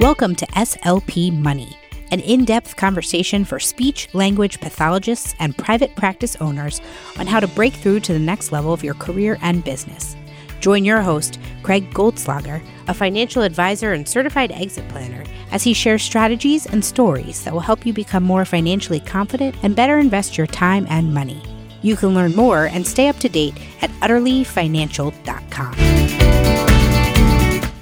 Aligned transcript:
Welcome 0.00 0.34
to 0.36 0.46
SLP 0.48 1.32
Money, 1.32 1.74
an 2.12 2.20
in 2.20 2.44
depth 2.44 2.76
conversation 2.76 3.46
for 3.46 3.58
speech 3.58 4.12
language 4.12 4.60
pathologists 4.60 5.34
and 5.38 5.56
private 5.56 5.96
practice 5.96 6.36
owners 6.36 6.82
on 7.18 7.26
how 7.26 7.40
to 7.40 7.48
break 7.48 7.72
through 7.72 8.00
to 8.00 8.12
the 8.12 8.18
next 8.18 8.52
level 8.52 8.74
of 8.74 8.84
your 8.84 8.92
career 8.92 9.38
and 9.40 9.64
business. 9.64 10.14
Join 10.60 10.84
your 10.84 11.00
host, 11.00 11.40
Craig 11.62 11.90
Goldslager, 11.92 12.62
a 12.88 12.94
financial 12.94 13.42
advisor 13.42 13.94
and 13.94 14.06
certified 14.06 14.52
exit 14.52 14.86
planner, 14.88 15.24
as 15.50 15.62
he 15.62 15.72
shares 15.72 16.02
strategies 16.02 16.66
and 16.66 16.84
stories 16.84 17.42
that 17.44 17.54
will 17.54 17.60
help 17.60 17.86
you 17.86 17.94
become 17.94 18.22
more 18.22 18.44
financially 18.44 19.00
confident 19.00 19.56
and 19.62 19.74
better 19.74 19.98
invest 19.98 20.36
your 20.36 20.46
time 20.46 20.86
and 20.90 21.14
money. 21.14 21.40
You 21.80 21.96
can 21.96 22.14
learn 22.14 22.36
more 22.36 22.66
and 22.66 22.86
stay 22.86 23.08
up 23.08 23.16
to 23.20 23.30
date 23.30 23.54
at 23.80 23.90
utterlyfinancial.com. 24.00 25.85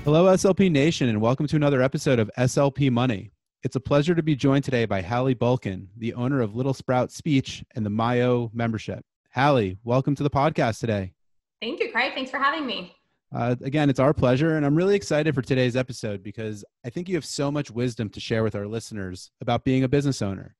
Hello, 0.04 0.26
SLP 0.26 0.70
Nation, 0.70 1.08
and 1.08 1.18
welcome 1.18 1.46
to 1.46 1.56
another 1.56 1.80
episode 1.80 2.18
of 2.18 2.30
SLP 2.36 2.90
Money. 2.90 3.32
It's 3.62 3.74
a 3.74 3.80
pleasure 3.80 4.14
to 4.14 4.22
be 4.22 4.36
joined 4.36 4.62
today 4.62 4.84
by 4.84 5.00
Hallie 5.00 5.32
Bulkin, 5.32 5.88
the 5.96 6.12
owner 6.12 6.42
of 6.42 6.54
Little 6.54 6.74
Sprout 6.74 7.10
Speech 7.10 7.64
and 7.74 7.86
the 7.86 7.90
Myo 7.90 8.50
membership. 8.52 9.02
Hallie, 9.34 9.78
welcome 9.82 10.14
to 10.16 10.22
the 10.22 10.28
podcast 10.28 10.78
today. 10.78 11.14
Thank 11.62 11.80
you, 11.80 11.90
Craig. 11.90 12.12
Thanks 12.14 12.30
for 12.30 12.36
having 12.36 12.66
me. 12.66 12.94
Uh, 13.34 13.56
again, 13.62 13.88
it's 13.88 13.98
our 13.98 14.12
pleasure, 14.12 14.58
and 14.58 14.66
I'm 14.66 14.74
really 14.74 14.94
excited 14.94 15.34
for 15.34 15.40
today's 15.40 15.74
episode 15.74 16.22
because 16.22 16.66
I 16.84 16.90
think 16.90 17.08
you 17.08 17.14
have 17.14 17.24
so 17.24 17.50
much 17.50 17.70
wisdom 17.70 18.10
to 18.10 18.20
share 18.20 18.42
with 18.42 18.54
our 18.54 18.66
listeners 18.66 19.30
about 19.40 19.64
being 19.64 19.84
a 19.84 19.88
business 19.88 20.20
owner. 20.20 20.54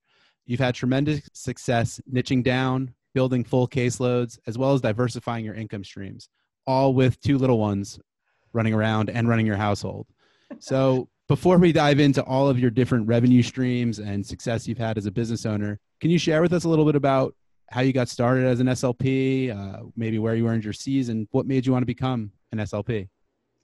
You've 0.47 0.61
had 0.61 0.75
tremendous 0.75 1.21
success 1.35 2.01
niching 2.11 2.43
down, 2.43 2.95
building 3.13 3.45
full 3.45 3.69
caseloads, 3.69 4.39
as 4.47 4.57
well 4.57 4.73
as 4.73 4.81
diversifying 4.81 5.45
your 5.45 5.55
income 5.55 5.85
streams, 5.85 6.31
all 6.67 6.95
with 6.95 7.21
two 7.21 7.37
little 7.37 7.59
ones 7.59 8.01
running 8.55 8.73
around 8.73 9.11
and 9.11 9.29
running 9.29 9.47
your 9.47 9.57
household. 9.57 10.07
So, 10.59 11.09
before 11.27 11.59
we 11.59 11.73
dive 11.73 12.01
into 12.01 12.23
all 12.23 12.49
of 12.49 12.59
your 12.59 12.71
different 12.71 13.09
revenue 13.09 13.43
streams 13.43 13.99
and 13.99 14.25
success 14.25 14.69
you've 14.69 14.79
had 14.79 14.99
as 14.99 15.07
a 15.07 15.11
business 15.11 15.47
owner, 15.47 15.81
can 16.01 16.11
you 16.11 16.19
share 16.19 16.43
with 16.43 16.53
us 16.53 16.65
a 16.65 16.69
little 16.69 16.85
bit 16.85 16.97
about 16.97 17.35
how 17.71 17.81
you 17.81 17.93
got 17.93 18.09
started 18.09 18.45
as 18.45 18.61
an 18.61 18.67
SLP, 18.67 19.51
uh, 19.51 19.85
maybe 19.97 20.19
where 20.19 20.35
you 20.35 20.47
earned 20.47 20.65
your 20.65 20.73
C's, 20.73 21.09
and 21.09 21.27
what 21.31 21.47
made 21.47 21.65
you 21.65 21.73
want 21.73 21.83
to 21.83 21.87
become 21.87 22.31
an 22.53 22.59
SLP? 22.59 23.09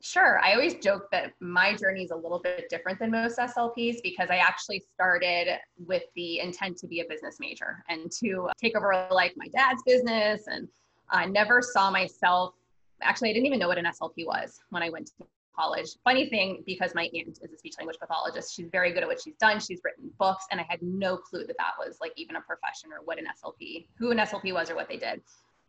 Sure. 0.03 0.41
I 0.42 0.55
always 0.55 0.77
joke 0.77 1.09
that 1.12 1.33
my 1.41 1.77
journey 1.77 2.05
is 2.05 2.11
a 2.11 2.17
little 2.17 2.39
bit 2.39 2.64
different 2.70 2.98
than 2.98 3.11
most 3.11 3.39
SLPs 3.39 3.97
because 4.03 4.31
I 4.31 4.36
actually 4.36 4.83
started 4.95 5.59
with 5.86 6.05
the 6.17 6.41
intent 6.41 6.79
to 6.79 6.86
be 6.86 7.01
a 7.01 7.05
business 7.05 7.36
major 7.39 7.84
and 7.91 8.11
to 8.12 8.48
take 8.59 8.77
over 8.77 9.07
like 9.11 9.34
my 9.36 9.48
dad's 9.48 9.83
business. 9.84 10.45
And 10.47 10.69
I 11.11 11.27
never 11.27 11.61
saw 11.61 11.91
myself, 11.91 12.55
actually, 13.03 13.31
I 13.31 13.33
didn't 13.33 13.47
even 13.47 13.59
know 13.59 13.69
what 13.69 13.79
an 13.79 13.87
SLP 13.87 14.27
was 14.27 14.61
when 14.70 14.83
I 14.83 14.91
went 14.91 15.06
to 15.19 15.27
college. 15.55 15.89
Funny 16.05 16.29
thing, 16.29 16.62
because 16.67 16.95
my 16.95 17.09
aunt 17.15 17.39
is 17.42 17.53
a 17.53 17.59
speech 17.59 17.75
language 17.79 17.98
pathologist, 17.98 18.55
she's 18.55 18.69
very 18.70 18.92
good 18.92 19.03
at 19.03 19.09
what 19.09 19.20
she's 19.20 19.37
done. 19.37 19.61
She's 19.61 19.81
written 19.84 20.11
books, 20.19 20.45
and 20.51 20.61
I 20.61 20.67
had 20.69 20.81
no 20.83 21.17
clue 21.17 21.47
that 21.47 21.57
that 21.59 21.73
was 21.79 21.98
like 22.01 22.12
even 22.17 22.37
a 22.37 22.41
profession 22.41 22.91
or 22.92 23.05
what 23.05 23.19
an 23.19 23.27
SLP, 23.27 23.87
who 23.98 24.11
an 24.11 24.19
SLP 24.19 24.53
was 24.53 24.70
or 24.70 24.75
what 24.75 24.89
they 24.89 24.97
did. 24.97 25.20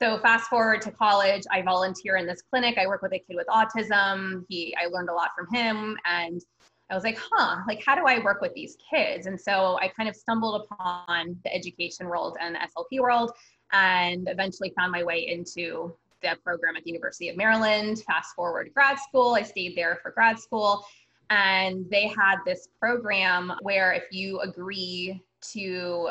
So 0.01 0.17
fast 0.19 0.49
forward 0.49 0.81
to 0.83 0.91
college, 0.91 1.43
I 1.51 1.61
volunteer 1.61 2.17
in 2.17 2.25
this 2.25 2.41
clinic. 2.41 2.77
I 2.79 2.87
work 2.87 3.03
with 3.03 3.13
a 3.13 3.19
kid 3.19 3.35
with 3.35 3.47
autism. 3.47 4.45
He, 4.49 4.75
I 4.81 4.87
learned 4.87 5.09
a 5.09 5.13
lot 5.13 5.29
from 5.37 5.53
him, 5.53 5.97
and 6.05 6.41
I 6.89 6.95
was 6.95 7.03
like, 7.03 7.19
huh, 7.31 7.57
like 7.67 7.83
how 7.85 7.95
do 7.95 8.05
I 8.05 8.19
work 8.23 8.41
with 8.41 8.53
these 8.53 8.77
kids? 8.89 9.27
And 9.27 9.39
so 9.39 9.77
I 9.79 9.89
kind 9.89 10.09
of 10.09 10.15
stumbled 10.15 10.67
upon 10.71 11.37
the 11.43 11.53
education 11.53 12.07
world 12.07 12.37
and 12.41 12.55
the 12.55 12.59
SLP 12.59 12.99
world, 12.99 13.31
and 13.71 14.27
eventually 14.29 14.73
found 14.75 14.91
my 14.91 15.03
way 15.03 15.27
into 15.27 15.95
the 16.21 16.35
program 16.43 16.75
at 16.75 16.83
the 16.83 16.89
University 16.89 17.29
of 17.29 17.37
Maryland. 17.37 18.03
Fast 18.05 18.35
forward 18.35 18.65
to 18.65 18.69
grad 18.71 18.99
school, 18.99 19.33
I 19.33 19.43
stayed 19.43 19.75
there 19.75 19.99
for 20.01 20.11
grad 20.11 20.39
school, 20.39 20.85
and 21.29 21.85
they 21.89 22.07
had 22.07 22.37
this 22.45 22.67
program 22.79 23.53
where 23.61 23.93
if 23.93 24.03
you 24.11 24.39
agree 24.39 25.21
to 25.53 26.09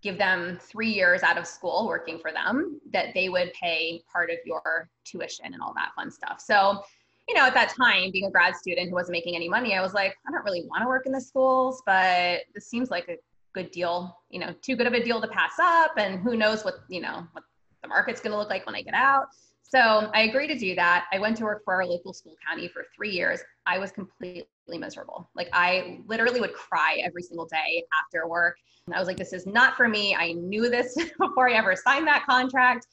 give 0.00 0.18
them 0.18 0.58
three 0.60 0.90
years 0.90 1.22
out 1.22 1.36
of 1.38 1.46
school 1.46 1.86
working 1.86 2.18
for 2.20 2.30
them 2.30 2.80
that 2.92 3.12
they 3.14 3.28
would 3.28 3.52
pay 3.52 4.02
part 4.10 4.30
of 4.30 4.36
your 4.44 4.88
tuition 5.04 5.46
and 5.46 5.60
all 5.60 5.74
that 5.74 5.90
fun 5.96 6.10
stuff. 6.10 6.40
So 6.40 6.82
you 7.28 7.34
know 7.34 7.42
at 7.42 7.54
that 7.54 7.68
time 7.70 8.10
being 8.12 8.26
a 8.26 8.30
grad 8.30 8.56
student 8.56 8.88
who 8.88 8.94
wasn't 8.94 9.12
making 9.12 9.36
any 9.36 9.50
money 9.50 9.74
i 9.74 9.82
was 9.82 9.92
like 9.92 10.16
i 10.26 10.32
don't 10.32 10.42
really 10.46 10.64
want 10.70 10.82
to 10.82 10.88
work 10.88 11.04
in 11.04 11.12
the 11.12 11.20
schools 11.20 11.82
but 11.84 12.40
this 12.54 12.70
seems 12.70 12.90
like 12.90 13.06
a 13.10 13.16
good 13.54 13.70
deal 13.70 14.18
you 14.30 14.38
know 14.38 14.54
too 14.62 14.76
good 14.76 14.86
of 14.86 14.92
a 14.92 15.02
deal 15.02 15.20
to 15.20 15.28
pass 15.28 15.52
up. 15.60 15.92
And 15.96 16.20
who 16.20 16.36
knows 16.36 16.64
what 16.64 16.74
you 16.88 17.00
know 17.00 17.26
what 17.32 17.44
the 17.82 17.88
market's 17.88 18.20
going 18.20 18.32
to 18.32 18.38
look 18.38 18.50
like 18.50 18.66
when 18.66 18.74
i 18.74 18.82
get 18.82 18.94
out 18.94 19.26
so 19.70 20.10
I 20.14 20.22
agreed 20.22 20.46
to 20.46 20.58
do 20.58 20.74
that. 20.76 21.06
I 21.12 21.18
went 21.18 21.36
to 21.38 21.44
work 21.44 21.62
for 21.62 21.74
our 21.74 21.84
local 21.84 22.14
school 22.14 22.34
county 22.48 22.68
for 22.68 22.86
three 22.96 23.10
years. 23.10 23.40
I 23.66 23.78
was 23.78 23.90
completely 23.90 24.46
miserable. 24.66 25.28
Like 25.34 25.50
I 25.52 26.00
literally 26.06 26.40
would 26.40 26.54
cry 26.54 27.02
every 27.04 27.22
single 27.22 27.44
day 27.44 27.84
after 28.02 28.26
work. 28.26 28.56
And 28.86 28.94
I 28.94 28.98
was 28.98 29.06
like, 29.06 29.18
this 29.18 29.34
is 29.34 29.46
not 29.46 29.76
for 29.76 29.86
me. 29.86 30.14
I 30.14 30.32
knew 30.32 30.70
this 30.70 30.96
before 31.20 31.50
I 31.50 31.52
ever 31.52 31.76
signed 31.76 32.06
that 32.06 32.24
contract, 32.24 32.86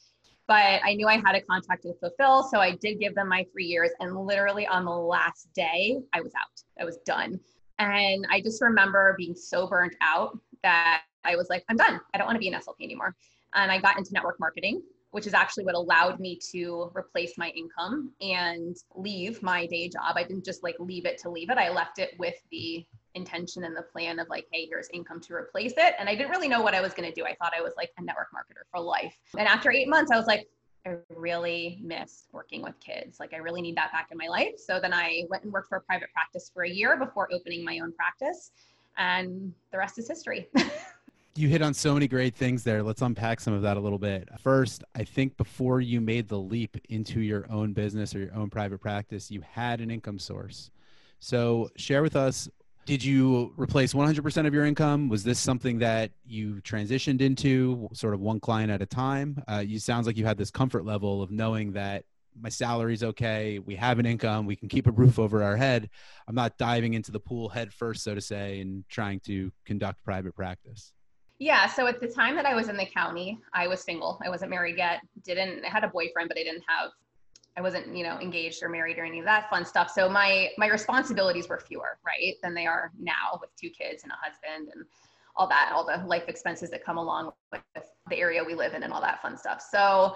but 0.49 0.81
I 0.83 0.95
knew 0.95 1.07
I 1.07 1.15
had 1.15 1.35
a 1.35 1.41
contract 1.41 1.83
to 1.83 1.93
fulfill. 1.93 2.43
So 2.43 2.59
I 2.59 2.75
did 2.75 2.99
give 2.99 3.15
them 3.15 3.29
my 3.29 3.45
three 3.53 3.65
years. 3.65 3.91
And 4.01 4.13
literally 4.25 4.67
on 4.67 4.83
the 4.83 4.91
last 4.91 5.47
day, 5.55 5.97
I 6.11 6.19
was 6.19 6.33
out. 6.37 6.61
I 6.77 6.83
was 6.83 6.97
done. 7.05 7.39
And 7.79 8.27
I 8.29 8.41
just 8.41 8.61
remember 8.61 9.15
being 9.17 9.35
so 9.35 9.65
burnt 9.65 9.95
out 10.01 10.37
that 10.61 11.03
I 11.23 11.37
was 11.37 11.49
like, 11.49 11.63
I'm 11.69 11.77
done. 11.77 12.01
I 12.13 12.17
don't 12.17 12.27
want 12.27 12.35
to 12.35 12.39
be 12.41 12.49
an 12.49 12.53
SLP 12.53 12.83
anymore. 12.83 13.15
And 13.55 13.71
I 13.71 13.79
got 13.79 13.97
into 13.97 14.13
network 14.13 14.39
marketing 14.39 14.81
which 15.15 15.25
is 15.25 15.33
actually 15.33 15.63
what 15.63 15.75
allowed 15.75 16.19
me 16.19 16.37
to 16.51 16.91
replace 16.93 17.37
my 17.37 17.47
income 17.51 18.11
and 18.19 18.75
leave 18.95 19.41
my 19.41 19.65
day 19.65 19.87
job. 19.87 20.17
I 20.17 20.23
didn't 20.23 20.43
just 20.43 20.61
like 20.61 20.75
leave 20.77 21.05
it 21.05 21.17
to 21.19 21.29
leave 21.29 21.49
it. 21.49 21.57
I 21.57 21.69
left 21.69 21.99
it 21.99 22.15
with 22.19 22.35
the 22.51 22.85
intention 23.13 23.63
and 23.63 23.77
the 23.77 23.81
plan 23.81 24.19
of 24.19 24.27
like, 24.27 24.45
hey, 24.51 24.67
here's 24.69 24.89
income 24.93 25.21
to 25.21 25.33
replace 25.33 25.71
it. 25.77 25.95
And 25.99 26.09
I 26.09 26.15
didn't 26.15 26.31
really 26.31 26.49
know 26.49 26.61
what 26.61 26.75
I 26.75 26.81
was 26.81 26.93
going 26.93 27.07
to 27.07 27.15
do. 27.15 27.25
I 27.25 27.33
thought 27.35 27.53
I 27.57 27.61
was 27.61 27.71
like 27.77 27.91
a 27.97 28.03
network 28.03 28.27
marketer 28.35 28.69
for 28.69 28.81
life. 28.81 29.15
And 29.37 29.47
after 29.47 29.71
eight 29.71 29.87
months, 29.87 30.11
I 30.11 30.17
was 30.17 30.27
like, 30.27 30.49
I 30.85 30.97
really 31.09 31.79
miss 31.81 32.25
working 32.33 32.61
with 32.61 32.77
kids. 32.81 33.17
Like, 33.17 33.33
I 33.33 33.37
really 33.37 33.61
need 33.61 33.77
that 33.77 33.93
back 33.93 34.09
in 34.11 34.17
my 34.17 34.27
life. 34.27 34.55
So 34.57 34.81
then 34.81 34.93
I 34.93 35.23
went 35.29 35.45
and 35.45 35.53
worked 35.53 35.69
for 35.69 35.77
a 35.77 35.81
private 35.81 36.11
practice 36.11 36.51
for 36.53 36.63
a 36.63 36.69
year 36.69 36.97
before 36.97 37.29
opening 37.33 37.63
my 37.63 37.79
own 37.79 37.93
practice. 37.93 38.51
And 38.97 39.53
the 39.71 39.77
rest 39.77 39.97
is 39.97 40.09
history. 40.09 40.49
you 41.37 41.49
hit 41.49 41.61
on 41.61 41.73
so 41.73 41.93
many 41.93 42.07
great 42.07 42.35
things 42.35 42.63
there. 42.63 42.81
Let's 42.81 43.01
unpack 43.01 43.39
some 43.41 43.53
of 43.53 43.61
that 43.63 43.77
a 43.77 43.79
little 43.79 43.99
bit. 43.99 44.29
First, 44.39 44.83
I 44.95 45.03
think 45.03 45.35
before 45.35 45.81
you 45.81 45.99
made 45.99 46.29
the 46.29 46.39
leap 46.39 46.77
into 46.89 47.19
your 47.19 47.45
own 47.51 47.73
business 47.73 48.15
or 48.15 48.19
your 48.19 48.33
own 48.33 48.49
private 48.49 48.79
practice, 48.79 49.29
you 49.29 49.41
had 49.41 49.81
an 49.81 49.91
income 49.91 50.17
source. 50.17 50.71
So, 51.19 51.69
share 51.75 52.01
with 52.01 52.15
us 52.15 52.49
did 52.85 53.03
you 53.03 53.51
replace 53.57 53.93
100% 53.93 54.45
of 54.45 54.53
your 54.53 54.63
income? 54.63 55.09
Was 55.09 55.23
this 55.23 55.39
something 55.39 55.79
that 55.79 56.11
you 56.23 56.61
transitioned 56.61 57.19
into 57.19 57.89
sort 57.93 58.13
of 58.13 58.19
one 58.19 58.39
client 58.39 58.71
at 58.71 58.79
a 58.79 58.85
time? 58.85 59.43
Uh, 59.47 59.63
you 59.65 59.79
sounds 59.79 60.05
like 60.05 60.17
you 60.17 60.25
had 60.25 60.37
this 60.37 60.51
comfort 60.51 60.85
level 60.85 61.23
of 61.23 61.31
knowing 61.31 61.71
that 61.71 62.05
my 62.39 62.49
salary's 62.49 63.03
okay, 63.03 63.57
we 63.57 63.75
have 63.75 63.97
an 63.97 64.05
income, 64.05 64.45
we 64.45 64.55
can 64.55 64.69
keep 64.69 64.85
a 64.85 64.91
roof 64.91 65.17
over 65.17 65.41
our 65.41 65.57
head. 65.57 65.89
I'm 66.27 66.35
not 66.35 66.57
diving 66.59 66.93
into 66.93 67.11
the 67.11 67.19
pool 67.19 67.49
head 67.49 67.73
first, 67.73 68.03
so 68.03 68.13
to 68.13 68.21
say, 68.21 68.59
and 68.59 68.87
trying 68.87 69.19
to 69.21 69.51
conduct 69.65 70.03
private 70.03 70.35
practice. 70.35 70.93
Yeah. 71.39 71.67
So 71.67 71.87
at 71.87 71.99
the 71.99 72.07
time 72.07 72.35
that 72.35 72.45
I 72.45 72.53
was 72.53 72.69
in 72.69 72.77
the 72.77 72.85
county, 72.85 73.39
I 73.53 73.67
was 73.67 73.81
single. 73.81 74.19
I 74.25 74.29
wasn't 74.29 74.51
married 74.51 74.77
yet. 74.77 75.01
Didn't 75.23 75.65
I 75.65 75.69
had 75.69 75.83
a 75.83 75.89
boyfriend, 75.89 76.29
but 76.29 76.37
I 76.37 76.43
didn't 76.43 76.63
have. 76.67 76.91
I 77.57 77.61
wasn't, 77.61 77.95
you 77.95 78.03
know, 78.03 78.19
engaged 78.19 78.61
or 78.63 78.69
married 78.69 78.97
or 78.97 79.05
any 79.05 79.19
of 79.19 79.25
that 79.25 79.49
fun 79.49 79.65
stuff. 79.65 79.89
So 79.89 80.09
my 80.09 80.49
my 80.57 80.67
responsibilities 80.67 81.47
were 81.47 81.59
fewer, 81.59 81.97
right, 82.05 82.35
than 82.43 82.53
they 82.53 82.65
are 82.65 82.91
now 82.99 83.39
with 83.39 83.49
two 83.55 83.69
kids 83.69 84.03
and 84.03 84.11
a 84.11 84.15
husband 84.15 84.71
and 84.73 84.85
all 85.35 85.47
that, 85.47 85.71
all 85.73 85.85
the 85.85 86.05
life 86.07 86.27
expenses 86.27 86.69
that 86.71 86.83
come 86.83 86.97
along 86.97 87.31
with 87.51 87.61
the 88.09 88.17
area 88.17 88.43
we 88.43 88.55
live 88.55 88.73
in 88.73 88.83
and 88.83 88.93
all 88.93 89.01
that 89.01 89.21
fun 89.21 89.37
stuff. 89.37 89.61
So 89.61 90.15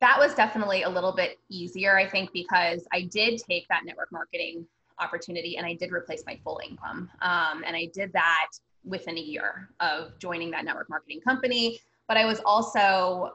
that 0.00 0.18
was 0.18 0.34
definitely 0.34 0.82
a 0.82 0.88
little 0.88 1.12
bit 1.12 1.38
easier, 1.48 1.96
I 1.96 2.08
think, 2.08 2.32
because 2.32 2.86
I 2.92 3.02
did 3.02 3.40
take 3.48 3.68
that 3.68 3.84
network 3.84 4.10
marketing 4.10 4.66
opportunity 4.98 5.56
and 5.56 5.66
I 5.66 5.74
did 5.74 5.92
replace 5.92 6.24
my 6.26 6.38
full 6.42 6.60
income. 6.68 7.10
Um, 7.22 7.62
and 7.66 7.76
I 7.76 7.90
did 7.94 8.12
that 8.12 8.48
within 8.84 9.18
a 9.18 9.20
year 9.20 9.68
of 9.80 10.18
joining 10.18 10.50
that 10.52 10.64
network 10.64 10.88
marketing 10.88 11.20
company. 11.20 11.80
But 12.08 12.16
I 12.16 12.24
was 12.24 12.40
also 12.44 13.32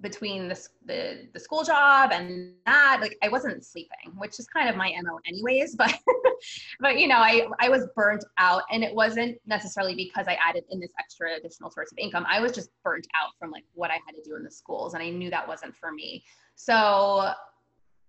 between 0.00 0.48
the, 0.48 0.68
the, 0.86 1.28
the 1.34 1.40
school 1.40 1.62
job 1.64 2.12
and 2.12 2.54
that, 2.64 2.98
like 3.00 3.18
I 3.22 3.28
wasn't 3.28 3.64
sleeping, 3.64 4.12
which 4.16 4.38
is 4.38 4.46
kind 4.46 4.68
of 4.68 4.76
my 4.76 4.94
MO 5.02 5.18
anyways, 5.26 5.74
but, 5.76 5.94
but 6.80 6.98
you 6.98 7.08
know, 7.08 7.18
I, 7.18 7.46
I 7.58 7.68
was 7.68 7.86
burnt 7.94 8.24
out 8.38 8.62
and 8.70 8.82
it 8.82 8.94
wasn't 8.94 9.38
necessarily 9.46 9.94
because 9.94 10.26
I 10.28 10.38
added 10.46 10.64
in 10.70 10.80
this 10.80 10.92
extra 10.98 11.36
additional 11.36 11.70
source 11.70 11.92
of 11.92 11.98
income. 11.98 12.24
I 12.28 12.40
was 12.40 12.52
just 12.52 12.70
burnt 12.82 13.06
out 13.20 13.32
from 13.38 13.50
like 13.50 13.64
what 13.74 13.90
I 13.90 13.98
had 14.06 14.14
to 14.14 14.22
do 14.24 14.36
in 14.36 14.44
the 14.44 14.50
schools. 14.50 14.94
And 14.94 15.02
I 15.02 15.10
knew 15.10 15.30
that 15.30 15.46
wasn't 15.46 15.76
for 15.76 15.92
me. 15.92 16.24
So, 16.54 17.32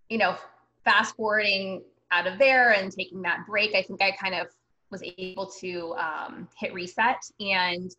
you 0.09 0.17
know, 0.17 0.35
fast 0.85 1.15
forwarding 1.15 1.83
out 2.11 2.27
of 2.27 2.37
there 2.37 2.73
and 2.73 2.91
taking 2.91 3.21
that 3.23 3.45
break, 3.47 3.75
I 3.75 3.81
think 3.81 4.01
I 4.01 4.11
kind 4.11 4.35
of 4.35 4.47
was 4.93 5.03
able 5.17 5.47
to 5.59 5.93
um, 5.95 6.47
hit 6.57 6.73
reset 6.73 7.17
and 7.39 7.91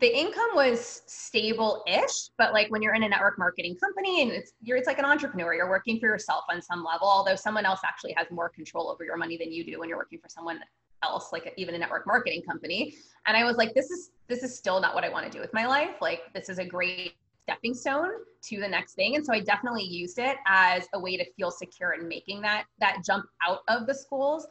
the 0.00 0.18
income 0.18 0.50
was 0.54 1.02
stable-ish 1.06 2.30
but 2.38 2.52
like 2.52 2.68
when 2.70 2.82
you're 2.82 2.94
in 2.94 3.04
a 3.04 3.08
network 3.08 3.38
marketing 3.38 3.76
company 3.76 4.22
and 4.22 4.30
it's 4.32 4.52
you're 4.62 4.76
it's 4.76 4.88
like 4.88 4.98
an 4.98 5.04
entrepreneur 5.04 5.54
you're 5.54 5.70
working 5.70 5.98
for 6.00 6.06
yourself 6.06 6.44
on 6.50 6.60
some 6.60 6.84
level 6.84 7.06
although 7.06 7.36
someone 7.36 7.64
else 7.64 7.80
actually 7.84 8.12
has 8.16 8.26
more 8.30 8.48
control 8.48 8.90
over 8.90 9.04
your 9.04 9.16
money 9.16 9.36
than 9.36 9.52
you 9.52 9.64
do 9.64 9.78
when 9.78 9.88
you're 9.88 9.98
working 9.98 10.18
for 10.18 10.28
someone 10.28 10.60
else, 11.02 11.32
like 11.32 11.52
even 11.56 11.74
a 11.74 11.78
network 11.78 12.06
marketing 12.06 12.42
company. 12.42 12.94
And 13.26 13.36
I 13.36 13.44
was 13.44 13.56
like, 13.56 13.74
this 13.74 13.90
is 13.90 14.10
this 14.28 14.42
is 14.42 14.56
still 14.56 14.80
not 14.80 14.94
what 14.94 15.04
I 15.04 15.08
want 15.08 15.24
to 15.26 15.30
do 15.30 15.40
with 15.40 15.52
my 15.52 15.66
life. 15.66 15.96
Like 16.00 16.22
this 16.34 16.48
is 16.48 16.58
a 16.58 16.64
great 16.64 17.14
stepping 17.42 17.74
stone 17.74 18.10
to 18.42 18.60
the 18.60 18.68
next 18.68 18.94
thing. 18.94 19.16
And 19.16 19.24
so 19.24 19.32
I 19.32 19.40
definitely 19.40 19.84
used 19.84 20.18
it 20.18 20.36
as 20.46 20.86
a 20.94 20.98
way 20.98 21.16
to 21.16 21.24
feel 21.34 21.50
secure 21.50 21.92
in 21.92 22.08
making 22.08 22.40
that 22.42 22.64
that 22.80 23.02
jump 23.04 23.26
out 23.46 23.60
of 23.68 23.86
the 23.86 23.94
schools 23.94 24.46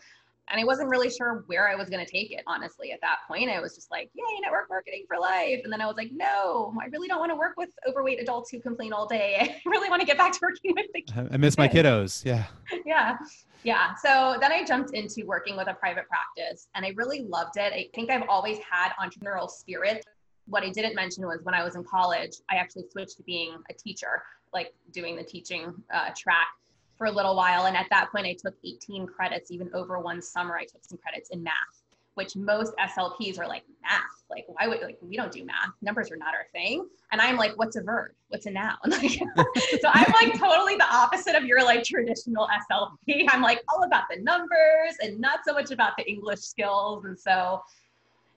and 0.49 0.61
I 0.61 0.63
wasn't 0.63 0.89
really 0.89 1.09
sure 1.09 1.43
where 1.47 1.67
I 1.67 1.75
was 1.75 1.89
going 1.89 2.05
to 2.05 2.11
take 2.11 2.31
it, 2.31 2.43
honestly, 2.45 2.91
at 2.91 3.01
that 3.01 3.17
point. 3.27 3.49
I 3.49 3.59
was 3.59 3.73
just 3.73 3.89
like, 3.89 4.11
yay, 4.13 4.39
network 4.41 4.69
marketing 4.69 5.05
for 5.07 5.17
life. 5.17 5.61
And 5.63 5.73
then 5.73 5.81
I 5.81 5.87
was 5.87 5.95
like, 5.97 6.11
no, 6.13 6.73
I 6.79 6.85
really 6.85 7.07
don't 7.07 7.19
want 7.19 7.31
to 7.31 7.35
work 7.35 7.53
with 7.57 7.69
overweight 7.87 8.21
adults 8.21 8.51
who 8.51 8.59
complain 8.59 8.93
all 8.93 9.07
day. 9.07 9.37
I 9.65 9.69
really 9.69 9.89
want 9.89 10.01
to 10.01 10.05
get 10.05 10.17
back 10.17 10.33
to 10.33 10.39
working 10.41 10.73
with 10.75 10.85
the 10.93 11.01
kids. 11.01 11.29
I 11.31 11.37
miss 11.37 11.57
my 11.57 11.67
kiddos. 11.67 12.23
Yeah. 12.23 12.45
yeah. 12.85 13.17
Yeah. 13.63 13.95
So 13.95 14.37
then 14.39 14.51
I 14.51 14.63
jumped 14.63 14.93
into 14.93 15.25
working 15.25 15.57
with 15.57 15.67
a 15.67 15.73
private 15.73 16.05
practice 16.07 16.67
and 16.75 16.85
I 16.85 16.89
really 16.95 17.23
loved 17.23 17.57
it. 17.57 17.73
I 17.73 17.89
think 17.95 18.11
I've 18.11 18.29
always 18.29 18.59
had 18.59 18.91
entrepreneurial 19.01 19.49
spirit. 19.49 20.05
What 20.47 20.61
I 20.61 20.69
didn't 20.69 20.93
mention 20.93 21.25
was 21.25 21.39
when 21.41 21.55
I 21.55 21.63
was 21.63 21.75
in 21.75 21.83
college, 21.83 22.33
I 22.51 22.57
actually 22.57 22.83
switched 22.91 23.17
to 23.17 23.23
being 23.23 23.55
a 23.71 23.73
teacher, 23.73 24.21
like 24.53 24.75
doing 24.91 25.15
the 25.15 25.23
teaching 25.23 25.73
uh, 25.91 26.11
track 26.15 26.49
for 26.97 27.07
a 27.07 27.11
little 27.11 27.35
while. 27.35 27.65
And 27.65 27.75
at 27.75 27.87
that 27.89 28.11
point, 28.11 28.25
I 28.25 28.33
took 28.33 28.55
18 28.63 29.07
credits, 29.07 29.51
even 29.51 29.69
over 29.73 29.99
one 29.99 30.21
summer, 30.21 30.57
I 30.57 30.65
took 30.65 30.83
some 30.83 30.97
credits 30.97 31.29
in 31.29 31.43
math, 31.43 31.53
which 32.15 32.35
most 32.35 32.73
SLPs 32.77 33.39
are 33.39 33.47
like, 33.47 33.63
math. 33.81 34.01
Like, 34.29 34.45
why 34.47 34.67
would, 34.67 34.81
like, 34.81 34.97
we 35.01 35.15
don't 35.15 35.31
do 35.31 35.45
math. 35.45 35.71
Numbers 35.81 36.11
are 36.11 36.17
not 36.17 36.33
our 36.33 36.45
thing. 36.51 36.87
And 37.11 37.21
I'm 37.21 37.37
like, 37.37 37.53
what's 37.57 37.75
a 37.75 37.81
verb? 37.81 38.11
What's 38.29 38.45
a 38.45 38.51
noun? 38.51 38.77
so 38.91 39.89
I'm 39.93 40.11
like 40.13 40.39
totally 40.39 40.75
the 40.75 40.87
opposite 40.91 41.35
of 41.35 41.45
your 41.45 41.63
like 41.63 41.83
traditional 41.83 42.47
SLP. 42.71 43.25
I'm 43.29 43.41
like 43.41 43.61
all 43.69 43.83
about 43.83 44.05
the 44.09 44.21
numbers 44.21 44.95
and 45.01 45.19
not 45.19 45.39
so 45.45 45.53
much 45.53 45.71
about 45.71 45.93
the 45.97 46.09
English 46.09 46.39
skills. 46.39 47.05
And 47.05 47.17
so 47.17 47.61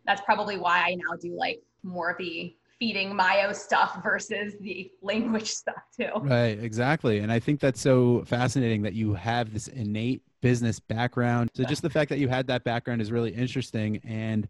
that's 0.06 0.20
probably 0.22 0.58
why 0.58 0.80
I 0.80 0.94
now 0.94 1.16
do 1.20 1.34
like 1.34 1.62
more 1.82 2.10
of 2.10 2.18
the 2.18 2.54
feeding 2.78 3.14
Myo 3.14 3.52
stuff 3.52 4.02
versus 4.02 4.54
the 4.60 4.90
language 5.02 5.50
stuff 5.52 5.82
too. 5.96 6.10
Right, 6.20 6.58
exactly. 6.58 7.18
And 7.18 7.32
I 7.32 7.38
think 7.38 7.60
that's 7.60 7.80
so 7.80 8.24
fascinating 8.24 8.82
that 8.82 8.94
you 8.94 9.14
have 9.14 9.52
this 9.52 9.68
innate 9.68 10.22
business 10.40 10.78
background. 10.78 11.50
So 11.54 11.64
just 11.64 11.82
the 11.82 11.90
fact 11.90 12.08
that 12.10 12.18
you 12.18 12.28
had 12.28 12.46
that 12.46 12.64
background 12.64 13.02
is 13.02 13.10
really 13.10 13.34
interesting. 13.34 14.00
And 14.04 14.48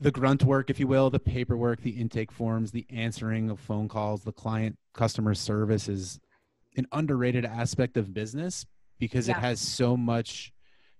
the 0.00 0.10
grunt 0.10 0.42
work, 0.42 0.68
if 0.68 0.78
you 0.78 0.86
will, 0.86 1.10
the 1.10 1.18
paperwork, 1.18 1.80
the 1.80 1.90
intake 1.90 2.32
forms, 2.32 2.70
the 2.70 2.86
answering 2.90 3.50
of 3.50 3.60
phone 3.60 3.88
calls, 3.88 4.22
the 4.22 4.32
client 4.32 4.76
customer 4.92 5.34
service 5.34 5.88
is 5.88 6.18
an 6.76 6.86
underrated 6.92 7.44
aspect 7.44 7.96
of 7.96 8.12
business 8.12 8.66
because 8.98 9.28
yeah. 9.28 9.36
it 9.36 9.40
has 9.40 9.60
so 9.60 9.96
much 9.96 10.52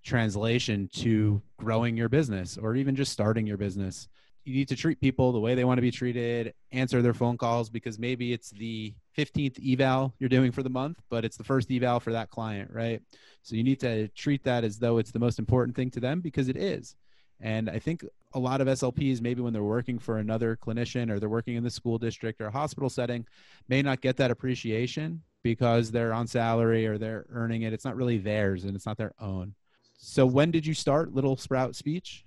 translation 0.05 0.89
to 0.93 1.41
growing 1.59 1.97
your 1.97 2.09
business 2.09 2.59
or 2.59 2.75
even 2.75 2.97
just 2.97 3.13
starting 3.13 3.47
your 3.47 3.57
business 3.57 4.09
you 4.45 4.55
need 4.55 4.69
to 4.69 4.77
treat 4.77 5.01
people 5.01 5.33
the 5.33 5.41
way 5.41 5.55
they 5.55 5.65
want 5.65 5.79
to 5.79 5.83
be 5.83 5.91
treated, 5.91 6.55
answer 6.73 7.03
their 7.03 7.15
phone 7.15 7.37
calls 7.37 7.71
because 7.71 7.99
maybe 7.99 8.33
it's 8.33 8.51
the 8.51 8.95
15th 9.17 9.59
eval 9.73 10.15
you're 10.19 10.29
doing 10.29 10.51
for 10.51 10.63
the 10.63 10.71
month, 10.71 10.99
but 11.11 11.25
it's 11.25 11.37
the 11.37 11.45
first 11.45 11.71
eval 11.71 12.01
for 12.01 12.13
that 12.13 12.31
client, 12.31 12.71
right? 12.73 13.01
So 13.43 13.57
you 13.57 13.63
need 13.63 13.81
to 13.81 14.09
treat 14.09 14.43
that 14.45 14.65
as 14.65 14.79
though 14.79 14.99
it's 14.99 15.13
the 15.13 15.19
most 15.19 15.39
important 15.39 15.77
thing 15.77 15.91
to 15.91 16.01
them 16.01 16.21
because 16.21 16.49
it 16.49 16.57
is. 16.57 16.97
And 17.41 17.69
I 17.69 17.79
think 17.79 18.05
a 18.35 18.39
lot 18.39 18.61
of 18.61 18.69
SLPs, 18.69 19.21
maybe 19.21 19.43
when 19.43 19.53
they're 19.53 19.63
working 19.63 19.99
for 19.99 20.19
another 20.19 20.57
clinician 20.57 21.11
or 21.11 21.19
they're 21.19 21.29
working 21.29 21.57
in 21.57 21.65
the 21.65 21.71
school 21.71 21.99
district 21.99 22.41
or 22.41 22.47
a 22.47 22.53
hospital 22.53 22.89
setting, 22.89 23.27
may 23.69 23.83
not 23.83 24.01
get 24.01 24.17
that 24.19 24.31
appreciation 24.31 25.23
because 25.43 25.91
they're 25.91 26.13
on 26.13 26.27
salary 26.27 26.87
or 26.87 26.99
they're 26.99 27.27
earning 27.31 27.63
it. 27.63 27.73
It's 27.73 27.85
not 27.85 27.97
really 27.97 28.19
theirs 28.19 28.65
and 28.65 28.77
it's 28.77 28.87
not 28.87 28.97
their 28.97 29.13
own. 29.21 29.55
So 29.97 30.25
when 30.25 30.51
did 30.51 30.65
you 30.65 30.75
start 30.75 31.15
Little 31.15 31.37
Sprout 31.37 31.75
Speech? 31.75 32.25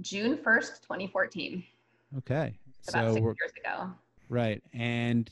June 0.00 0.36
1st, 0.36 0.82
2014. 0.82 1.64
Okay. 2.18 2.54
About 2.88 3.14
so 3.14 3.14
six 3.14 3.24
years 3.24 3.52
ago. 3.64 3.90
Right. 4.28 4.62
And 4.72 5.30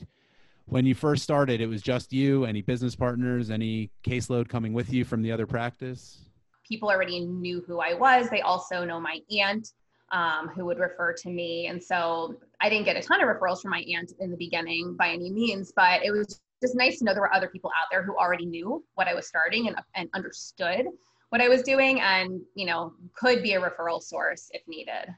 when 0.67 0.87
you 0.87 0.95
first 0.95 1.23
started, 1.23 1.61
it 1.61 1.67
was 1.67 1.83
just 1.83 2.13
you, 2.13 2.45
any 2.45 2.63
business 2.63 2.95
partners, 2.95 3.51
any 3.51 3.91
caseload 4.05 4.49
coming 4.49 4.73
with 4.73 4.93
you 4.93 5.05
from 5.05 5.23
the 5.23 5.33
other 5.33 5.47
practice? 5.47 6.25
People 6.67 6.89
already 6.91 7.21
knew 7.21 7.63
who 7.67 7.81
I 7.81 7.95
was. 7.95 8.31
They 8.31 8.41
also 8.41 8.85
know 8.85 9.01
my 9.01 9.21
aunt 9.39 9.73
um, 10.13 10.49
who 10.49 10.65
would 10.67 10.79
refer 10.79 11.13
to 11.13 11.31
me. 11.31 11.67
And 11.67 11.83
so 11.83 12.37
I 12.61 12.69
didn't 12.69 12.85
get 12.85 12.97
a 12.97 13.03
ton 13.03 13.21
of 13.21 13.29
referrals 13.29 13.61
from 13.61 13.71
my 13.71 13.85
aunt 13.95 14.13
in 14.21 14.31
the 14.31 14.37
beginning 14.37 14.95
by 14.97 15.11
any 15.11 15.31
means, 15.31 15.73
but 15.75 16.05
it 16.05 16.11
was 16.11 16.41
just 16.63 16.77
nice 16.77 16.99
to 16.99 17.05
know 17.05 17.13
there 17.13 17.23
were 17.23 17.35
other 17.35 17.49
people 17.49 17.71
out 17.71 17.89
there 17.91 18.03
who 18.03 18.17
already 18.17 18.47
knew 18.47 18.85
what 18.95 19.09
I 19.09 19.15
was 19.15 19.27
starting 19.27 19.69
and, 19.69 19.77
and 19.95 20.09
understood 20.15 20.87
what 21.33 21.41
I 21.41 21.49
was 21.49 21.63
doing 21.63 21.99
and, 22.03 22.43
you 22.55 22.67
know, 22.67 22.93
could 23.15 23.43
be 23.43 23.55
a 23.55 23.61
referral 23.61 24.03
source 24.03 24.51
if 24.53 24.61
needed. 24.69 25.09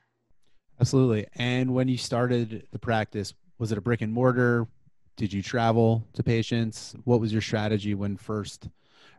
Absolutely. 0.80 1.26
And 1.34 1.74
when 1.74 1.88
you 1.88 1.98
started 1.98 2.68
the 2.70 2.78
practice, 2.78 3.34
was 3.58 3.72
it 3.72 3.78
a 3.78 3.80
brick 3.80 4.00
and 4.00 4.12
mortar? 4.12 4.68
Did 5.16 5.32
you 5.32 5.42
travel 5.42 6.06
to 6.12 6.22
patients? 6.22 6.94
What 7.02 7.18
was 7.18 7.32
your 7.32 7.42
strategy 7.42 7.96
when 7.96 8.16
first 8.16 8.68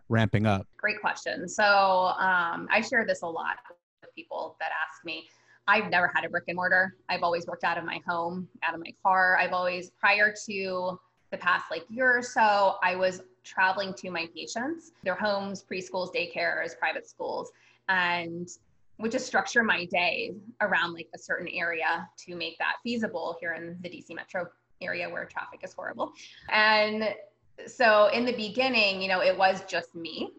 ramping 0.07 0.45
up? 0.45 0.67
Great 0.77 1.01
question. 1.01 1.49
So 1.49 1.63
um, 1.65 2.69
I 2.71 2.79
share 2.79 3.05
this 3.05 3.23
a 3.23 3.27
lot 3.27 3.57
with 4.01 4.15
people 4.15 4.55
that 4.61 4.69
ask 4.69 5.03
me. 5.03 5.27
I've 5.67 5.89
never 5.89 6.09
had 6.15 6.23
a 6.23 6.29
brick 6.29 6.45
and 6.47 6.55
mortar. 6.55 6.95
I've 7.09 7.23
always 7.23 7.45
worked 7.45 7.65
out 7.65 7.77
of 7.77 7.83
my 7.83 7.99
home, 8.07 8.47
out 8.63 8.73
of 8.73 8.79
my 8.79 8.93
car. 9.03 9.37
I've 9.37 9.51
always, 9.51 9.91
prior 9.99 10.33
to 10.47 10.97
the 11.35 11.41
past 11.41 11.65
like 11.69 11.85
year 11.89 12.17
or 12.17 12.21
so, 12.21 12.75
I 12.81 12.95
was 12.95 13.21
traveling 13.43 13.93
to 13.95 14.09
my 14.09 14.27
patients, 14.33 14.91
their 15.03 15.15
homes, 15.15 15.63
preschools, 15.69 16.13
daycares, 16.15 16.77
private 16.79 17.07
schools, 17.07 17.51
and 17.89 18.49
would 18.97 19.11
just 19.11 19.27
structure 19.27 19.61
my 19.61 19.85
day 19.85 20.33
around 20.61 20.93
like 20.93 21.09
a 21.13 21.17
certain 21.17 21.49
area 21.49 22.07
to 22.25 22.35
make 22.35 22.57
that 22.59 22.75
feasible 22.83 23.35
here 23.39 23.53
in 23.53 23.77
the 23.81 23.89
DC 23.89 24.15
metro 24.15 24.47
area 24.81 25.09
where 25.09 25.25
traffic 25.25 25.59
is 25.63 25.73
horrible. 25.73 26.13
And 26.49 27.13
so 27.67 28.07
in 28.07 28.25
the 28.25 28.33
beginning, 28.33 29.01
you 29.01 29.09
know, 29.09 29.21
it 29.21 29.37
was 29.37 29.63
just 29.67 29.93
me. 29.93 30.31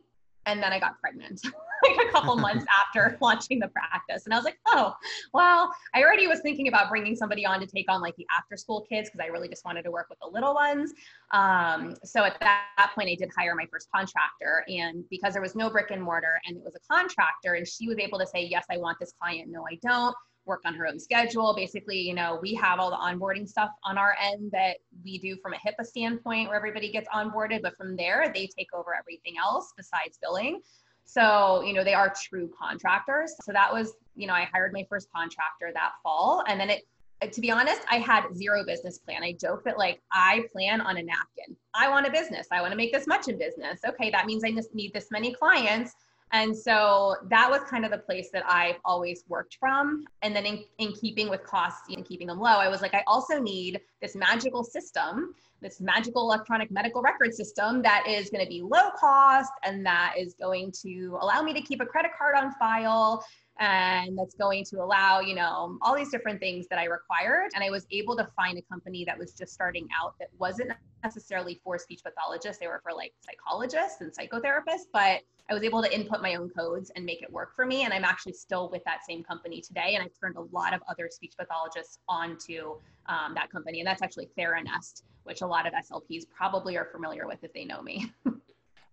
And 0.46 0.62
then 0.62 0.72
I 0.72 0.78
got 0.78 0.98
pregnant. 1.00 1.42
like 1.86 2.08
a 2.08 2.10
couple 2.10 2.36
months 2.36 2.64
after 2.86 3.16
launching 3.22 3.58
the 3.58 3.68
practice. 3.68 4.24
And 4.24 4.34
I 4.34 4.36
was 4.36 4.44
like, 4.44 4.58
oh, 4.66 4.94
well, 5.32 5.72
I 5.94 6.02
already 6.02 6.26
was 6.26 6.40
thinking 6.40 6.68
about 6.68 6.88
bringing 6.88 7.16
somebody 7.16 7.44
on 7.46 7.60
to 7.60 7.66
take 7.66 7.90
on 7.90 8.00
like 8.00 8.16
the 8.16 8.26
after 8.36 8.56
school 8.56 8.86
kids 8.88 9.08
because 9.08 9.24
I 9.24 9.28
really 9.28 9.48
just 9.48 9.64
wanted 9.64 9.82
to 9.82 9.90
work 9.90 10.06
with 10.08 10.18
the 10.20 10.28
little 10.28 10.54
ones. 10.54 10.92
Um, 11.32 11.96
so 12.04 12.24
at 12.24 12.38
that 12.40 12.92
point, 12.94 13.08
I 13.08 13.14
did 13.14 13.30
hire 13.36 13.54
my 13.54 13.66
first 13.70 13.88
contractor. 13.94 14.64
And 14.68 15.04
because 15.10 15.32
there 15.32 15.42
was 15.42 15.54
no 15.54 15.70
brick 15.70 15.90
and 15.90 16.02
mortar 16.02 16.40
and 16.46 16.56
it 16.56 16.62
was 16.62 16.74
a 16.74 16.94
contractor, 16.94 17.54
and 17.54 17.66
she 17.66 17.88
was 17.88 17.98
able 17.98 18.18
to 18.18 18.26
say, 18.26 18.44
yes, 18.44 18.64
I 18.70 18.78
want 18.78 18.98
this 18.98 19.12
client, 19.20 19.50
no, 19.50 19.64
I 19.70 19.78
don't 19.82 20.14
work 20.46 20.62
on 20.64 20.74
her 20.74 20.86
own 20.86 20.98
schedule. 20.98 21.54
Basically, 21.54 21.98
you 21.98 22.14
know, 22.14 22.38
we 22.40 22.54
have 22.54 22.78
all 22.78 22.90
the 22.90 22.96
onboarding 22.96 23.48
stuff 23.48 23.70
on 23.84 23.98
our 23.98 24.16
end 24.22 24.50
that 24.52 24.78
we 25.04 25.18
do 25.18 25.36
from 25.42 25.52
a 25.54 25.56
HIPAA 25.56 25.84
standpoint 25.84 26.48
where 26.48 26.56
everybody 26.56 26.90
gets 26.90 27.08
onboarded, 27.08 27.62
but 27.62 27.76
from 27.76 27.96
there, 27.96 28.30
they 28.32 28.48
take 28.56 28.68
over 28.72 28.94
everything 28.94 29.34
else 29.42 29.72
besides 29.76 30.18
billing. 30.22 30.60
So, 31.06 31.62
you 31.62 31.72
know, 31.72 31.84
they 31.84 31.94
are 31.94 32.12
true 32.14 32.50
contractors. 32.58 33.34
So 33.42 33.52
that 33.52 33.72
was, 33.72 33.94
you 34.16 34.26
know, 34.26 34.34
I 34.34 34.48
hired 34.52 34.72
my 34.72 34.84
first 34.88 35.08
contractor 35.14 35.70
that 35.72 35.92
fall. 36.02 36.42
And 36.48 36.60
then 36.60 36.68
it, 36.68 36.82
uh, 37.22 37.28
to 37.28 37.40
be 37.40 37.50
honest, 37.50 37.80
I 37.88 37.98
had 37.98 38.24
zero 38.34 38.64
business 38.66 38.98
plan. 38.98 39.22
I 39.22 39.32
joke 39.32 39.64
that 39.64 39.78
like 39.78 40.02
I 40.12 40.44
plan 40.52 40.80
on 40.80 40.98
a 40.98 41.02
napkin. 41.02 41.56
I 41.74 41.88
want 41.88 42.06
a 42.06 42.10
business. 42.10 42.48
I 42.50 42.60
want 42.60 42.72
to 42.72 42.76
make 42.76 42.92
this 42.92 43.06
much 43.06 43.28
in 43.28 43.38
business. 43.38 43.80
Okay, 43.86 44.10
that 44.10 44.26
means 44.26 44.44
I 44.44 44.50
just 44.50 44.74
need 44.74 44.92
this 44.92 45.06
many 45.10 45.32
clients. 45.32 45.94
And 46.32 46.54
so 46.56 47.14
that 47.30 47.48
was 47.48 47.60
kind 47.70 47.84
of 47.84 47.92
the 47.92 47.98
place 47.98 48.30
that 48.32 48.42
I've 48.46 48.76
always 48.84 49.22
worked 49.28 49.56
from. 49.60 50.04
And 50.22 50.34
then 50.34 50.44
in, 50.44 50.64
in 50.78 50.92
keeping 50.92 51.30
with 51.30 51.44
costs 51.44 51.82
and 51.88 52.04
keeping 52.04 52.26
them 52.26 52.40
low, 52.40 52.56
I 52.58 52.68
was 52.68 52.82
like, 52.82 52.94
I 52.94 53.04
also 53.06 53.40
need 53.40 53.80
this 54.02 54.16
magical 54.16 54.64
system 54.64 55.34
this 55.66 55.80
magical 55.80 56.22
electronic 56.22 56.70
medical 56.70 57.02
record 57.02 57.34
system 57.34 57.82
that 57.82 58.04
is 58.08 58.30
going 58.30 58.44
to 58.44 58.48
be 58.48 58.62
low 58.62 58.90
cost 58.98 59.50
and 59.64 59.84
that 59.84 60.14
is 60.16 60.34
going 60.34 60.70
to 60.70 61.18
allow 61.20 61.42
me 61.42 61.52
to 61.52 61.60
keep 61.60 61.80
a 61.80 61.86
credit 61.86 62.12
card 62.16 62.36
on 62.36 62.52
file 62.52 63.24
and 63.58 64.18
that's 64.18 64.34
going 64.34 64.64
to 64.64 64.82
allow 64.82 65.20
you 65.20 65.34
know 65.34 65.78
all 65.82 65.96
these 65.96 66.10
different 66.10 66.40
things 66.40 66.66
that 66.68 66.78
i 66.78 66.84
required. 66.84 67.50
And 67.54 67.62
i 67.62 67.70
was 67.70 67.86
able 67.90 68.16
to 68.16 68.26
find 68.36 68.58
a 68.58 68.62
company 68.62 69.04
that 69.04 69.18
was 69.18 69.32
just 69.32 69.52
starting 69.52 69.88
out 70.00 70.14
that 70.18 70.28
wasn't 70.38 70.72
necessarily 71.02 71.60
for 71.62 71.78
speech 71.78 72.02
pathologists. 72.02 72.58
They 72.58 72.66
were 72.66 72.80
for 72.82 72.92
like 72.92 73.12
psychologists 73.20 74.00
and 74.00 74.12
psychotherapists 74.12 74.86
but 74.92 75.20
i 75.48 75.54
was 75.54 75.62
able 75.62 75.82
to 75.82 75.94
input 75.94 76.20
my 76.20 76.34
own 76.34 76.50
codes 76.50 76.90
and 76.96 77.04
make 77.04 77.22
it 77.22 77.32
work 77.32 77.54
for 77.54 77.66
me. 77.66 77.84
And 77.84 77.92
i'm 77.92 78.04
actually 78.04 78.34
still 78.34 78.68
with 78.70 78.84
that 78.84 79.00
same 79.08 79.22
company 79.22 79.60
today. 79.60 79.94
And 79.94 80.02
i've 80.02 80.18
turned 80.20 80.36
a 80.36 80.54
lot 80.56 80.74
of 80.74 80.82
other 80.88 81.08
speech 81.10 81.34
pathologists 81.38 81.98
onto 82.08 82.76
um, 83.06 83.34
that 83.34 83.50
company. 83.50 83.80
And 83.80 83.86
that's 83.86 84.02
actually 84.02 84.28
theranest 84.36 85.02
which 85.26 85.42
a 85.42 85.46
lot 85.46 85.66
of 85.66 85.72
slps 85.72 86.24
probably 86.30 86.78
are 86.78 86.86
familiar 86.86 87.26
with 87.26 87.42
if 87.42 87.52
they 87.52 87.64
know 87.64 87.82
me. 87.82 88.12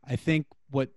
I 0.05 0.15
think 0.15 0.47
what 0.71 0.89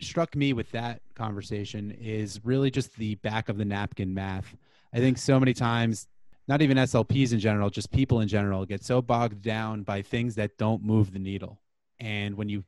struck 0.00 0.36
me 0.36 0.52
with 0.52 0.70
that 0.72 1.00
conversation 1.14 1.90
is 2.00 2.40
really 2.44 2.70
just 2.70 2.94
the 2.96 3.16
back 3.16 3.48
of 3.48 3.58
the 3.58 3.64
napkin 3.64 4.12
math. 4.14 4.56
I 4.92 4.98
think 4.98 5.18
so 5.18 5.38
many 5.38 5.54
times, 5.54 6.06
not 6.46 6.62
even 6.62 6.76
SLPs 6.76 7.32
in 7.32 7.40
general, 7.40 7.70
just 7.70 7.90
people 7.90 8.20
in 8.20 8.28
general 8.28 8.64
get 8.64 8.84
so 8.84 9.02
bogged 9.02 9.42
down 9.42 9.82
by 9.82 10.02
things 10.02 10.34
that 10.36 10.56
don't 10.58 10.82
move 10.82 11.12
the 11.12 11.18
needle. 11.18 11.58
And 12.00 12.36
when 12.36 12.48
you 12.48 12.64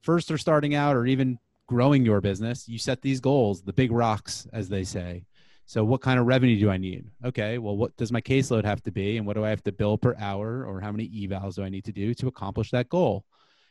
first 0.00 0.30
are 0.30 0.38
starting 0.38 0.74
out 0.74 0.96
or 0.96 1.06
even 1.06 1.38
growing 1.66 2.04
your 2.04 2.20
business, 2.20 2.68
you 2.68 2.78
set 2.78 3.02
these 3.02 3.20
goals, 3.20 3.62
the 3.62 3.72
big 3.72 3.92
rocks, 3.92 4.48
as 4.52 4.68
they 4.68 4.84
say. 4.84 5.24
So, 5.66 5.84
what 5.84 6.00
kind 6.00 6.18
of 6.18 6.26
revenue 6.26 6.58
do 6.58 6.68
I 6.68 6.78
need? 6.78 7.04
Okay, 7.24 7.58
well, 7.58 7.76
what 7.76 7.96
does 7.96 8.10
my 8.10 8.20
caseload 8.20 8.64
have 8.64 8.82
to 8.82 8.90
be? 8.90 9.18
And 9.18 9.26
what 9.26 9.36
do 9.36 9.44
I 9.44 9.50
have 9.50 9.62
to 9.62 9.70
bill 9.70 9.96
per 9.96 10.16
hour? 10.18 10.64
Or 10.64 10.80
how 10.80 10.90
many 10.90 11.08
evals 11.08 11.54
do 11.54 11.62
I 11.62 11.68
need 11.68 11.84
to 11.84 11.92
do 11.92 12.12
to 12.14 12.26
accomplish 12.26 12.72
that 12.72 12.88
goal? 12.88 13.24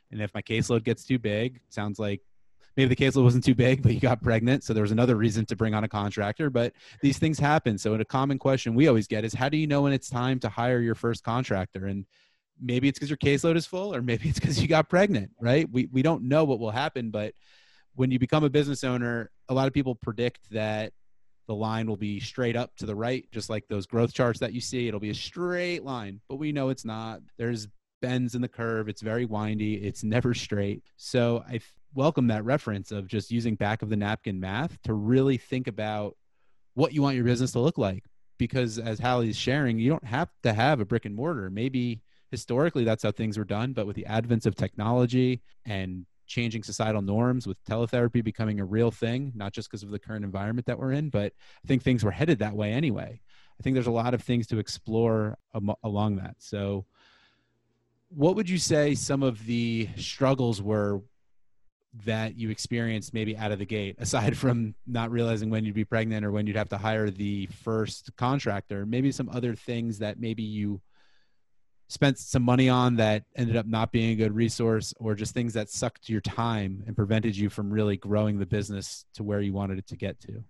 And 0.09 0.21
if 0.21 0.33
my 0.33 0.41
caseload 0.41 0.85
gets 0.85 1.03
too 1.03 1.19
big, 1.19 1.59
sounds 1.67 1.99
like 1.99 2.21
maybe 2.79 2.95
the 2.95 3.05
caseload 3.05 3.25
wasn't 3.25 3.43
too 3.43 3.55
big, 3.55 3.83
but 3.83 3.93
you 3.93 3.99
got 3.99 4.23
pregnant. 4.23 4.63
So 4.63 4.73
there 4.73 4.83
was 4.83 4.93
another 4.93 5.17
reason 5.17 5.45
to 5.47 5.55
bring 5.57 5.73
on 5.73 5.83
a 5.83 5.87
contractor. 5.89 6.49
But 6.49 6.71
these 7.01 7.17
things 7.17 7.37
happen. 7.37 7.77
So, 7.77 7.93
a 7.93 8.05
common 8.05 8.39
question 8.39 8.73
we 8.73 8.87
always 8.87 9.05
get 9.05 9.25
is 9.25 9.33
how 9.33 9.49
do 9.49 9.57
you 9.57 9.67
know 9.67 9.81
when 9.81 9.91
it's 9.91 10.09
time 10.09 10.39
to 10.39 10.49
hire 10.49 10.79
your 10.79 10.95
first 10.95 11.21
contractor? 11.25 11.87
And 11.87 12.05
maybe 12.61 12.87
it's 12.87 12.97
because 12.97 13.09
your 13.09 13.17
caseload 13.17 13.57
is 13.57 13.65
full, 13.65 13.93
or 13.93 14.01
maybe 14.01 14.29
it's 14.29 14.39
because 14.39 14.61
you 14.61 14.69
got 14.69 14.87
pregnant, 14.87 15.31
right? 15.41 15.69
We, 15.69 15.89
we 15.91 16.01
don't 16.01 16.23
know 16.23 16.45
what 16.45 16.59
will 16.59 16.71
happen. 16.71 17.11
But 17.11 17.33
when 17.95 18.11
you 18.11 18.19
become 18.19 18.45
a 18.45 18.49
business 18.49 18.85
owner, 18.85 19.29
a 19.49 19.53
lot 19.53 19.67
of 19.67 19.73
people 19.73 19.95
predict 19.95 20.49
that 20.51 20.93
the 21.47 21.55
line 21.55 21.85
will 21.85 21.97
be 21.97 22.21
straight 22.21 22.55
up 22.55 22.73
to 22.77 22.85
the 22.85 22.95
right, 22.95 23.25
just 23.33 23.49
like 23.49 23.67
those 23.67 23.87
growth 23.87 24.13
charts 24.13 24.39
that 24.39 24.53
you 24.53 24.61
see. 24.61 24.87
It'll 24.87 25.01
be 25.01 25.09
a 25.09 25.15
straight 25.15 25.83
line, 25.83 26.21
but 26.29 26.37
we 26.37 26.53
know 26.53 26.69
it's 26.69 26.85
not. 26.85 27.19
There's 27.37 27.67
bends 28.01 28.35
in 28.35 28.41
the 28.41 28.47
curve. 28.47 28.87
It's 28.87 29.01
very 29.01 29.25
windy. 29.25 29.73
It's 29.73 30.01
never 30.01 30.33
straight. 30.33 30.83
So 30.95 31.43
I 31.45 31.59
welcome 31.93 32.27
that 32.27 32.45
reference 32.45 32.91
of 32.91 33.07
just 33.07 33.31
using 33.31 33.55
back 33.55 33.81
of 33.81 33.89
the 33.89 33.95
napkin 33.95 34.39
math 34.39 34.81
to 34.83 34.93
really 34.93 35.37
think 35.37 35.67
about 35.67 36.15
what 36.75 36.93
you 36.93 37.01
want 37.01 37.15
your 37.15 37.25
business 37.25 37.51
to 37.53 37.59
look 37.59 37.77
like. 37.77 38.03
Because 38.37 38.79
as 38.79 38.99
Hallie's 38.99 39.35
sharing, 39.35 39.79
you 39.79 39.89
don't 39.89 40.05
have 40.05 40.29
to 40.43 40.53
have 40.53 40.79
a 40.79 40.85
brick 40.85 41.05
and 41.05 41.15
mortar. 41.15 41.49
Maybe 41.49 42.01
historically 42.31 42.83
that's 42.83 43.03
how 43.03 43.11
things 43.11 43.37
were 43.37 43.43
done, 43.43 43.73
but 43.73 43.85
with 43.85 43.95
the 43.95 44.05
advent 44.05 44.45
of 44.45 44.55
technology 44.55 45.41
and 45.65 46.05
changing 46.27 46.63
societal 46.63 47.01
norms 47.01 47.47
with 47.47 47.61
teletherapy 47.65 48.23
becoming 48.23 48.59
a 48.59 48.65
real 48.65 48.91
thing, 48.91 49.33
not 49.35 49.51
just 49.51 49.69
because 49.69 49.83
of 49.83 49.89
the 49.89 49.99
current 49.99 50.23
environment 50.23 50.67
that 50.67 50.77
we're 50.77 50.91
in, 50.93 51.09
but 51.09 51.33
I 51.63 51.67
think 51.67 51.81
things 51.81 52.03
were 52.03 52.11
headed 52.11 52.39
that 52.39 52.55
way 52.55 52.71
anyway. 52.71 53.19
I 53.59 53.63
think 53.63 53.73
there's 53.73 53.87
a 53.87 53.91
lot 53.91 54.13
of 54.13 54.21
things 54.21 54.47
to 54.47 54.59
explore 54.59 55.37
am- 55.53 55.73
along 55.83 56.17
that. 56.17 56.35
So, 56.37 56.85
what 58.09 58.35
would 58.35 58.49
you 58.49 58.57
say 58.57 58.95
some 58.95 59.21
of 59.21 59.45
the 59.45 59.89
struggles 59.95 60.61
were 60.61 61.01
that 62.05 62.37
you 62.37 62.49
experienced 62.49 63.13
maybe 63.13 63.35
out 63.35 63.51
of 63.51 63.59
the 63.59 63.65
gate, 63.65 63.95
aside 63.99 64.37
from 64.37 64.75
not 64.85 65.11
realizing 65.11 65.49
when 65.49 65.65
you'd 65.65 65.75
be 65.75 65.85
pregnant 65.85 66.25
or 66.25 66.31
when 66.31 66.47
you'd 66.47 66.55
have 66.55 66.69
to 66.69 66.77
hire 66.77 67.09
the 67.09 67.47
first 67.47 68.15
contractor? 68.15 68.85
Maybe 68.85 69.11
some 69.11 69.29
other 69.29 69.55
things 69.55 69.99
that 69.99 70.19
maybe 70.19 70.43
you 70.43 70.81
spent 71.87 72.19
some 72.19 72.43
money 72.43 72.69
on 72.69 72.97
that 72.97 73.23
ended 73.35 73.55
up 73.55 73.65
not 73.65 73.91
being 73.91 74.11
a 74.11 74.15
good 74.15 74.35
resource 74.35 74.93
or 74.99 75.15
just 75.15 75.33
things 75.33 75.53
that 75.53 75.69
sucked 75.69 76.07
your 76.07 76.21
time 76.21 76.83
and 76.85 76.95
prevented 76.95 77.35
you 77.35 77.49
from 77.49 77.71
really 77.71 77.97
growing 77.97 78.37
the 78.37 78.45
business 78.45 79.05
to 79.15 79.23
where 79.23 79.41
you 79.41 79.51
wanted 79.51 79.79
it 79.79 79.87
to 79.87 79.97
get 79.97 80.19
to 80.19 80.43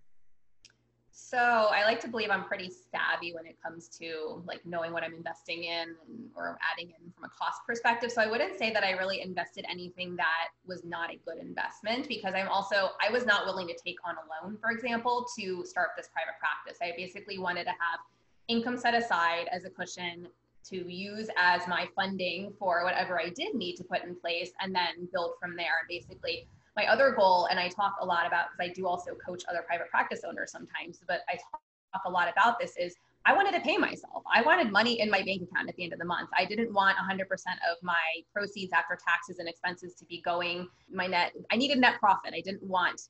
so 1.29 1.37
i 1.37 1.83
like 1.83 1.99
to 1.99 2.07
believe 2.07 2.29
i'm 2.31 2.43
pretty 2.43 2.71
savvy 2.91 3.33
when 3.33 3.45
it 3.45 3.55
comes 3.61 3.87
to 3.87 4.41
like 4.47 4.65
knowing 4.65 4.91
what 4.91 5.03
i'm 5.03 5.13
investing 5.13 5.63
in 5.63 5.95
or 6.35 6.57
adding 6.73 6.89
in 6.89 7.11
from 7.11 7.25
a 7.25 7.29
cost 7.29 7.59
perspective 7.67 8.11
so 8.11 8.21
i 8.21 8.27
wouldn't 8.27 8.57
say 8.57 8.71
that 8.73 8.83
i 8.83 8.91
really 8.91 9.21
invested 9.21 9.63
anything 9.69 10.15
that 10.15 10.47
was 10.65 10.83
not 10.83 11.11
a 11.11 11.19
good 11.25 11.37
investment 11.37 12.07
because 12.07 12.33
i'm 12.33 12.47
also 12.47 12.89
i 13.05 13.11
was 13.11 13.25
not 13.25 13.45
willing 13.45 13.67
to 13.67 13.75
take 13.85 13.97
on 14.05 14.15
a 14.15 14.45
loan 14.45 14.57
for 14.59 14.71
example 14.71 15.25
to 15.37 15.63
start 15.65 15.89
this 15.95 16.09
private 16.11 16.39
practice 16.39 16.79
i 16.81 16.91
basically 16.97 17.37
wanted 17.37 17.63
to 17.63 17.71
have 17.71 17.99
income 18.47 18.77
set 18.77 18.95
aside 18.95 19.47
as 19.51 19.65
a 19.65 19.69
cushion 19.69 20.27
to 20.63 20.91
use 20.91 21.29
as 21.37 21.61
my 21.67 21.87
funding 21.95 22.53
for 22.59 22.83
whatever 22.83 23.19
I 23.19 23.29
did 23.29 23.55
need 23.55 23.75
to 23.77 23.83
put 23.83 24.03
in 24.03 24.15
place 24.15 24.51
and 24.59 24.75
then 24.75 25.07
build 25.11 25.33
from 25.39 25.55
there. 25.55 25.85
Basically, 25.87 26.47
my 26.75 26.85
other 26.87 27.11
goal, 27.11 27.47
and 27.49 27.59
I 27.59 27.69
talk 27.69 27.95
a 28.01 28.05
lot 28.05 28.25
about 28.25 28.45
because 28.51 28.71
I 28.71 28.73
do 28.73 28.87
also 28.87 29.15
coach 29.15 29.43
other 29.49 29.63
private 29.65 29.89
practice 29.89 30.21
owners 30.27 30.51
sometimes, 30.51 31.01
but 31.07 31.21
I 31.29 31.35
talk 31.35 32.03
a 32.05 32.09
lot 32.09 32.31
about 32.31 32.59
this 32.59 32.75
is 32.77 32.95
I 33.25 33.33
wanted 33.33 33.53
to 33.53 33.61
pay 33.61 33.77
myself. 33.77 34.23
I 34.33 34.41
wanted 34.41 34.71
money 34.71 35.01
in 35.01 35.09
my 35.09 35.21
bank 35.21 35.43
account 35.43 35.69
at 35.69 35.75
the 35.75 35.83
end 35.83 35.93
of 35.93 35.99
the 35.99 36.05
month. 36.05 36.29
I 36.37 36.45
didn't 36.45 36.73
want 36.73 36.97
100% 36.97 37.21
of 37.21 37.77
my 37.83 37.95
proceeds 38.33 38.71
after 38.73 38.97
taxes 39.07 39.39
and 39.39 39.47
expenses 39.47 39.93
to 39.95 40.05
be 40.05 40.21
going 40.21 40.67
my 40.91 41.05
net. 41.05 41.33
I 41.51 41.57
needed 41.57 41.79
net 41.79 41.99
profit. 41.99 42.33
I 42.33 42.41
didn't 42.41 42.63
want 42.63 43.01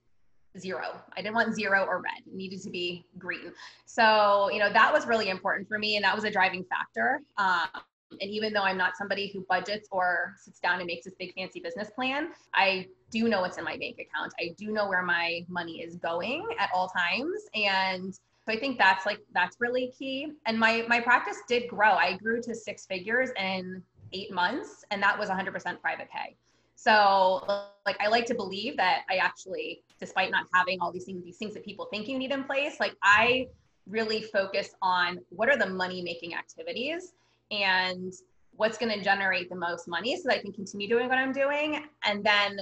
zero. 0.58 1.00
I 1.16 1.22
didn't 1.22 1.36
want 1.36 1.56
zero 1.56 1.86
or 1.86 2.02
red. 2.02 2.24
It 2.26 2.34
needed 2.34 2.62
to 2.64 2.70
be 2.70 3.06
green. 3.18 3.54
So, 3.86 4.50
you 4.52 4.60
know, 4.60 4.72
that 4.74 4.92
was 4.92 5.06
really 5.06 5.30
important 5.30 5.68
for 5.68 5.78
me. 5.78 5.96
And 5.96 6.04
that 6.04 6.16
was 6.16 6.24
a 6.24 6.32
driving 6.32 6.66
factor. 6.66 7.22
Um, 7.38 7.82
and 8.12 8.30
even 8.30 8.54
though 8.54 8.64
I'm 8.64 8.78
not 8.78 8.98
somebody 8.98 9.32
who 9.32 9.46
budgets 9.50 9.88
or 9.92 10.36
sits 10.38 10.60
down 10.60 10.80
and 10.80 10.88
makes 10.88 11.06
this 11.06 11.14
big 11.20 11.34
fancy 11.36 11.60
business 11.60 11.90
plan, 11.92 12.30
I 12.54 12.88
do 13.12 13.28
know 13.28 13.42
what's 13.42 13.58
in 13.58 13.64
my 13.64 13.78
bank 13.78 14.00
account. 14.00 14.34
I 14.40 14.54
do 14.58 14.72
know 14.72 14.88
where 14.88 15.04
my 15.04 15.46
money 15.48 15.82
is 15.82 15.96
going 15.96 16.46
at 16.60 16.70
all 16.74 16.90
times. 16.90 17.42
And 17.54 18.14
so 18.14 18.54
I 18.54 18.60
think 18.60 18.78
that's 18.78 19.06
like 19.06 19.20
that's 19.34 19.58
really 19.60 19.94
key. 19.98 20.32
And 20.46 20.60
my 20.60 20.86
my 20.88 21.00
practice 21.00 21.38
did 21.48 21.68
grow. 21.68 21.92
I 21.92 22.18
grew 22.18 22.42
to 22.44 22.56
six 22.56 22.86
figures 22.86 23.30
in 23.38 23.84
eight 24.14 24.34
months, 24.34 24.84
and 24.90 25.02
that 25.04 25.18
was 25.20 25.30
100% 25.30 25.54
private 25.82 26.10
pay. 26.10 26.36
So 26.76 27.46
like 27.86 27.98
I 28.00 28.08
like 28.08 28.26
to 28.28 28.36
believe 28.36 28.78
that 28.78 29.02
I 29.10 29.18
actually, 29.18 29.84
despite 30.00 30.32
not 30.32 30.46
having 30.54 30.80
all 30.82 30.92
these 30.92 31.06
things, 31.06 31.24
these 31.24 31.38
things 31.38 31.54
that 31.54 31.64
people 31.64 31.88
think 31.92 32.08
you 32.08 32.18
need 32.18 32.32
in 32.32 32.44
place, 32.46 32.80
like 32.80 32.96
I 33.04 33.48
really 33.88 34.22
focus 34.22 34.70
on 34.82 35.20
what 35.30 35.50
are 35.50 35.58
the 35.58 35.66
money 35.66 36.02
making 36.02 36.36
activities 36.36 37.14
and 37.52 38.14
what's 38.52 38.78
going 38.78 38.92
to 38.98 39.04
generate 39.04 39.50
the 39.50 39.56
most 39.56 39.88
money 39.88 40.16
so 40.18 40.24
that 40.26 40.40
I 40.40 40.42
can 40.42 40.52
continue 40.52 40.88
doing 40.88 41.08
what 41.08 41.18
I'm 41.18 41.32
doing. 41.32 41.86
And 42.04 42.24
then 42.24 42.60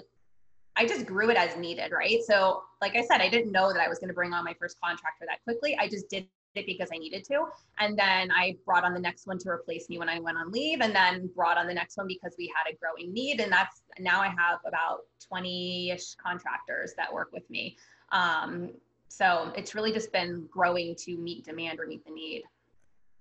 I 0.76 0.86
just 0.86 1.08
grew 1.08 1.32
it 1.32 1.38
as 1.38 1.58
needed, 1.58 1.92
right? 1.92 2.20
So, 2.24 2.64
like 2.82 2.96
I 2.96 3.02
said, 3.02 3.20
I 3.20 3.30
didn't 3.30 3.52
know 3.52 3.74
that 3.74 3.82
I 3.82 3.90
was 3.90 3.98
going 3.98 4.10
to 4.10 4.14
bring 4.14 4.32
on 4.32 4.46
my 4.46 4.54
first 4.60 4.78
contractor 4.80 5.26
that 5.28 5.44
quickly. 5.44 5.76
I 5.80 5.88
just 5.88 6.08
did 6.08 6.28
it 6.54 6.68
because 6.68 6.90
I 6.94 6.98
needed 6.98 7.24
to. 7.26 7.46
And 7.80 7.98
then 7.98 8.32
I 8.32 8.58
brought 8.64 8.84
on 8.84 8.94
the 8.94 9.00
next 9.00 9.26
one 9.26 9.40
to 9.40 9.50
replace 9.50 9.90
me 9.90 9.98
when 9.98 10.08
I 10.08 10.20
went 10.20 10.38
on 10.38 10.52
leave, 10.52 10.82
and 10.82 10.96
then 10.96 11.32
brought 11.36 11.58
on 11.58 11.68
the 11.68 11.74
next 11.74 11.98
one 11.98 12.08
because 12.08 12.36
we 12.38 12.52
had 12.56 12.72
a 12.72 12.78
growing 12.78 13.12
need. 13.12 13.40
And 13.40 13.52
that's 13.52 13.82
now 14.00 14.22
I 14.22 14.28
have 14.28 14.60
about 14.68 15.02
20 15.28 15.92
ish 15.92 16.14
contractors 16.16 16.94
that 16.96 17.12
work 17.12 17.32
with 17.34 17.50
me. 17.50 17.76
Um, 18.12 18.70
so 19.08 19.52
it's 19.56 19.74
really 19.74 19.92
just 19.92 20.12
been 20.12 20.48
growing 20.52 20.96
to 20.96 21.18
meet 21.18 21.46
demand 21.46 21.80
or 21.80 21.88
meet 21.88 22.06
the 22.06 22.12
need. 22.12 22.44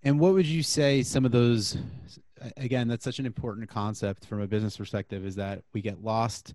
And 0.06 0.20
what 0.20 0.34
would 0.34 0.46
you 0.46 0.62
say 0.62 1.02
some 1.02 1.24
of 1.24 1.32
those 1.32 1.76
again 2.56 2.86
that's 2.86 3.04
such 3.04 3.18
an 3.18 3.26
important 3.26 3.68
concept 3.68 4.24
from 4.26 4.40
a 4.40 4.46
business 4.46 4.76
perspective 4.76 5.26
is 5.26 5.34
that 5.34 5.62
we 5.72 5.80
get 5.80 6.04
lost 6.04 6.54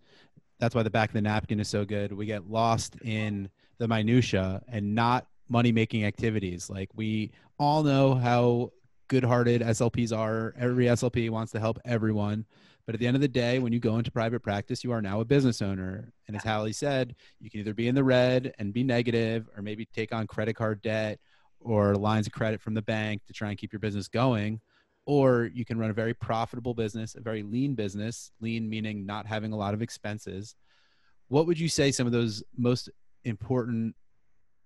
that's 0.59 0.73
why 0.73 0.83
the 0.83 0.89
back 0.89 1.09
of 1.09 1.13
the 1.13 1.21
napkin 1.21 1.59
is 1.59 1.67
so 1.67 1.83
good 1.83 2.13
we 2.13 2.25
get 2.25 2.49
lost 2.49 2.95
in 3.03 3.49
the 3.77 3.87
minutia 3.87 4.61
and 4.69 4.95
not 4.95 5.25
money 5.49 5.71
making 5.71 6.05
activities. 6.05 6.69
Like 6.69 6.89
we 6.95 7.31
all 7.59 7.83
know 7.83 8.15
how 8.15 8.71
good 9.09 9.23
hearted 9.23 9.61
SLPs 9.61 10.15
are. 10.17 10.53
Every 10.57 10.85
SLP 10.85 11.29
wants 11.29 11.51
to 11.51 11.59
help 11.59 11.79
everyone. 11.83 12.45
But 12.85 12.95
at 12.95 12.99
the 12.99 13.07
end 13.07 13.15
of 13.15 13.21
the 13.21 13.27
day, 13.27 13.59
when 13.59 13.73
you 13.73 13.79
go 13.79 13.97
into 13.97 14.11
private 14.11 14.41
practice, 14.41 14.83
you 14.83 14.91
are 14.91 15.01
now 15.01 15.19
a 15.19 15.25
business 15.25 15.61
owner. 15.61 16.11
And 16.27 16.35
as 16.35 16.43
Hallie 16.43 16.73
said, 16.73 17.15
you 17.39 17.49
can 17.49 17.59
either 17.59 17.73
be 17.73 17.87
in 17.87 17.95
the 17.95 18.03
red 18.03 18.53
and 18.57 18.73
be 18.73 18.83
negative, 18.83 19.49
or 19.55 19.61
maybe 19.61 19.85
take 19.85 20.13
on 20.13 20.25
credit 20.25 20.55
card 20.55 20.81
debt 20.81 21.19
or 21.63 21.95
lines 21.95 22.27
of 22.27 22.33
credit 22.33 22.61
from 22.61 22.73
the 22.73 22.81
bank 22.81 23.21
to 23.27 23.33
try 23.33 23.49
and 23.49 23.57
keep 23.57 23.71
your 23.71 23.79
business 23.79 24.07
going. 24.07 24.59
Or 25.05 25.49
you 25.53 25.65
can 25.65 25.79
run 25.79 25.89
a 25.89 25.93
very 25.93 26.13
profitable 26.13 26.73
business, 26.73 27.15
a 27.15 27.21
very 27.21 27.43
lean 27.43 27.75
business, 27.75 28.31
lean 28.39 28.69
meaning 28.69 29.05
not 29.05 29.25
having 29.25 29.51
a 29.51 29.57
lot 29.57 29.73
of 29.73 29.81
expenses. 29.81 30.55
What 31.27 31.47
would 31.47 31.59
you 31.59 31.69
say 31.69 31.91
some 31.91 32.05
of 32.05 32.13
those 32.13 32.43
most 32.57 32.89
important 33.23 33.95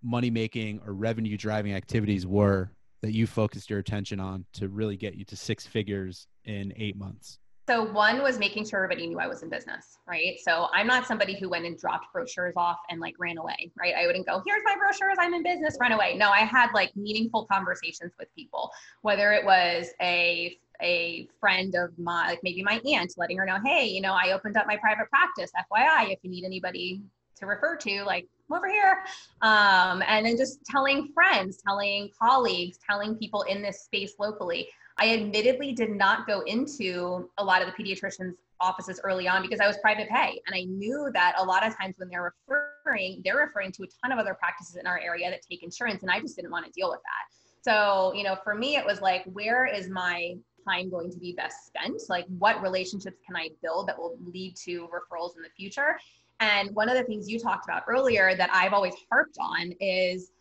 money 0.04 0.30
making 0.30 0.82
or 0.86 0.94
revenue 0.94 1.38
driving 1.38 1.74
activities 1.74 2.28
were 2.28 2.72
that 3.02 3.14
you 3.14 3.28
focused 3.28 3.70
your 3.70 3.80
attention 3.80 4.20
on 4.20 4.46
to 4.54 4.68
really 4.68 4.98
get 4.98 5.16
you 5.16 5.26
to 5.26 5.36
six 5.36 5.66
figures 5.66 6.28
in 6.44 6.74
eight 6.76 6.98
months? 6.98 7.40
So 7.68 7.84
one 7.92 8.22
was 8.22 8.38
making 8.38 8.66
sure 8.66 8.84
everybody 8.84 9.08
knew 9.08 9.20
I 9.20 9.26
was 9.26 9.42
in 9.42 9.50
business, 9.50 9.98
right? 10.08 10.38
So 10.44 10.68
I'm 10.72 10.86
not 10.86 11.08
somebody 11.08 11.36
who 11.40 11.50
went 11.50 11.66
and 11.66 11.76
dropped 11.76 12.14
brochures 12.14 12.54
off 12.56 12.78
and 12.90 13.00
like 13.00 13.16
ran 13.18 13.40
away, 13.40 13.72
right? 13.76 13.96
I 13.96 14.06
wouldn't 14.06 14.28
go, 14.28 14.44
here's 14.46 14.62
my 14.64 14.76
brochures, 14.76 15.18
I'm 15.20 15.34
in 15.34 15.42
business, 15.42 15.76
run 15.82 15.92
away. 15.92 16.16
No, 16.16 16.30
I 16.30 16.42
had 16.42 16.70
like 16.76 16.96
meaningful 16.96 17.48
conversations 17.52 18.14
with 18.20 18.28
people, 18.36 18.70
whether 19.02 19.32
it 19.34 19.44
was 19.44 19.88
a 20.02 20.58
a 20.82 21.30
friend 21.40 21.74
of 21.76 21.98
my 21.98 22.28
like 22.28 22.40
maybe 22.44 22.62
my 22.62 22.82
aunt 22.86 23.14
letting 23.18 23.38
her 23.38 23.46
know, 23.46 23.58
hey, 23.64 23.86
you 23.88 24.02
know, 24.02 24.14
I 24.14 24.34
opened 24.34 24.58
up 24.58 24.68
my 24.68 24.78
private 24.78 25.10
practice, 25.10 25.52
FYI, 25.72 26.12
if 26.12 26.20
you 26.22 26.30
need 26.30 26.44
anybody 26.44 27.02
to 27.38 27.46
refer 27.46 27.78
to, 27.78 28.04
like 28.04 28.28
over 28.52 28.70
here. 28.70 29.04
Um, 29.42 30.04
and 30.08 30.26
then 30.26 30.38
just 30.38 30.64
telling 30.66 31.10
friends, 31.14 31.62
telling 31.66 32.10
colleagues, 32.22 32.78
telling 32.88 33.16
people 33.16 33.44
in 33.44 33.62
this 33.62 33.82
space 33.82 34.14
locally. 34.20 34.68
I 34.98 35.14
admittedly 35.14 35.74
did 35.74 35.92
not 35.92 36.26
go 36.26 36.42
into 36.42 37.30
a 37.38 37.44
lot 37.44 37.62
of 37.62 37.68
the 37.68 37.84
pediatricians' 37.84 38.36
offices 38.62 39.02
early 39.04 39.28
on 39.28 39.42
because 39.42 39.60
I 39.60 39.68
was 39.68 39.78
private 39.80 40.08
pay. 40.10 40.42
And 40.48 40.56
I 40.56 40.64
knew 40.64 41.10
that 41.14 41.36
a 41.38 41.44
lot 41.44 41.66
of 41.66 41.76
times 41.76 41.96
when 41.98 42.10
they're 42.10 42.34
referring, 42.48 43.22
they're 43.24 43.38
referring 43.38 43.72
to 43.74 43.84
a 43.84 43.88
ton 44.02 44.12
of 44.12 44.20
other 44.20 44.34
practices 44.34 44.78
in 44.78 44.88
our 44.88 45.00
area 45.00 45.30
that 45.30 45.42
take 45.50 45.64
insurance. 45.64 46.02
And 46.02 46.12
I 46.12 46.20
just 46.22 46.36
didn't 46.36 46.52
want 46.52 46.66
to 46.66 46.72
deal 46.72 46.90
with 46.90 47.02
that. 47.02 47.36
So, 47.62 48.14
you 48.14 48.24
know, 48.24 48.38
for 48.44 48.56
me, 48.56 48.78
it 48.78 48.86
was 48.86 49.02
like, 49.02 49.24
where 49.26 49.66
is 49.66 49.90
my 49.90 50.36
time 50.68 50.90
going 50.90 51.12
to 51.12 51.18
be 51.18 51.34
best 51.34 51.68
spent? 51.68 52.02
Like, 52.08 52.26
what 52.40 52.62
relationships 52.62 53.18
can 53.26 53.36
I 53.36 53.50
build 53.62 53.88
that 53.88 53.98
will 53.98 54.18
lead 54.26 54.56
to 54.66 54.88
referrals 54.88 55.36
in 55.36 55.42
the 55.42 55.50
future? 55.58 55.98
And 56.40 56.74
one 56.76 56.90
of 56.90 56.96
the 56.96 57.04
things 57.04 57.30
you 57.30 57.40
talked 57.40 57.66
about 57.66 57.84
earlier 57.88 58.36
that 58.36 58.50
I've 58.54 58.74
always 58.74 58.94
harped 59.10 59.38
on 59.40 59.74
is 59.80 60.32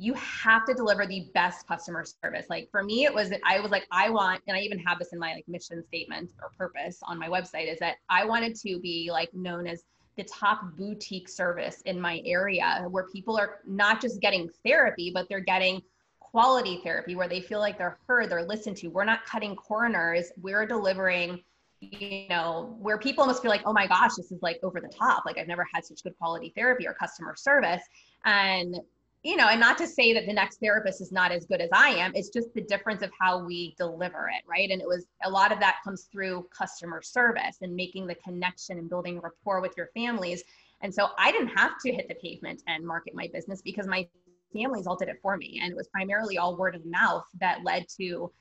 you 0.00 0.14
have 0.14 0.64
to 0.64 0.72
deliver 0.72 1.06
the 1.06 1.28
best 1.34 1.68
customer 1.68 2.06
service. 2.06 2.46
Like 2.48 2.70
for 2.70 2.82
me, 2.82 3.04
it 3.04 3.12
was 3.12 3.28
that 3.28 3.40
I 3.44 3.60
was 3.60 3.70
like, 3.70 3.86
I 3.92 4.08
want, 4.08 4.40
and 4.48 4.56
I 4.56 4.60
even 4.60 4.78
have 4.78 4.98
this 4.98 5.12
in 5.12 5.18
my 5.18 5.34
like 5.34 5.46
mission 5.46 5.84
statement 5.84 6.30
or 6.40 6.48
purpose 6.56 7.00
on 7.02 7.18
my 7.18 7.28
website, 7.28 7.70
is 7.70 7.78
that 7.80 7.96
I 8.08 8.24
wanted 8.24 8.54
to 8.60 8.80
be 8.80 9.10
like 9.12 9.28
known 9.34 9.66
as 9.66 9.84
the 10.16 10.24
top 10.24 10.74
boutique 10.78 11.28
service 11.28 11.82
in 11.82 12.00
my 12.00 12.22
area 12.24 12.86
where 12.88 13.08
people 13.08 13.36
are 13.36 13.58
not 13.66 14.00
just 14.00 14.22
getting 14.22 14.48
therapy, 14.64 15.10
but 15.12 15.28
they're 15.28 15.38
getting 15.38 15.82
quality 16.18 16.80
therapy 16.82 17.14
where 17.14 17.28
they 17.28 17.42
feel 17.42 17.58
like 17.58 17.76
they're 17.76 17.98
heard, 18.06 18.30
they're 18.30 18.42
listened 18.42 18.78
to. 18.78 18.88
We're 18.88 19.04
not 19.04 19.26
cutting 19.26 19.54
corners. 19.54 20.32
We're 20.40 20.64
delivering 20.64 21.42
you 21.80 22.28
know, 22.28 22.76
where 22.78 22.98
people 22.98 23.22
almost 23.22 23.40
feel 23.40 23.50
like, 23.50 23.62
oh 23.64 23.72
my 23.72 23.86
gosh, 23.86 24.14
this 24.14 24.30
is 24.30 24.42
like 24.42 24.60
over 24.62 24.80
the 24.80 24.88
top. 24.88 25.24
Like 25.24 25.38
I've 25.38 25.46
never 25.48 25.66
had 25.72 25.84
such 25.84 26.02
good 26.02 26.16
quality 26.18 26.52
therapy 26.54 26.86
or 26.86 26.92
customer 26.92 27.34
service. 27.36 27.82
And 28.24 28.76
you 29.22 29.36
know, 29.36 29.48
and 29.48 29.60
not 29.60 29.76
to 29.78 29.86
say 29.86 30.14
that 30.14 30.26
the 30.26 30.32
next 30.32 30.60
therapist 30.60 31.00
is 31.00 31.12
not 31.12 31.30
as 31.30 31.44
good 31.44 31.60
as 31.60 31.68
I 31.72 31.90
am, 31.90 32.12
it's 32.14 32.30
just 32.30 32.52
the 32.54 32.62
difference 32.62 33.02
of 33.02 33.10
how 33.20 33.44
we 33.44 33.74
deliver 33.76 34.28
it, 34.28 34.42
right? 34.48 34.70
And 34.70 34.80
it 34.80 34.88
was 34.88 35.06
a 35.24 35.30
lot 35.30 35.52
of 35.52 35.60
that 35.60 35.76
comes 35.84 36.08
through 36.10 36.48
customer 36.56 37.02
service 37.02 37.58
and 37.60 37.74
making 37.74 38.06
the 38.06 38.14
connection 38.16 38.78
and 38.78 38.88
building 38.88 39.20
rapport 39.20 39.60
with 39.60 39.74
your 39.76 39.90
families. 39.94 40.42
And 40.80 40.94
so 40.94 41.08
I 41.18 41.32
didn't 41.32 41.48
have 41.48 41.72
to 41.84 41.92
hit 41.92 42.08
the 42.08 42.14
pavement 42.14 42.62
and 42.66 42.86
market 42.86 43.14
my 43.14 43.28
business 43.32 43.60
because 43.60 43.86
my 43.86 44.08
families 44.54 44.86
all 44.86 44.96
did 44.96 45.08
it 45.08 45.18
for 45.20 45.36
me. 45.36 45.60
And 45.62 45.70
it 45.70 45.76
was 45.76 45.88
primarily 45.88 46.38
all 46.38 46.56
word 46.56 46.74
of 46.74 46.86
mouth 46.86 47.24
that 47.40 47.62
led 47.62 47.86
to 47.98 48.32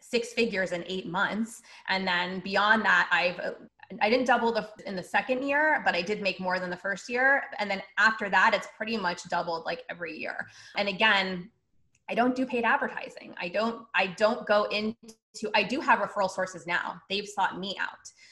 six 0.00 0.34
figures 0.34 0.72
in 0.72 0.84
eight 0.86 1.06
months. 1.06 1.62
And 1.88 2.06
then 2.06 2.40
beyond 2.40 2.84
that, 2.84 3.08
I've 3.10 3.54
I 4.00 4.10
didn't 4.10 4.26
double 4.26 4.52
the 4.52 4.68
in 4.86 4.96
the 4.96 5.02
second 5.02 5.42
year, 5.42 5.82
but 5.84 5.94
I 5.94 6.02
did 6.02 6.22
make 6.22 6.40
more 6.40 6.58
than 6.58 6.70
the 6.70 6.76
first 6.76 7.08
year. 7.08 7.42
And 7.58 7.70
then 7.70 7.82
after 7.98 8.28
that, 8.30 8.52
it's 8.54 8.68
pretty 8.76 8.96
much 8.96 9.28
doubled 9.28 9.64
like 9.64 9.82
every 9.90 10.16
year. 10.16 10.46
And 10.76 10.88
again, 10.88 11.50
I 12.10 12.14
don't 12.14 12.34
do 12.34 12.44
paid 12.44 12.64
advertising. 12.64 13.34
I 13.40 13.48
don't 13.48 13.86
I 13.94 14.08
don't 14.08 14.44
go 14.44 14.64
into 14.64 14.96
I 15.54 15.62
do 15.62 15.80
have 15.80 16.00
referral 16.00 16.28
sources 16.28 16.66
now. 16.66 17.00
They've 17.08 17.26
sought 17.26 17.60
me 17.60 17.76
out. 17.80 17.88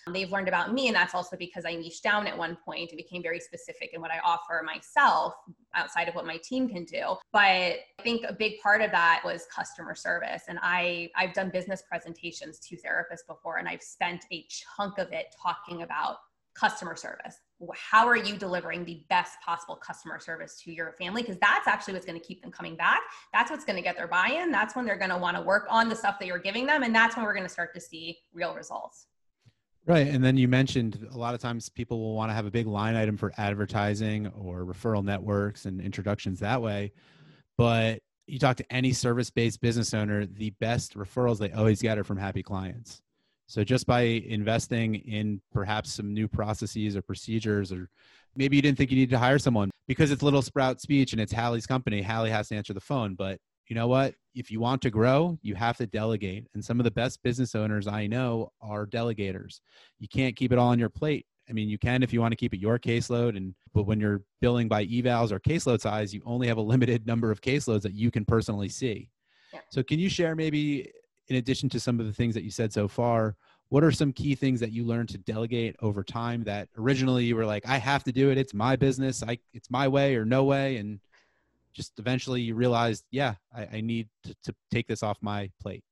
Um, 0.09 0.13
they've 0.13 0.31
learned 0.33 0.49
about 0.49 0.75
me 0.75 0.89
and 0.89 0.97
that's 0.97 1.15
also 1.15 1.37
because 1.37 1.65
I 1.65 1.77
niched 1.77 2.03
down 2.03 2.27
at 2.27 2.37
one 2.37 2.57
point 2.65 2.91
and 2.91 2.97
became 2.97 3.23
very 3.23 3.39
specific 3.39 3.91
in 3.93 4.01
what 4.01 4.11
I 4.11 4.19
offer 4.25 4.61
myself 4.67 5.35
outside 5.75 6.09
of 6.09 6.17
what 6.17 6.27
my 6.27 6.39
team 6.39 6.69
can 6.69 6.85
do. 6.85 7.15
But 7.33 7.41
I 7.41 7.81
think 8.03 8.25
a 8.29 8.33
big 8.33 8.59
part 8.61 8.83
of 8.83 8.91
that 8.91 9.23
was 9.25 9.47
customer 9.55 9.95
service 9.95 10.43
and 10.49 10.59
I 10.61 11.11
I've 11.15 11.33
done 11.33 11.51
business 11.51 11.85
presentations 11.89 12.59
to 12.59 12.77
therapists 12.77 13.27
before 13.29 13.59
and 13.59 13.69
I've 13.69 13.83
spent 13.83 14.25
a 14.33 14.45
chunk 14.49 14.99
of 14.99 15.13
it 15.13 15.27
talking 15.41 15.83
about 15.83 16.17
customer 16.59 16.97
service. 16.97 17.39
How 17.75 18.07
are 18.07 18.17
you 18.17 18.37
delivering 18.37 18.85
the 18.85 19.03
best 19.09 19.41
possible 19.45 19.77
customer 19.77 20.19
service 20.19 20.61
to 20.63 20.73
your 20.73 20.93
family? 20.93 21.23
Because 21.23 21.39
that's 21.41 21.67
actually 21.67 21.95
what's 21.95 22.07
going 22.07 22.19
to 22.19 22.27
keep 22.27 22.43
them 22.43 22.51
coming 22.51 22.77
back. 22.77 23.01
That's 23.33 23.51
what's 23.51 23.65
going 23.65 23.77
to 23.77 23.83
get 23.83 23.97
their 23.97 24.09
buy-in. 24.09 24.51
That's 24.51 24.75
when 24.75 24.85
they're 24.85 24.99
going 24.99 25.11
to 25.11 25.19
want 25.19 25.37
to 25.37 25.43
work 25.43 25.67
on 25.69 25.89
the 25.89 25.97
stuff 25.97 26.19
that 26.19 26.27
you're 26.27 26.39
giving 26.39 26.67
them 26.67 26.83
and 26.83 26.95
that's 26.95 27.17
when 27.17 27.25
we're 27.25 27.35
going 27.35 27.47
to 27.47 27.53
start 27.53 27.75
to 27.75 27.81
see 27.81 28.19
real 28.33 28.55
results. 28.55 29.07
Right 29.87 30.07
and 30.07 30.23
then 30.23 30.37
you 30.37 30.49
mentioned 30.49 31.07
a 31.11 31.17
lot 31.17 31.35
of 31.35 31.41
times 31.41 31.69
people 31.69 31.99
will 31.99 32.15
want 32.15 32.31
to 32.31 32.35
have 32.35 32.45
a 32.45 32.51
big 32.51 32.67
line 32.67 32.95
item 32.95 33.17
for 33.17 33.33
advertising 33.39 34.27
or 34.29 34.65
referral 34.65 35.03
networks 35.03 35.65
and 35.65 35.81
introductions 35.81 36.41
that 36.41 36.61
way 36.61 36.93
but 37.57 38.01
you 38.27 38.39
talk 38.39 38.59
to 38.59 38.71
any 38.71 38.93
service-based 38.93 39.63
business 39.63 39.95
owner 39.95 40.27
the 40.27 40.51
best 40.61 40.95
referrals 40.95 41.39
they 41.39 41.51
always 41.53 41.81
get 41.81 41.97
are 41.97 42.05
from 42.05 42.19
happy 42.19 42.43
clients 42.43 43.01
so 43.49 43.65
just 43.65 43.87
by 43.87 44.03
investing 44.03 44.97
in 44.97 45.41
perhaps 45.53 45.93
some 45.93 46.13
new 46.13 46.29
processes 46.29 46.95
or 46.97 47.03
procedures, 47.03 47.73
or 47.73 47.89
maybe 48.37 48.57
you 48.57 48.63
didn't 48.63 48.77
think 48.77 48.91
you 48.91 48.97
needed 48.99 49.13
to 49.13 49.19
hire 49.19 49.39
someone 49.39 49.71
because 49.89 50.11
it's 50.11 50.23
Little 50.23 50.43
Sprout 50.43 50.83
Speech 50.83 51.13
and 51.13 51.21
it's 51.21 51.33
Hallie's 51.33 51.67
company, 51.67 52.03
Hallie 52.03 52.31
has 52.31 52.49
to 52.49 52.57
answer 52.57 52.75
the 52.75 52.81
phone. 52.81 53.15
But 53.15 53.39
you 53.67 53.75
know 53.75 53.89
what? 53.89 54.15
If 54.35 54.51
you 54.51 54.61
want 54.61 54.83
to 54.83 54.91
grow, 54.91 55.39
you 55.41 55.55
have 55.55 55.79
to 55.79 55.87
delegate. 55.87 56.47
And 56.53 56.63
some 56.63 56.79
of 56.79 56.85
the 56.85 56.91
best 56.91 57.23
business 57.23 57.55
owners 57.55 57.89
I 57.89 58.07
know 58.07 58.53
are 58.61 58.87
delegators. 58.87 59.61
You 59.99 60.09
can't 60.09 60.37
keep 60.37 60.53
it 60.53 60.59
all 60.59 60.69
on 60.69 60.79
your 60.79 60.91
plate. 60.91 61.25
I 61.49 61.55
mean, 61.55 61.71
you 61.71 61.79
can 61.79 62.03
if 62.03 62.13
you 62.13 62.21
want 62.21 62.33
to 62.33 62.37
keep 62.37 62.53
it 62.53 62.61
your 62.61 62.79
caseload, 62.79 63.35
and 63.35 63.55
but 63.73 63.85
when 63.85 63.99
you're 63.99 64.23
billing 64.43 64.69
by 64.69 64.85
evals 64.85 65.33
or 65.33 65.41
caseload 65.41 65.81
size, 65.81 66.13
you 66.13 66.21
only 66.27 66.47
have 66.49 66.59
a 66.59 66.63
limited 66.63 67.07
number 67.07 67.31
of 67.31 67.41
caseloads 67.41 67.81
that 67.83 67.95
you 67.95 68.11
can 68.11 68.27
personally 68.27 68.69
see. 68.69 69.09
Yeah. 69.55 69.61
So, 69.71 69.83
can 69.83 69.99
you 69.99 70.11
share 70.11 70.35
maybe 70.35 70.93
in 71.29 71.37
addition 71.37 71.69
to 71.71 71.81
some 71.81 72.01
of 72.01 72.07
the 72.07 72.13
things 72.13 72.35
that 72.35 72.43
you 72.43 72.51
said 72.51 72.73
so 72.73 72.89
far, 72.89 73.37
what 73.69 73.85
are 73.85 73.93
some 73.93 74.13
key 74.13 74.35
things 74.35 74.61
that 74.61 74.73
you 74.73 74.85
learned 74.85 75.11
to 75.11 75.19
delegate 75.19 75.77
over 75.83 76.03
time 76.03 76.43
that 76.45 76.69
originally 76.79 77.25
you 77.25 77.37
were 77.37 77.45
like, 77.45 77.69
I 77.69 77.77
have 77.77 78.03
to 78.05 78.13
do 78.13 78.31
it. 78.31 78.39
It's 78.39 78.55
my 78.55 78.77
business. 78.77 79.23
I 79.23 79.39
it's 79.53 79.71
my 79.71 79.87
way 79.89 80.17
or 80.17 80.25
no 80.25 80.45
way. 80.45 80.79
And 80.79 81.01
just 81.75 81.93
eventually 81.99 82.41
you 82.41 82.55
realized, 82.55 83.05
yeah, 83.11 83.35
I, 83.55 83.69
I 83.75 83.81
need 83.81 84.09
to, 84.25 84.35
to 84.45 84.55
take 84.71 84.89
this 84.89 85.03
off 85.03 85.19
my 85.21 85.51
plate. 85.61 85.85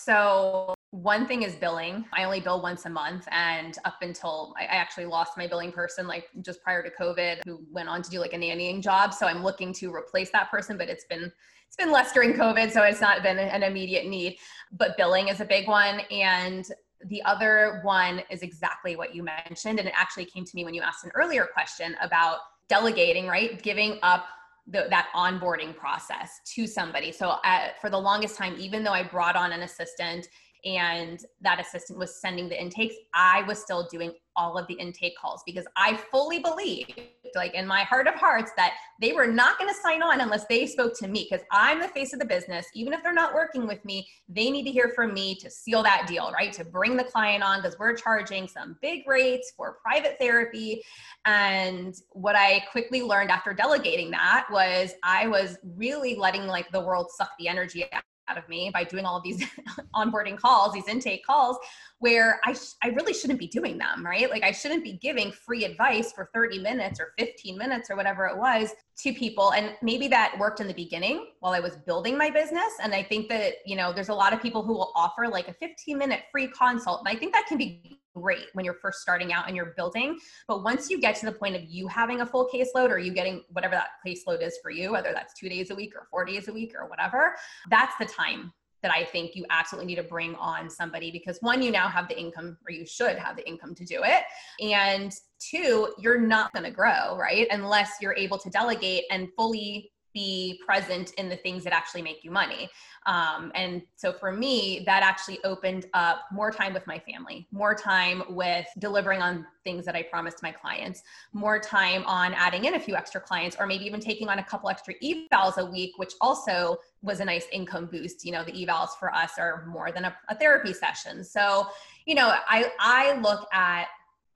So 0.00 0.74
one 0.90 1.26
thing 1.26 1.42
is 1.42 1.54
billing. 1.54 2.04
I 2.12 2.24
only 2.24 2.40
bill 2.40 2.62
once 2.62 2.84
a 2.86 2.90
month. 2.90 3.28
And 3.30 3.76
up 3.84 3.98
until 4.02 4.54
I 4.58 4.64
actually 4.64 5.04
lost 5.04 5.36
my 5.36 5.46
billing 5.46 5.72
person, 5.72 6.08
like 6.08 6.24
just 6.42 6.62
prior 6.62 6.82
to 6.82 6.90
COVID, 6.90 7.42
who 7.44 7.60
went 7.70 7.88
on 7.88 8.02
to 8.02 8.10
do 8.10 8.18
like 8.18 8.32
a 8.32 8.38
nannying 8.38 8.82
job. 8.82 9.14
So 9.14 9.26
I'm 9.26 9.44
looking 9.44 9.72
to 9.74 9.94
replace 9.94 10.30
that 10.32 10.50
person, 10.50 10.76
but 10.76 10.88
it's 10.88 11.04
been 11.04 11.30
it's 11.70 11.76
been 11.76 11.92
less 11.92 12.12
during 12.12 12.32
COVID, 12.32 12.72
so 12.72 12.82
it's 12.82 13.00
not 13.00 13.22
been 13.22 13.38
an 13.38 13.62
immediate 13.62 14.04
need. 14.04 14.38
But 14.72 14.96
billing 14.96 15.28
is 15.28 15.40
a 15.40 15.44
big 15.44 15.68
one. 15.68 16.00
And 16.10 16.66
the 17.06 17.22
other 17.22 17.78
one 17.84 18.22
is 18.28 18.42
exactly 18.42 18.96
what 18.96 19.14
you 19.14 19.22
mentioned. 19.22 19.78
And 19.78 19.86
it 19.86 19.94
actually 19.96 20.24
came 20.24 20.44
to 20.44 20.50
me 20.56 20.64
when 20.64 20.74
you 20.74 20.82
asked 20.82 21.04
an 21.04 21.12
earlier 21.14 21.46
question 21.54 21.94
about 22.02 22.38
delegating, 22.68 23.28
right? 23.28 23.62
Giving 23.62 24.00
up 24.02 24.26
the, 24.66 24.88
that 24.90 25.10
onboarding 25.14 25.76
process 25.76 26.40
to 26.54 26.66
somebody. 26.66 27.12
So 27.12 27.36
uh, 27.44 27.68
for 27.80 27.88
the 27.88 27.98
longest 27.98 28.36
time, 28.36 28.56
even 28.58 28.82
though 28.82 28.92
I 28.92 29.04
brought 29.04 29.36
on 29.36 29.52
an 29.52 29.62
assistant 29.62 30.26
and 30.64 31.24
that 31.40 31.60
assistant 31.60 32.00
was 32.00 32.20
sending 32.20 32.48
the 32.48 32.60
intakes, 32.60 32.96
I 33.14 33.42
was 33.42 33.60
still 33.60 33.86
doing 33.86 34.12
all 34.34 34.58
of 34.58 34.66
the 34.66 34.74
intake 34.74 35.16
calls 35.16 35.44
because 35.46 35.66
I 35.76 35.96
fully 36.10 36.40
believed, 36.40 37.00
like 37.34 37.54
in 37.54 37.66
my 37.66 37.82
heart 37.82 38.06
of 38.06 38.14
hearts, 38.14 38.52
that 38.56 38.74
they 39.00 39.12
were 39.12 39.26
not 39.26 39.58
going 39.58 39.72
to 39.72 39.80
sign 39.80 40.02
on 40.02 40.20
unless 40.20 40.46
they 40.46 40.66
spoke 40.66 40.96
to 40.98 41.08
me 41.08 41.26
because 41.28 41.44
I'm 41.50 41.80
the 41.80 41.88
face 41.88 42.12
of 42.12 42.18
the 42.18 42.24
business. 42.24 42.66
Even 42.74 42.92
if 42.92 43.02
they're 43.02 43.12
not 43.12 43.34
working 43.34 43.66
with 43.66 43.84
me, 43.84 44.06
they 44.28 44.50
need 44.50 44.64
to 44.64 44.70
hear 44.70 44.92
from 44.94 45.14
me 45.14 45.34
to 45.36 45.50
seal 45.50 45.82
that 45.82 46.06
deal, 46.06 46.32
right? 46.32 46.52
To 46.54 46.64
bring 46.64 46.96
the 46.96 47.04
client 47.04 47.42
on 47.42 47.62
because 47.62 47.78
we're 47.78 47.94
charging 47.94 48.46
some 48.48 48.76
big 48.82 49.06
rates 49.06 49.52
for 49.56 49.78
private 49.82 50.16
therapy. 50.20 50.82
And 51.24 51.94
what 52.12 52.36
I 52.36 52.64
quickly 52.70 53.02
learned 53.02 53.30
after 53.30 53.52
delegating 53.54 54.10
that 54.10 54.46
was 54.50 54.92
I 55.02 55.26
was 55.28 55.58
really 55.76 56.14
letting 56.14 56.46
like 56.46 56.70
the 56.70 56.80
world 56.80 57.10
suck 57.10 57.30
the 57.38 57.48
energy 57.48 57.84
out 58.30 58.38
of 58.38 58.48
me 58.48 58.70
by 58.72 58.84
doing 58.84 59.04
all 59.04 59.16
of 59.16 59.22
these 59.22 59.44
onboarding 59.94 60.38
calls, 60.38 60.72
these 60.72 60.88
intake 60.88 61.24
calls, 61.26 61.58
where 61.98 62.40
I, 62.44 62.54
sh- 62.54 62.74
I 62.82 62.88
really 62.88 63.12
shouldn't 63.12 63.38
be 63.38 63.46
doing 63.46 63.76
them, 63.76 64.04
right? 64.04 64.30
Like 64.30 64.42
I 64.42 64.52
shouldn't 64.52 64.84
be 64.84 64.92
giving 64.92 65.32
free 65.32 65.64
advice 65.64 66.12
for 66.12 66.30
30 66.32 66.60
minutes 66.60 67.00
or 67.00 67.12
15 67.18 67.58
minutes 67.58 67.90
or 67.90 67.96
whatever 67.96 68.26
it 68.26 68.36
was 68.36 68.70
to 68.98 69.12
people. 69.12 69.52
And 69.52 69.74
maybe 69.82 70.08
that 70.08 70.36
worked 70.38 70.60
in 70.60 70.66
the 70.66 70.74
beginning 70.74 71.26
while 71.40 71.52
I 71.52 71.60
was 71.60 71.76
building 71.76 72.16
my 72.16 72.30
business. 72.30 72.72
And 72.82 72.94
I 72.94 73.02
think 73.02 73.28
that, 73.28 73.54
you 73.66 73.76
know, 73.76 73.92
there's 73.92 74.08
a 74.08 74.14
lot 74.14 74.32
of 74.32 74.40
people 74.40 74.62
who 74.62 74.72
will 74.72 74.92
offer 74.94 75.26
like 75.28 75.48
a 75.48 75.54
15 75.54 75.98
minute 75.98 76.22
free 76.30 76.48
consult. 76.48 77.00
And 77.00 77.08
I 77.08 77.18
think 77.18 77.32
that 77.32 77.46
can 77.46 77.58
be 77.58 78.00
great 78.14 78.46
when 78.54 78.64
you're 78.64 78.74
first 78.74 79.00
starting 79.00 79.32
out 79.32 79.46
and 79.46 79.56
you're 79.56 79.74
building. 79.76 80.18
But 80.48 80.62
once 80.62 80.90
you 80.90 81.00
get 81.00 81.16
to 81.16 81.26
the 81.26 81.32
point 81.32 81.56
of 81.56 81.64
you 81.64 81.86
having 81.88 82.20
a 82.20 82.26
full 82.26 82.48
caseload 82.52 82.90
or 82.90 82.98
you 82.98 83.12
getting 83.12 83.44
whatever 83.50 83.74
that 83.74 83.88
caseload 84.06 84.42
is 84.42 84.58
for 84.62 84.70
you, 84.70 84.92
whether 84.92 85.12
that's 85.12 85.34
two 85.34 85.48
days 85.48 85.70
a 85.70 85.74
week 85.74 85.94
or 85.94 86.06
four 86.10 86.24
days 86.24 86.48
a 86.48 86.52
week 86.52 86.74
or 86.78 86.88
whatever, 86.88 87.34
that's 87.70 87.94
the 87.98 88.06
time 88.06 88.52
that 88.82 88.92
I 88.92 89.04
think 89.04 89.36
you 89.36 89.44
absolutely 89.50 89.86
need 89.86 90.00
to 90.00 90.08
bring 90.08 90.34
on 90.36 90.70
somebody 90.70 91.10
because 91.10 91.38
one, 91.40 91.62
you 91.62 91.70
now 91.70 91.88
have 91.88 92.08
the 92.08 92.18
income 92.18 92.56
or 92.66 92.72
you 92.72 92.86
should 92.86 93.18
have 93.18 93.36
the 93.36 93.46
income 93.46 93.74
to 93.74 93.84
do 93.84 94.00
it. 94.02 94.22
And 94.64 95.12
two, 95.38 95.92
you're 95.98 96.20
not 96.20 96.52
going 96.52 96.64
to 96.64 96.70
grow, 96.70 97.16
right? 97.16 97.46
Unless 97.50 97.92
you're 98.00 98.14
able 98.14 98.38
to 98.38 98.50
delegate 98.50 99.04
and 99.10 99.28
fully 99.36 99.92
be 100.12 100.60
present 100.64 101.12
in 101.14 101.28
the 101.28 101.36
things 101.36 101.64
that 101.64 101.72
actually 101.72 102.02
make 102.02 102.24
you 102.24 102.30
money. 102.30 102.68
Um, 103.06 103.50
and 103.54 103.82
so 103.96 104.12
for 104.12 104.32
me, 104.32 104.82
that 104.86 105.02
actually 105.02 105.38
opened 105.44 105.86
up 105.94 106.22
more 106.32 106.50
time 106.50 106.74
with 106.74 106.86
my 106.86 106.98
family, 106.98 107.46
more 107.50 107.74
time 107.74 108.22
with 108.28 108.66
delivering 108.78 109.22
on 109.22 109.46
things 109.64 109.84
that 109.86 109.94
I 109.94 110.02
promised 110.02 110.42
my 110.42 110.52
clients, 110.52 111.02
more 111.32 111.58
time 111.58 112.04
on 112.06 112.34
adding 112.34 112.64
in 112.64 112.74
a 112.74 112.80
few 112.80 112.94
extra 112.94 113.20
clients, 113.20 113.56
or 113.58 113.66
maybe 113.66 113.84
even 113.84 114.00
taking 114.00 114.28
on 114.28 114.38
a 114.38 114.44
couple 114.44 114.68
extra 114.68 114.94
evals 115.02 115.56
a 115.56 115.64
week, 115.64 115.92
which 115.96 116.12
also 116.20 116.76
was 117.02 117.20
a 117.20 117.24
nice 117.24 117.46
income 117.52 117.86
boost. 117.86 118.24
You 118.24 118.32
know, 118.32 118.44
the 118.44 118.52
evals 118.52 118.90
for 118.98 119.14
us 119.14 119.32
are 119.38 119.66
more 119.66 119.92
than 119.92 120.04
a, 120.04 120.16
a 120.28 120.34
therapy 120.34 120.72
session. 120.72 121.24
So, 121.24 121.68
you 122.06 122.14
know, 122.14 122.34
I, 122.48 122.70
I 122.78 123.18
look 123.20 123.46
at 123.52 123.86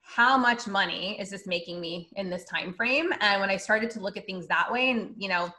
how 0.07 0.37
much 0.37 0.67
money 0.67 1.19
is 1.19 1.31
this 1.31 1.47
making 1.47 1.81
me 1.81 2.09
in 2.15 2.29
this 2.29 2.45
time 2.45 2.71
frame 2.75 3.11
and 3.21 3.41
when 3.41 3.49
i 3.49 3.57
started 3.57 3.89
to 3.89 3.99
look 3.99 4.15
at 4.17 4.25
things 4.27 4.45
that 4.45 4.71
way 4.71 4.91
and 4.91 5.15
you 5.17 5.27
know 5.27 5.51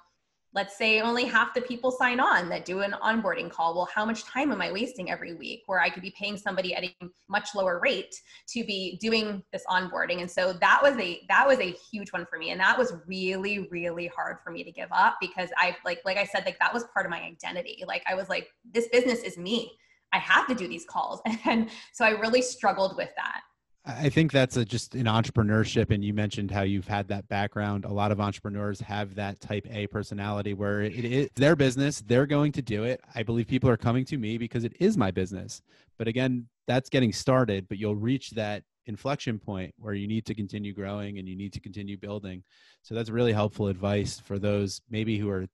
let's 0.56 0.78
say 0.78 1.02
only 1.02 1.26
half 1.26 1.52
the 1.52 1.60
people 1.60 1.90
sign 1.90 2.18
on 2.18 2.48
that 2.48 2.64
do 2.64 2.80
an 2.80 2.92
onboarding 3.02 3.50
call. 3.50 3.76
Well 3.76 3.88
how 3.94 4.06
much 4.06 4.24
time 4.24 4.50
am 4.50 4.62
i 4.62 4.72
wasting 4.72 5.10
every 5.10 5.34
week 5.34 5.62
where 5.66 5.80
i 5.80 5.90
could 5.90 6.02
be 6.02 6.14
paying 6.18 6.38
somebody 6.38 6.74
at 6.74 6.82
a 6.82 6.96
much 7.28 7.54
lower 7.54 7.78
rate 7.78 8.14
to 8.48 8.64
be 8.64 8.96
doing 9.00 9.42
this 9.52 9.62
onboarding? 9.68 10.22
And 10.22 10.30
so 10.30 10.54
that 10.54 10.80
was 10.82 10.96
a 10.96 11.20
that 11.28 11.46
was 11.46 11.58
a 11.60 11.72
huge 11.72 12.10
one 12.10 12.24
for 12.24 12.38
me. 12.38 12.50
And 12.50 12.60
that 12.60 12.76
was 12.78 12.94
really 13.06 13.68
really 13.70 14.06
hard 14.06 14.38
for 14.42 14.50
me 14.50 14.64
to 14.64 14.72
give 14.72 14.88
up 14.90 15.18
because 15.20 15.50
i 15.58 15.76
like 15.84 16.00
like 16.06 16.16
i 16.16 16.24
said 16.24 16.44
like 16.46 16.58
that 16.58 16.72
was 16.72 16.84
part 16.94 17.04
of 17.04 17.10
my 17.10 17.20
identity. 17.20 17.84
Like 17.86 18.02
i 18.08 18.14
was 18.14 18.30
like 18.30 18.48
this 18.72 18.88
business 18.88 19.20
is 19.20 19.36
me. 19.36 19.76
I 20.12 20.18
have 20.18 20.46
to 20.48 20.54
do 20.54 20.66
these 20.66 20.86
calls. 20.86 21.20
And 21.44 21.68
so 21.92 22.06
i 22.06 22.10
really 22.10 22.40
struggled 22.40 22.96
with 22.96 23.10
that 23.16 23.42
I 23.88 24.08
think 24.08 24.32
that's 24.32 24.56
a, 24.56 24.64
just 24.64 24.96
in 24.96 25.06
entrepreneurship. 25.06 25.90
And 25.90 26.04
you 26.04 26.12
mentioned 26.12 26.50
how 26.50 26.62
you've 26.62 26.88
had 26.88 27.06
that 27.08 27.28
background. 27.28 27.84
A 27.84 27.92
lot 27.92 28.10
of 28.10 28.20
entrepreneurs 28.20 28.80
have 28.80 29.14
that 29.14 29.40
type 29.40 29.64
A 29.70 29.86
personality 29.86 30.54
where 30.54 30.82
it 30.82 31.04
is 31.04 31.28
their 31.36 31.54
business. 31.54 32.00
They're 32.00 32.26
going 32.26 32.50
to 32.52 32.62
do 32.62 32.82
it. 32.82 33.00
I 33.14 33.22
believe 33.22 33.46
people 33.46 33.70
are 33.70 33.76
coming 33.76 34.04
to 34.06 34.18
me 34.18 34.38
because 34.38 34.64
it 34.64 34.72
is 34.80 34.96
my 34.96 35.12
business. 35.12 35.62
But 35.98 36.08
again, 36.08 36.48
that's 36.66 36.90
getting 36.90 37.12
started, 37.12 37.68
but 37.68 37.78
you'll 37.78 37.94
reach 37.94 38.30
that 38.30 38.64
inflection 38.86 39.38
point 39.38 39.72
where 39.78 39.94
you 39.94 40.08
need 40.08 40.26
to 40.26 40.34
continue 40.34 40.72
growing 40.72 41.18
and 41.18 41.28
you 41.28 41.36
need 41.36 41.52
to 41.52 41.60
continue 41.60 41.96
building. 41.96 42.42
So 42.82 42.94
that's 42.94 43.10
really 43.10 43.32
helpful 43.32 43.68
advice 43.68 44.18
for 44.18 44.38
those 44.40 44.80
maybe 44.90 45.16
who 45.16 45.30
are 45.30 45.46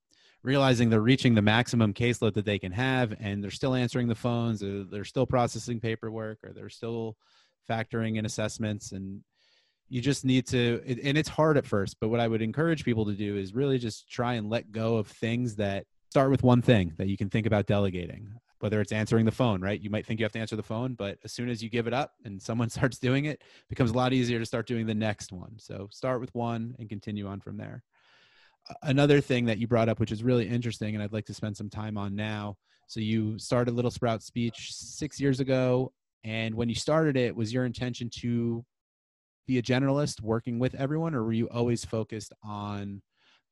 realizing 0.42 0.88
they're 0.88 1.00
reaching 1.00 1.34
the 1.34 1.42
maximum 1.42 1.92
caseload 1.92 2.34
that 2.34 2.44
they 2.44 2.58
can 2.58 2.72
have 2.72 3.14
and 3.20 3.42
they're 3.42 3.50
still 3.50 3.74
answering 3.74 4.08
the 4.08 4.14
phones 4.14 4.62
or 4.62 4.84
they're 4.84 5.04
still 5.04 5.26
processing 5.26 5.80
paperwork 5.80 6.38
or 6.42 6.52
they're 6.52 6.68
still 6.68 7.16
factoring 7.68 8.16
in 8.16 8.26
assessments 8.26 8.92
and 8.92 9.22
you 9.88 10.00
just 10.00 10.24
need 10.24 10.46
to 10.46 10.82
and 10.86 11.18
it's 11.18 11.28
hard 11.28 11.56
at 11.56 11.66
first 11.66 11.96
but 12.00 12.08
what 12.08 12.20
i 12.20 12.26
would 12.26 12.42
encourage 12.42 12.84
people 12.84 13.04
to 13.04 13.12
do 13.12 13.36
is 13.36 13.54
really 13.54 13.78
just 13.78 14.10
try 14.10 14.34
and 14.34 14.48
let 14.48 14.72
go 14.72 14.96
of 14.96 15.06
things 15.06 15.56
that 15.56 15.84
start 16.10 16.30
with 16.30 16.42
one 16.42 16.62
thing 16.62 16.92
that 16.98 17.08
you 17.08 17.16
can 17.16 17.30
think 17.30 17.46
about 17.46 17.66
delegating 17.66 18.28
whether 18.62 18.80
it's 18.80 18.92
answering 18.92 19.24
the 19.24 19.32
phone 19.32 19.60
right? 19.60 19.80
You 19.80 19.90
might 19.90 20.06
think 20.06 20.20
you 20.20 20.24
have 20.24 20.32
to 20.32 20.38
answer 20.38 20.54
the 20.54 20.62
phone 20.62 20.94
but 20.94 21.18
as 21.24 21.32
soon 21.32 21.48
as 21.48 21.62
you 21.62 21.68
give 21.68 21.88
it 21.88 21.92
up 21.92 22.12
and 22.24 22.40
someone 22.48 22.70
starts 22.70 22.98
doing 22.98 23.24
it, 23.24 23.40
it 23.40 23.68
becomes 23.68 23.90
a 23.90 23.94
lot 23.94 24.12
easier 24.12 24.38
to 24.38 24.46
start 24.46 24.66
doing 24.66 24.86
the 24.86 24.94
next 24.94 25.32
one. 25.32 25.58
So 25.58 25.88
start 25.90 26.20
with 26.20 26.32
one 26.34 26.76
and 26.78 26.88
continue 26.88 27.26
on 27.26 27.40
from 27.40 27.56
there. 27.56 27.82
Another 28.82 29.20
thing 29.20 29.46
that 29.46 29.58
you 29.58 29.66
brought 29.66 29.88
up 29.88 29.98
which 29.98 30.12
is 30.12 30.22
really 30.22 30.48
interesting 30.48 30.94
and 30.94 31.02
i'd 31.02 31.12
like 31.12 31.26
to 31.26 31.34
spend 31.34 31.56
some 31.56 31.68
time 31.68 31.98
on 31.98 32.14
now. 32.14 32.56
So 32.86 33.00
you 33.00 33.38
started 33.38 33.74
little 33.74 33.90
sprout 33.90 34.22
speech 34.22 34.72
six 34.72 35.20
years 35.20 35.40
ago 35.40 35.92
and 36.24 36.54
when 36.54 36.68
you 36.68 36.74
started 36.74 37.16
it, 37.16 37.34
was 37.34 37.52
your 37.52 37.64
intention 37.64 38.10
to 38.20 38.64
be 39.46 39.58
a 39.58 39.62
generalist 39.62 40.20
working 40.20 40.58
with 40.58 40.74
everyone, 40.74 41.14
or 41.14 41.24
were 41.24 41.32
you 41.32 41.48
always 41.48 41.84
focused 41.84 42.32
on 42.44 43.02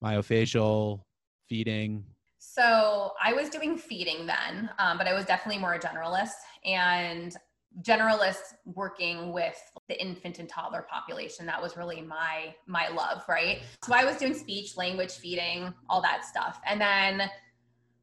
myofascial 0.02 1.00
feeding? 1.48 2.04
So 2.38 3.12
I 3.22 3.32
was 3.32 3.50
doing 3.50 3.76
feeding 3.76 4.26
then, 4.26 4.70
um, 4.78 4.96
but 4.96 5.06
I 5.06 5.12
was 5.12 5.24
definitely 5.24 5.60
more 5.60 5.74
a 5.74 5.78
generalist 5.78 6.30
and 6.64 7.34
generalist 7.82 8.54
working 8.64 9.32
with 9.32 9.56
the 9.88 10.00
infant 10.00 10.38
and 10.38 10.48
toddler 10.48 10.86
population. 10.90 11.46
That 11.46 11.60
was 11.60 11.76
really 11.76 12.00
my 12.00 12.54
my 12.66 12.88
love, 12.88 13.22
right? 13.28 13.62
So 13.84 13.94
I 13.94 14.04
was 14.04 14.16
doing 14.16 14.34
speech, 14.34 14.76
language, 14.76 15.12
feeding, 15.12 15.72
all 15.88 16.00
that 16.02 16.24
stuff, 16.24 16.60
and 16.66 16.80
then 16.80 17.30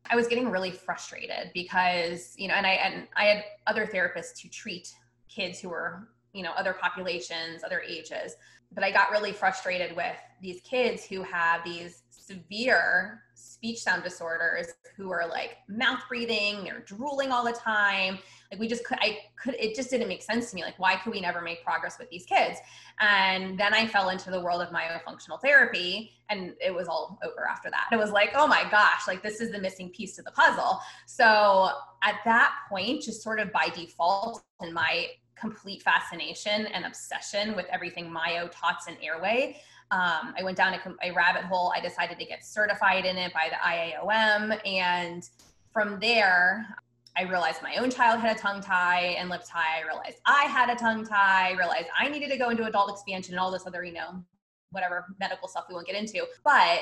I 0.10 0.16
was 0.16 0.28
getting 0.28 0.50
really 0.50 0.72
frustrated 0.72 1.52
because, 1.54 2.34
you 2.38 2.48
know, 2.48 2.54
and 2.54 2.66
I 2.66 2.72
and 2.72 3.08
I 3.16 3.26
had 3.26 3.44
other 3.66 3.86
therapists 3.86 4.40
to 4.42 4.50
treat 4.50 4.94
kids 5.30 5.60
who 5.60 5.70
were, 5.70 6.10
you 6.34 6.44
know, 6.44 6.52
other 6.52 6.74
populations, 6.74 7.64
other 7.64 7.82
ages. 7.82 8.36
But 8.72 8.84
I 8.84 8.92
got 8.92 9.12
really 9.12 9.32
frustrated 9.32 9.96
with 9.96 10.18
these 10.42 10.62
kids 10.62 11.06
who 11.06 11.24
have 11.24 11.64
these 11.64 12.04
severe 12.28 13.24
speech 13.34 13.80
sound 13.80 14.04
disorders 14.04 14.68
who 14.96 15.12
are 15.12 15.28
like 15.28 15.58
mouth 15.70 16.02
breathing, 16.10 16.64
they're 16.64 16.80
drooling 16.82 17.32
all 17.32 17.46
the 17.46 17.54
time. 17.54 18.18
Like 18.52 18.60
we 18.60 18.68
just 18.68 18.84
could, 18.84 18.98
I 19.02 19.20
could, 19.42 19.56
it 19.56 19.76
just 19.76 19.90
didn't 19.90 20.08
make 20.08 20.24
sense 20.24 20.50
to 20.50 20.56
me. 20.56 20.64
Like, 20.64 20.80
why 20.80 20.96
could 20.96 21.14
we 21.14 21.22
never 21.22 21.42
make 21.42 21.64
progress 21.64 21.98
with 22.00 22.10
these 22.10 22.26
kids? 22.26 22.60
And 23.00 23.60
then 23.60 23.74
I 23.74 23.88
fell 23.88 24.10
into 24.10 24.32
the 24.32 24.42
world 24.42 24.62
of 24.62 24.70
myofunctional 24.70 25.40
therapy 25.42 26.12
and 26.30 26.54
it 26.60 26.74
was 26.74 26.88
all 26.88 27.20
over 27.24 27.48
after 27.50 27.70
that. 27.70 27.88
It 27.92 27.98
was 27.98 28.12
like, 28.12 28.32
oh 28.36 28.48
my 28.48 28.64
gosh, 28.70 29.08
like 29.08 29.22
this 29.22 29.40
is 29.40 29.52
the 29.52 29.60
missing 29.60 29.90
piece 29.90 30.16
to 30.16 30.22
the 30.22 30.32
puzzle. 30.32 30.80
So 31.06 31.70
at 32.04 32.16
that 32.26 32.54
point, 32.70 33.02
just 33.04 33.22
sort 33.22 33.40
of 33.40 33.52
by 33.52 33.70
default 33.70 34.44
in 34.62 34.74
my 34.74 35.08
complete 35.40 35.84
fascination 35.84 36.66
and 36.68 36.86
obsession 36.86 37.56
with 37.56 37.68
everything 37.72 38.12
myo, 38.12 38.48
TOTS, 38.48 38.88
and 38.88 38.98
airway, 39.02 39.62
um, 39.92 40.34
I 40.38 40.44
went 40.44 40.58
down 40.58 40.74
a, 40.74 40.80
a 41.10 41.14
rabbit 41.14 41.44
hole. 41.44 41.72
I 41.76 41.80
decided 41.80 42.20
to 42.20 42.26
get 42.26 42.44
certified 42.44 43.06
in 43.06 43.18
it 43.18 43.34
by 43.34 43.50
the 43.50 43.56
IAOM. 43.56 44.60
And 44.66 45.28
from 45.72 46.00
there, 46.00 46.68
I 47.16 47.24
realized 47.24 47.64
my 47.64 47.78
own 47.78 47.90
child 47.90 48.20
had 48.20 48.36
a 48.36 48.40
tongue 48.40 48.62
tie 48.62 49.16
and 49.18 49.30
lip 49.30 49.42
tie. 49.48 49.82
I 49.82 49.88
realized 49.88 50.18
I 50.26 50.44
had 50.44 50.70
a 50.70 50.76
tongue 50.76 51.06
tie. 51.06 51.50
I 51.50 51.52
realized 51.54 51.88
I 51.98 52.10
needed 52.10 52.30
to 52.32 52.38
go 52.38 52.50
into 52.50 52.66
adult 52.66 52.92
expansion 52.92 53.34
and 53.34 53.40
all 53.40 53.50
this 53.50 53.66
other, 53.66 53.84
you 53.84 53.94
know, 53.94 54.24
whatever 54.72 55.06
medical 55.20 55.48
stuff 55.48 55.66
we 55.70 55.76
won't 55.76 55.88
get 55.88 55.96
into. 55.96 56.26
But 56.44 56.82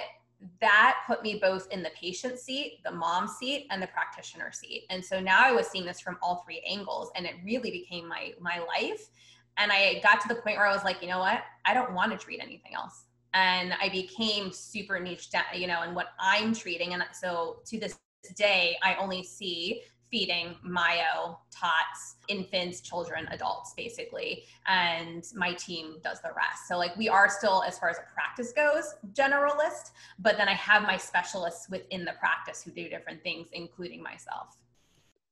that 0.60 0.98
put 1.08 1.24
me 1.24 1.40
both 1.42 1.68
in 1.72 1.84
the 1.84 1.92
patient 2.00 2.40
seat, 2.40 2.80
the 2.84 2.92
mom 2.92 3.28
seat, 3.28 3.68
and 3.70 3.82
the 3.82 3.88
practitioner 3.88 4.52
seat. 4.52 4.86
And 4.90 5.04
so 5.04 5.20
now 5.20 5.40
I 5.42 5.52
was 5.52 5.68
seeing 5.68 5.86
this 5.86 6.02
from 6.02 6.18
all 6.22 6.44
three 6.44 6.62
angles, 6.68 7.12
and 7.16 7.26
it 7.26 7.36
really 7.44 7.72
became 7.72 8.08
my 8.08 8.34
my 8.42 8.60
life 8.60 9.10
and 9.58 9.72
I 9.72 10.00
got 10.04 10.22
to 10.22 10.28
the 10.28 10.36
point 10.36 10.58
where 10.58 10.68
I 10.68 10.74
was 10.74 10.84
like, 10.84 11.02
you 11.02 11.08
know 11.08 11.20
what? 11.20 11.44
I 11.66 11.74
don't 11.74 11.94
want 11.94 12.12
to 12.12 12.18
treat 12.18 12.40
anything 12.42 12.74
else. 12.74 13.06
And 13.34 13.74
I 13.82 13.90
became 13.90 14.52
super 14.52 15.00
niche, 15.00 15.30
you 15.54 15.68
know, 15.68 15.84
in 15.84 15.94
what 15.94 16.08
I'm 16.20 16.54
treating. 16.54 16.94
And 16.94 17.04
so 17.14 17.58
to 17.66 17.80
this 17.80 18.00
day, 18.36 18.78
I 18.84 18.96
only 18.96 19.24
see 19.24 19.82
feeding 20.10 20.56
myo, 20.64 21.40
tots, 21.52 22.16
infants, 22.30 22.80
children, 22.80 23.28
adults, 23.32 23.74
basically. 23.76 24.44
And 24.68 25.26
my 25.36 25.54
team 25.54 25.98
does 26.04 26.22
the 26.22 26.30
rest. 26.30 26.68
So, 26.68 26.78
like, 26.78 26.96
we 26.96 27.10
are 27.10 27.28
still, 27.28 27.64
as 27.64 27.78
far 27.78 27.90
as 27.90 27.98
a 27.98 28.14
practice 28.14 28.54
goes, 28.54 28.96
generalist, 29.14 29.92
but 30.20 30.38
then 30.38 30.48
I 30.48 30.54
have 30.54 30.84
my 30.84 30.96
specialists 30.96 31.68
within 31.70 32.06
the 32.06 32.14
practice 32.20 32.64
who 32.64 32.72
do 32.72 32.88
different 32.88 33.24
things, 33.24 33.48
including 33.52 34.02
myself 34.02 34.56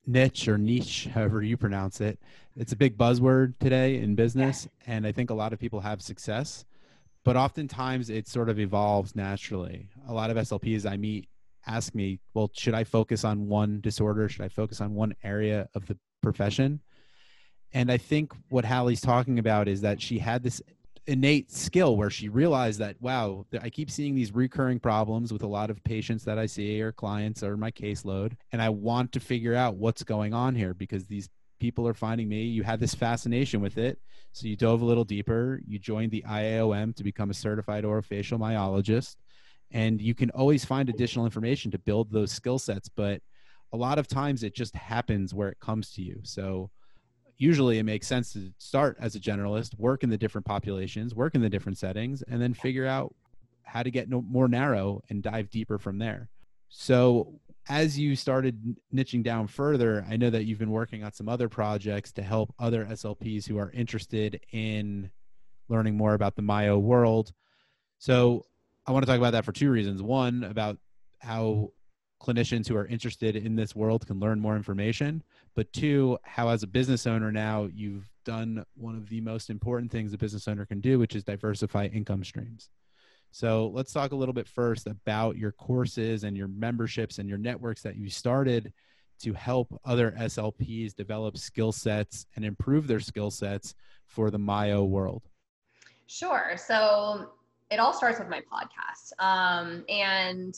niche 0.06 0.48
or 0.48 0.58
niche, 0.58 1.08
however 1.14 1.42
you 1.42 1.58
pronounce 1.58 2.02
it. 2.02 2.20
It's 2.56 2.72
a 2.72 2.78
big 2.78 2.98
buzzword 2.98 3.58
today 3.60 3.98
in 3.98 4.16
business, 4.16 4.68
yeah. 4.86 4.96
and 4.96 5.08
I 5.08 5.12
think 5.12 5.30
a 5.30 5.34
lot 5.34 5.54
of 5.54 5.60
people 5.60 5.82
have 5.82 6.02
success, 6.02 6.66
but 7.24 7.36
oftentimes 7.38 8.10
it 8.10 8.28
sort 8.28 8.50
of 8.50 8.60
evolves 8.60 9.16
naturally. 9.16 9.90
A 10.08 10.14
lot 10.14 10.30
of 10.30 10.38
SLPs 10.38 10.90
I 10.90 10.98
meet 10.98 11.28
ask 11.66 11.96
me, 11.96 12.20
well, 12.34 12.52
should 12.54 12.74
I 12.74 12.84
focus 12.84 13.24
on 13.24 13.48
one 13.48 13.80
disorder? 13.82 14.28
Should 14.28 14.44
I 14.44 14.50
focus 14.50 14.82
on 14.82 14.94
one 14.94 15.16
area 15.24 15.70
of 15.74 15.86
the 15.86 15.98
profession? 16.22 16.82
And 17.74 17.92
I 17.92 17.98
think 17.98 18.34
what 18.50 18.66
Hallie's 18.66 19.02
talking 19.02 19.40
about 19.40 19.68
is 19.68 19.82
that 19.82 20.02
she 20.02 20.20
had 20.20 20.44
this 20.44 20.62
innate 21.08 21.52
skill 21.52 21.98
where 21.98 22.10
she 22.10 22.30
realized 22.30 22.80
that 22.80 22.96
wow 23.02 23.46
i 23.62 23.70
keep 23.70 23.92
seeing 23.92 24.16
these 24.16 24.34
recurring 24.34 24.80
problems 24.80 25.34
with 25.34 25.44
a 25.44 25.48
lot 25.48 25.70
of 25.70 25.84
patients 25.84 26.24
that 26.24 26.40
i 26.40 26.46
see 26.46 26.82
or 26.82 26.92
clients 26.92 27.44
or 27.44 27.58
my 27.58 27.70
caseload 27.70 28.34
and 28.52 28.62
i 28.62 28.70
want 28.70 29.12
to 29.12 29.20
figure 29.20 29.54
out 29.54 29.76
what's 29.76 30.04
going 30.04 30.34
on 30.34 30.56
here 30.56 30.74
because 30.74 31.06
these 31.06 31.30
people 31.60 31.88
are 31.88 31.94
finding 31.94 32.28
me 32.28 32.44
you 32.44 32.64
had 32.64 32.80
this 32.82 32.94
fascination 32.94 33.62
with 33.62 33.78
it. 33.78 33.98
So 34.34 34.48
you 34.48 34.58
dove 34.58 34.82
a 34.82 34.86
little 34.86 35.06
deeper 35.06 35.62
you 35.66 35.80
joined 35.80 36.12
the 36.12 36.24
iaom 36.28 36.96
to 36.96 37.04
become 37.04 37.30
a 37.30 37.34
certified 37.34 37.84
orofacial 37.84 38.40
myologist 38.40 39.16
and 39.72 40.02
you 40.02 40.14
can 40.14 40.30
always 40.32 40.66
find 40.66 40.90
additional 40.90 41.26
information 41.26 41.72
to 41.72 41.80
build 41.80 42.12
those 42.12 42.32
skill 42.32 42.60
sets 42.60 42.90
but 42.90 43.22
a 43.74 43.78
lot 43.78 43.98
of 43.98 44.08
times 44.08 44.44
it 44.44 44.54
just 44.54 44.76
happens 44.76 45.34
where 45.34 45.50
it 45.50 45.60
comes 45.60 45.92
to 45.94 46.02
you. 46.02 46.20
So 46.24 46.70
usually 47.38 47.80
it 47.80 47.84
makes 47.84 48.08
sense 48.08 48.34
to 48.34 48.52
start 48.58 48.98
as 49.00 49.16
a 49.16 49.20
generalist, 49.20 49.78
work 49.78 50.04
in 50.04 50.10
the 50.10 50.18
different 50.18 50.46
populations, 50.46 51.16
work 51.16 51.36
in 51.36 51.42
the 51.42 51.50
different 51.50 51.78
settings, 51.78 52.22
and 52.24 52.42
then 52.42 52.54
figure 52.54 52.86
out 52.86 53.14
how 53.64 53.84
to 53.84 53.92
get 53.92 54.10
no, 54.10 54.22
more 54.22 54.48
narrow 54.48 55.02
and 55.10 55.24
dive 55.24 55.50
deeper 55.50 55.78
from 55.78 55.98
there. 55.98 56.30
So, 56.70 57.40
as 57.70 57.98
you 57.98 58.16
started 58.16 58.76
niching 58.94 59.24
down 59.24 59.48
further, 59.48 60.06
I 60.10 60.18
know 60.18 60.30
that 60.30 60.44
you've 60.44 60.60
been 60.60 60.72
working 60.72 61.04
on 61.04 61.14
some 61.14 61.30
other 61.30 61.48
projects 61.48 62.12
to 62.14 62.22
help 62.22 62.54
other 62.60 62.86
SLPs 62.86 63.48
who 63.48 63.58
are 63.58 63.72
interested 63.72 64.42
in 64.52 65.10
learning 65.70 65.96
more 65.96 66.14
about 66.14 66.36
the 66.36 66.42
Myo 66.42 66.78
world. 66.78 67.32
So, 68.00 68.46
I 68.86 68.92
want 68.92 69.06
to 69.06 69.12
talk 69.12 69.18
about 69.18 69.32
that 69.32 69.46
for 69.46 69.54
two 69.54 69.72
reasons. 69.72 70.02
One, 70.02 70.44
about 70.44 70.78
how 71.20 71.72
clinicians 72.22 72.68
who 72.68 72.76
are 72.76 72.86
interested 72.86 73.36
in 73.36 73.56
this 73.56 73.76
world 73.76 74.06
can 74.08 74.20
learn 74.20 74.40
more 74.40 74.56
information 74.56 75.24
but 75.56 75.72
two 75.74 76.18
how 76.24 76.50
as 76.50 76.64
a 76.64 76.68
business 76.68 77.06
owner 77.08 77.32
now 77.32 77.70
you've 77.74 78.10
done 78.26 78.66
one 78.76 78.96
of 78.96 79.10
the 79.10 79.22
most 79.22 79.50
important 79.50 79.92
things 79.92 80.14
a 80.14 80.18
business 80.18 80.48
owner 80.48 80.66
can 80.66 80.80
do 80.80 81.00
which 81.00 81.16
is 81.16 81.24
diversify 81.24 81.86
income 81.88 82.24
streams. 82.24 82.70
So 83.32 83.72
let's 83.74 83.92
talk 83.92 84.12
a 84.12 84.16
little 84.16 84.34
bit 84.34 84.48
first 84.48 84.86
about 84.86 85.38
your 85.38 85.52
courses 85.52 86.24
and 86.24 86.38
your 86.38 86.48
memberships 86.48 87.18
and 87.18 87.28
your 87.28 87.40
networks 87.40 87.82
that 87.82 87.96
you 87.96 88.08
started 88.08 88.72
to 89.22 89.34
help 89.34 89.80
other 89.86 90.12
slps 90.12 90.94
develop 90.94 91.38
skill 91.38 91.72
sets 91.72 92.28
and 92.36 92.46
improve 92.46 92.88
their 92.88 93.00
skill 93.00 93.32
sets 93.32 93.74
for 94.06 94.30
the 94.30 94.38
Myo 94.38 94.84
world. 94.84 95.24
Sure. 96.06 96.54
So 96.58 97.32
it 97.72 97.80
all 97.80 97.92
starts 97.92 98.20
with 98.20 98.30
my 98.30 98.42
podcast. 98.42 99.14
Um, 99.18 99.84
and 99.90 100.56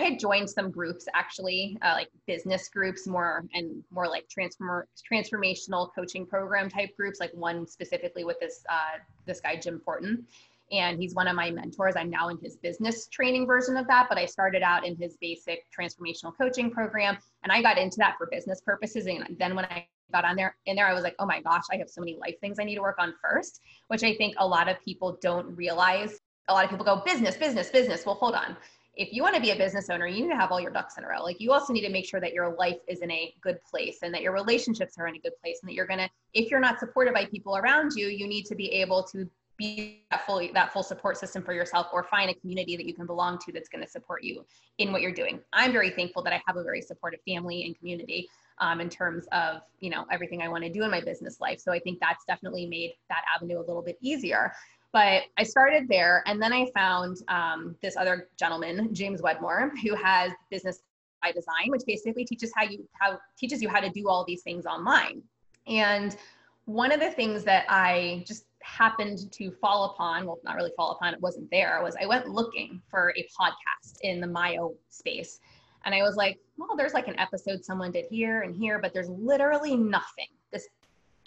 had 0.00 0.18
joined 0.18 0.48
some 0.48 0.70
groups 0.70 1.06
actually, 1.14 1.78
uh, 1.82 1.92
like 1.94 2.08
business 2.26 2.68
groups, 2.68 3.06
more 3.06 3.44
and 3.54 3.82
more 3.90 4.06
like 4.08 4.28
transform 4.28 4.84
transformational 5.10 5.88
coaching 5.94 6.26
program 6.26 6.68
type 6.68 6.96
groups. 6.96 7.20
Like 7.20 7.32
one 7.32 7.66
specifically 7.66 8.24
with 8.24 8.38
this 8.40 8.64
uh, 8.68 8.98
this 9.26 9.40
guy 9.40 9.56
Jim 9.56 9.80
Fortin, 9.84 10.24
and 10.70 11.00
he's 11.00 11.14
one 11.14 11.28
of 11.28 11.36
my 11.36 11.50
mentors. 11.50 11.94
I'm 11.96 12.10
now 12.10 12.28
in 12.28 12.38
his 12.42 12.56
business 12.56 13.06
training 13.08 13.46
version 13.46 13.76
of 13.76 13.86
that, 13.86 14.06
but 14.08 14.18
I 14.18 14.26
started 14.26 14.62
out 14.62 14.84
in 14.84 14.96
his 14.96 15.16
basic 15.20 15.64
transformational 15.76 16.36
coaching 16.36 16.70
program, 16.70 17.16
and 17.42 17.52
I 17.52 17.62
got 17.62 17.78
into 17.78 17.96
that 17.98 18.16
for 18.18 18.26
business 18.26 18.60
purposes. 18.60 19.06
And 19.06 19.36
then 19.38 19.54
when 19.54 19.64
I 19.66 19.86
got 20.12 20.24
on 20.24 20.36
there 20.36 20.56
in 20.66 20.76
there, 20.76 20.86
I 20.86 20.92
was 20.92 21.04
like, 21.04 21.16
oh 21.18 21.26
my 21.26 21.40
gosh, 21.40 21.64
I 21.72 21.76
have 21.76 21.88
so 21.88 22.00
many 22.00 22.16
life 22.20 22.38
things 22.40 22.58
I 22.58 22.64
need 22.64 22.76
to 22.76 22.82
work 22.82 22.96
on 22.98 23.14
first, 23.22 23.60
which 23.88 24.02
I 24.02 24.14
think 24.14 24.34
a 24.38 24.46
lot 24.46 24.68
of 24.68 24.80
people 24.84 25.18
don't 25.22 25.56
realize. 25.56 26.20
A 26.48 26.52
lot 26.52 26.64
of 26.64 26.70
people 26.70 26.84
go 26.84 27.02
business, 27.04 27.36
business, 27.36 27.70
business. 27.70 28.06
Well, 28.06 28.14
hold 28.14 28.34
on 28.34 28.56
if 28.96 29.12
you 29.12 29.22
want 29.22 29.34
to 29.34 29.40
be 29.40 29.50
a 29.50 29.56
business 29.56 29.90
owner, 29.90 30.06
you 30.06 30.22
need 30.22 30.30
to 30.30 30.36
have 30.36 30.50
all 30.50 30.60
your 30.60 30.70
ducks 30.70 30.96
in 30.96 31.04
a 31.04 31.08
row. 31.08 31.22
Like 31.22 31.40
you 31.40 31.52
also 31.52 31.72
need 31.72 31.82
to 31.82 31.90
make 31.90 32.06
sure 32.06 32.20
that 32.20 32.32
your 32.32 32.54
life 32.54 32.78
is 32.88 33.00
in 33.00 33.10
a 33.10 33.34
good 33.42 33.62
place 33.62 33.98
and 34.02 34.12
that 34.14 34.22
your 34.22 34.32
relationships 34.32 34.94
are 34.98 35.06
in 35.06 35.16
a 35.16 35.18
good 35.18 35.38
place 35.42 35.58
and 35.62 35.68
that 35.68 35.74
you're 35.74 35.86
going 35.86 36.00
to 36.00 36.08
if 36.32 36.50
you're 36.50 36.60
not 36.60 36.78
supported 36.78 37.12
by 37.12 37.26
people 37.26 37.56
around 37.56 37.92
you, 37.94 38.08
you 38.08 38.26
need 38.26 38.46
to 38.46 38.54
be 38.54 38.70
able 38.72 39.02
to 39.04 39.28
be 39.58 40.04
that 40.10 40.26
fully 40.26 40.50
that 40.52 40.72
full 40.72 40.82
support 40.82 41.16
system 41.16 41.42
for 41.42 41.52
yourself 41.52 41.88
or 41.92 42.04
find 42.04 42.30
a 42.30 42.34
community 42.34 42.76
that 42.76 42.86
you 42.86 42.94
can 42.94 43.06
belong 43.06 43.38
to 43.38 43.52
that's 43.52 43.68
going 43.68 43.82
to 43.82 43.90
support 43.90 44.22
you 44.22 44.44
in 44.78 44.92
what 44.92 45.02
you're 45.02 45.14
doing. 45.14 45.40
I'm 45.52 45.72
very 45.72 45.90
thankful 45.90 46.22
that 46.24 46.32
I 46.32 46.42
have 46.46 46.56
a 46.56 46.62
very 46.62 46.82
supportive 46.82 47.20
family 47.26 47.64
and 47.64 47.78
community 47.78 48.28
um, 48.58 48.80
in 48.80 48.88
terms 48.88 49.26
of 49.32 49.60
you 49.80 49.90
know 49.90 50.06
everything 50.10 50.42
I 50.42 50.48
want 50.48 50.64
to 50.64 50.70
do 50.70 50.82
in 50.84 50.90
my 50.90 51.00
business 51.00 51.40
life. 51.40 51.60
So 51.60 51.72
I 51.72 51.78
think 51.78 52.00
that's 52.00 52.24
definitely 52.26 52.66
made 52.66 52.94
that 53.08 53.22
avenue 53.34 53.58
a 53.58 53.64
little 53.66 53.82
bit 53.82 53.98
easier. 54.00 54.52
But 54.96 55.24
I 55.36 55.42
started 55.42 55.88
there, 55.88 56.22
and 56.24 56.40
then 56.40 56.54
I 56.54 56.70
found 56.74 57.18
um, 57.28 57.76
this 57.82 57.98
other 57.98 58.30
gentleman, 58.38 58.94
James 58.94 59.20
Wedmore, 59.20 59.70
who 59.82 59.94
has 59.94 60.32
business 60.50 60.80
by 61.22 61.32
design, 61.32 61.66
which 61.66 61.82
basically 61.86 62.24
teaches 62.24 62.50
how 62.56 62.62
you 62.62 62.88
how 62.98 63.18
teaches 63.36 63.60
you 63.60 63.68
how 63.68 63.80
to 63.80 63.90
do 63.90 64.08
all 64.08 64.24
these 64.24 64.40
things 64.40 64.64
online. 64.64 65.22
And 65.66 66.16
one 66.64 66.92
of 66.92 67.00
the 67.00 67.10
things 67.10 67.44
that 67.44 67.66
I 67.68 68.24
just 68.26 68.46
happened 68.62 69.30
to 69.32 69.50
fall 69.60 69.90
upon, 69.90 70.24
well, 70.24 70.38
not 70.44 70.56
really 70.56 70.72
fall 70.78 70.92
upon, 70.92 71.12
it 71.12 71.20
wasn't 71.20 71.50
there, 71.50 71.78
was 71.82 71.94
I 72.00 72.06
went 72.06 72.30
looking 72.30 72.80
for 72.88 73.12
a 73.18 73.28
podcast 73.38 73.98
in 74.00 74.18
the 74.18 74.26
Myo 74.26 74.76
space. 74.88 75.40
And 75.84 75.94
I 75.94 76.00
was 76.04 76.16
like, 76.16 76.38
well, 76.56 76.74
there's 76.74 76.94
like 76.94 77.06
an 77.06 77.18
episode 77.18 77.66
someone 77.66 77.92
did 77.92 78.06
here 78.08 78.40
and 78.40 78.56
here, 78.56 78.78
but 78.78 78.94
there's 78.94 79.10
literally 79.10 79.76
nothing. 79.76 80.28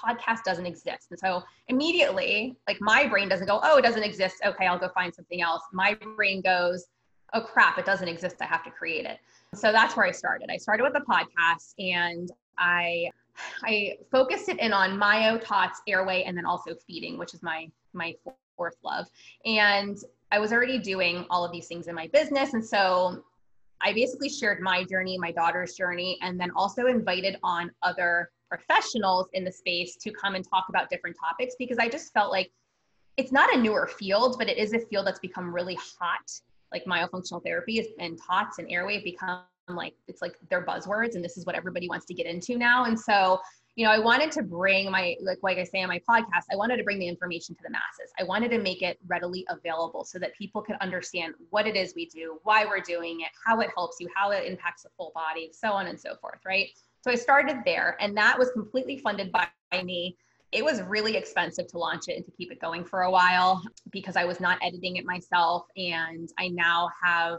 Podcast 0.03 0.43
doesn't 0.43 0.65
exist. 0.65 1.07
And 1.11 1.19
so 1.19 1.43
immediately, 1.67 2.55
like 2.67 2.77
my 2.79 3.07
brain 3.07 3.27
doesn't 3.27 3.47
go, 3.47 3.59
oh, 3.63 3.77
it 3.77 3.81
doesn't 3.81 4.03
exist. 4.03 4.37
Okay, 4.45 4.65
I'll 4.65 4.79
go 4.79 4.89
find 4.89 5.13
something 5.13 5.41
else. 5.41 5.61
My 5.73 5.97
brain 6.15 6.41
goes, 6.41 6.87
oh 7.33 7.41
crap, 7.41 7.77
it 7.77 7.85
doesn't 7.85 8.07
exist. 8.07 8.37
I 8.41 8.45
have 8.45 8.63
to 8.63 8.71
create 8.71 9.05
it. 9.05 9.19
So 9.53 9.71
that's 9.71 9.95
where 9.95 10.05
I 10.05 10.11
started. 10.11 10.49
I 10.51 10.57
started 10.57 10.83
with 10.83 10.93
the 10.93 11.01
podcast 11.01 11.73
and 11.79 12.31
I 12.57 13.09
I 13.63 13.97
focused 14.11 14.49
it 14.49 14.59
in 14.59 14.73
on 14.73 14.97
myo, 14.97 15.37
tots, 15.37 15.81
airway, 15.87 16.23
and 16.23 16.37
then 16.37 16.45
also 16.45 16.75
feeding, 16.87 17.17
which 17.17 17.33
is 17.33 17.41
my 17.41 17.69
my 17.93 18.15
fourth 18.55 18.75
love. 18.83 19.07
And 19.45 19.97
I 20.31 20.39
was 20.39 20.51
already 20.51 20.77
doing 20.77 21.25
all 21.29 21.43
of 21.45 21.51
these 21.51 21.67
things 21.67 21.87
in 21.87 21.95
my 21.95 22.07
business. 22.07 22.53
And 22.53 22.63
so 22.63 23.23
I 23.81 23.93
basically 23.93 24.29
shared 24.29 24.59
my 24.59 24.83
journey, 24.83 25.17
my 25.17 25.31
daughter's 25.31 25.73
journey, 25.73 26.19
and 26.21 26.39
then 26.39 26.51
also 26.55 26.87
invited 26.87 27.37
on 27.43 27.71
other 27.81 28.29
professionals 28.49 29.27
in 29.33 29.43
the 29.43 29.51
space 29.51 29.95
to 29.97 30.11
come 30.11 30.35
and 30.35 30.47
talk 30.47 30.65
about 30.69 30.89
different 30.89 31.15
topics 31.19 31.55
because 31.59 31.77
I 31.77 31.87
just 31.87 32.11
felt 32.13 32.31
like 32.31 32.51
it's 33.17 33.31
not 33.31 33.53
a 33.53 33.59
newer 33.59 33.87
field, 33.87 34.37
but 34.39 34.47
it 34.47 34.57
is 34.57 34.73
a 34.73 34.79
field 34.79 35.05
that's 35.05 35.19
become 35.19 35.53
really 35.53 35.77
hot. 35.99 36.31
Like 36.71 36.85
myofunctional 36.85 37.43
therapy 37.43 37.93
and 37.99 38.19
TOTS 38.19 38.59
and 38.59 38.71
airway 38.71 38.95
have 38.95 39.03
become 39.03 39.41
like 39.67 39.93
it's 40.07 40.21
like 40.21 40.35
they're 40.49 40.65
buzzwords 40.65 41.15
and 41.15 41.23
this 41.23 41.37
is 41.37 41.45
what 41.45 41.55
everybody 41.55 41.87
wants 41.87 42.05
to 42.07 42.13
get 42.13 42.25
into 42.25 42.57
now. 42.57 42.85
And 42.85 42.99
so, 42.99 43.39
you 43.75 43.85
know, 43.85 43.91
I 43.91 43.99
wanted 43.99 44.31
to 44.33 44.43
bring 44.43 44.89
my 44.89 45.15
like 45.21 45.39
like 45.41 45.57
I 45.57 45.63
say 45.63 45.81
on 45.81 45.87
my 45.87 46.01
podcast, 46.09 46.45
I 46.51 46.55
wanted 46.55 46.77
to 46.77 46.83
bring 46.83 46.99
the 46.99 47.07
information 47.07 47.55
to 47.55 47.61
the 47.63 47.69
masses. 47.69 48.11
I 48.19 48.23
wanted 48.23 48.51
to 48.51 48.59
make 48.59 48.81
it 48.81 48.97
readily 49.07 49.45
available 49.49 50.05
so 50.05 50.19
that 50.19 50.33
people 50.35 50.61
could 50.61 50.75
understand 50.81 51.33
what 51.49 51.67
it 51.67 51.75
is 51.75 51.93
we 51.95 52.05
do, 52.07 52.39
why 52.43 52.65
we're 52.65 52.81
doing 52.81 53.21
it, 53.21 53.29
how 53.45 53.59
it 53.61 53.69
helps 53.75 53.97
you, 53.99 54.07
how 54.15 54.31
it 54.31 54.45
impacts 54.45 54.83
the 54.83 54.89
full 54.97 55.11
body, 55.13 55.49
so 55.51 55.71
on 55.71 55.87
and 55.87 55.99
so 55.99 56.15
forth, 56.21 56.39
right? 56.45 56.69
So 57.01 57.11
I 57.11 57.15
started 57.15 57.57
there, 57.65 57.95
and 57.99 58.15
that 58.17 58.37
was 58.37 58.51
completely 58.51 58.97
funded 58.97 59.31
by 59.31 59.47
me. 59.83 60.17
It 60.51 60.65
was 60.65 60.81
really 60.81 61.15
expensive 61.15 61.67
to 61.67 61.77
launch 61.77 62.07
it 62.07 62.17
and 62.17 62.25
to 62.25 62.31
keep 62.31 62.51
it 62.51 62.59
going 62.59 62.83
for 62.83 63.03
a 63.03 63.11
while 63.11 63.61
because 63.91 64.15
I 64.15 64.25
was 64.25 64.39
not 64.39 64.57
editing 64.61 64.97
it 64.97 65.05
myself. 65.05 65.65
And 65.77 66.29
I 66.39 66.47
now 66.47 66.89
have 67.03 67.37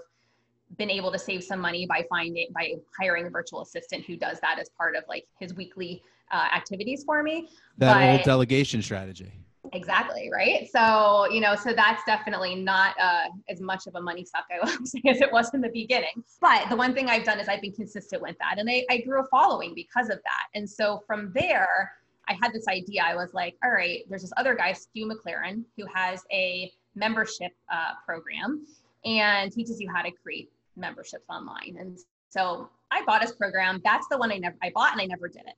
been 0.78 0.90
able 0.90 1.10
to 1.10 1.18
save 1.18 1.42
some 1.42 1.58
money 1.58 1.86
by 1.86 2.06
finding 2.08 2.46
by 2.54 2.74
hiring 2.98 3.26
a 3.26 3.30
virtual 3.30 3.62
assistant 3.62 4.04
who 4.04 4.16
does 4.16 4.38
that 4.40 4.58
as 4.60 4.68
part 4.78 4.94
of 4.94 5.02
like 5.08 5.26
his 5.40 5.54
weekly 5.54 6.02
uh, 6.30 6.46
activities 6.54 7.02
for 7.04 7.22
me. 7.22 7.48
That 7.78 7.94
but, 7.94 8.12
old 8.12 8.22
delegation 8.22 8.80
strategy. 8.82 9.32
Exactly. 9.72 10.30
Right. 10.32 10.68
So, 10.70 11.28
you 11.30 11.40
know, 11.40 11.54
so 11.54 11.72
that's 11.72 12.02
definitely 12.04 12.54
not 12.54 12.94
uh, 13.00 13.28
as 13.48 13.60
much 13.60 13.86
of 13.86 13.94
a 13.94 14.00
money 14.00 14.24
suck, 14.24 14.46
I 14.50 14.64
will 14.64 14.72
say, 14.86 15.00
as 15.08 15.20
it 15.20 15.32
was 15.32 15.52
in 15.54 15.60
the 15.60 15.68
beginning. 15.68 16.24
But 16.40 16.68
the 16.68 16.76
one 16.76 16.94
thing 16.94 17.08
I've 17.08 17.24
done 17.24 17.38
is 17.38 17.48
I've 17.48 17.60
been 17.60 17.72
consistent 17.72 18.22
with 18.22 18.36
that. 18.38 18.56
And 18.58 18.68
I, 18.68 18.84
I 18.90 18.98
grew 18.98 19.20
a 19.20 19.26
following 19.28 19.74
because 19.74 20.08
of 20.08 20.18
that. 20.18 20.46
And 20.54 20.68
so 20.68 21.02
from 21.06 21.32
there, 21.34 21.92
I 22.28 22.34
had 22.40 22.52
this 22.52 22.68
idea. 22.68 23.02
I 23.04 23.14
was 23.14 23.34
like, 23.34 23.56
all 23.64 23.70
right, 23.70 24.04
there's 24.08 24.22
this 24.22 24.32
other 24.36 24.54
guy, 24.54 24.72
Stu 24.72 25.10
McLaren, 25.10 25.64
who 25.76 25.84
has 25.92 26.22
a 26.32 26.72
membership 26.94 27.52
uh, 27.72 27.92
program 28.04 28.66
and 29.04 29.52
teaches 29.52 29.80
you 29.80 29.90
how 29.92 30.02
to 30.02 30.10
create 30.10 30.50
memberships 30.76 31.24
online. 31.28 31.76
And 31.78 31.98
so 32.28 32.68
I 32.90 33.04
bought 33.04 33.22
his 33.22 33.32
program. 33.32 33.80
That's 33.84 34.06
the 34.08 34.18
one 34.18 34.30
I 34.32 34.38
never 34.38 34.56
I 34.62 34.70
bought 34.74 34.92
and 34.92 35.00
I 35.00 35.06
never 35.06 35.28
did 35.28 35.42
it. 35.46 35.54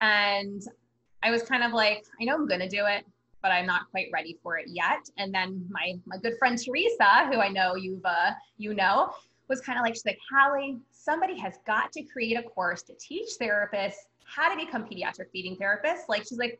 And 0.00 0.62
I 1.22 1.30
was 1.30 1.42
kind 1.42 1.62
of 1.62 1.72
like, 1.72 2.04
I 2.20 2.24
know 2.24 2.34
I'm 2.34 2.46
to 2.48 2.68
do 2.68 2.84
it 2.86 3.04
but 3.44 3.52
I'm 3.52 3.66
not 3.66 3.90
quite 3.90 4.06
ready 4.10 4.38
for 4.42 4.56
it 4.56 4.64
yet. 4.68 5.06
And 5.18 5.32
then 5.32 5.64
my 5.68 5.92
my 6.06 6.16
good 6.16 6.32
friend 6.38 6.58
Teresa, 6.58 7.26
who 7.30 7.40
I 7.40 7.50
know 7.50 7.76
you've 7.76 8.04
uh, 8.04 8.30
you 8.56 8.72
know, 8.74 9.12
was 9.48 9.60
kind 9.60 9.78
of 9.78 9.84
like 9.84 9.94
she's 9.94 10.06
like 10.06 10.18
Hallie, 10.32 10.78
somebody 10.90 11.38
has 11.38 11.58
got 11.66 11.92
to 11.92 12.02
create 12.02 12.38
a 12.38 12.42
course 12.42 12.82
to 12.84 12.94
teach 12.94 13.28
therapists 13.40 14.06
how 14.24 14.48
to 14.48 14.56
become 14.56 14.84
pediatric 14.84 15.30
feeding 15.30 15.56
therapists. 15.56 16.08
Like 16.08 16.22
she's 16.22 16.38
like, 16.38 16.58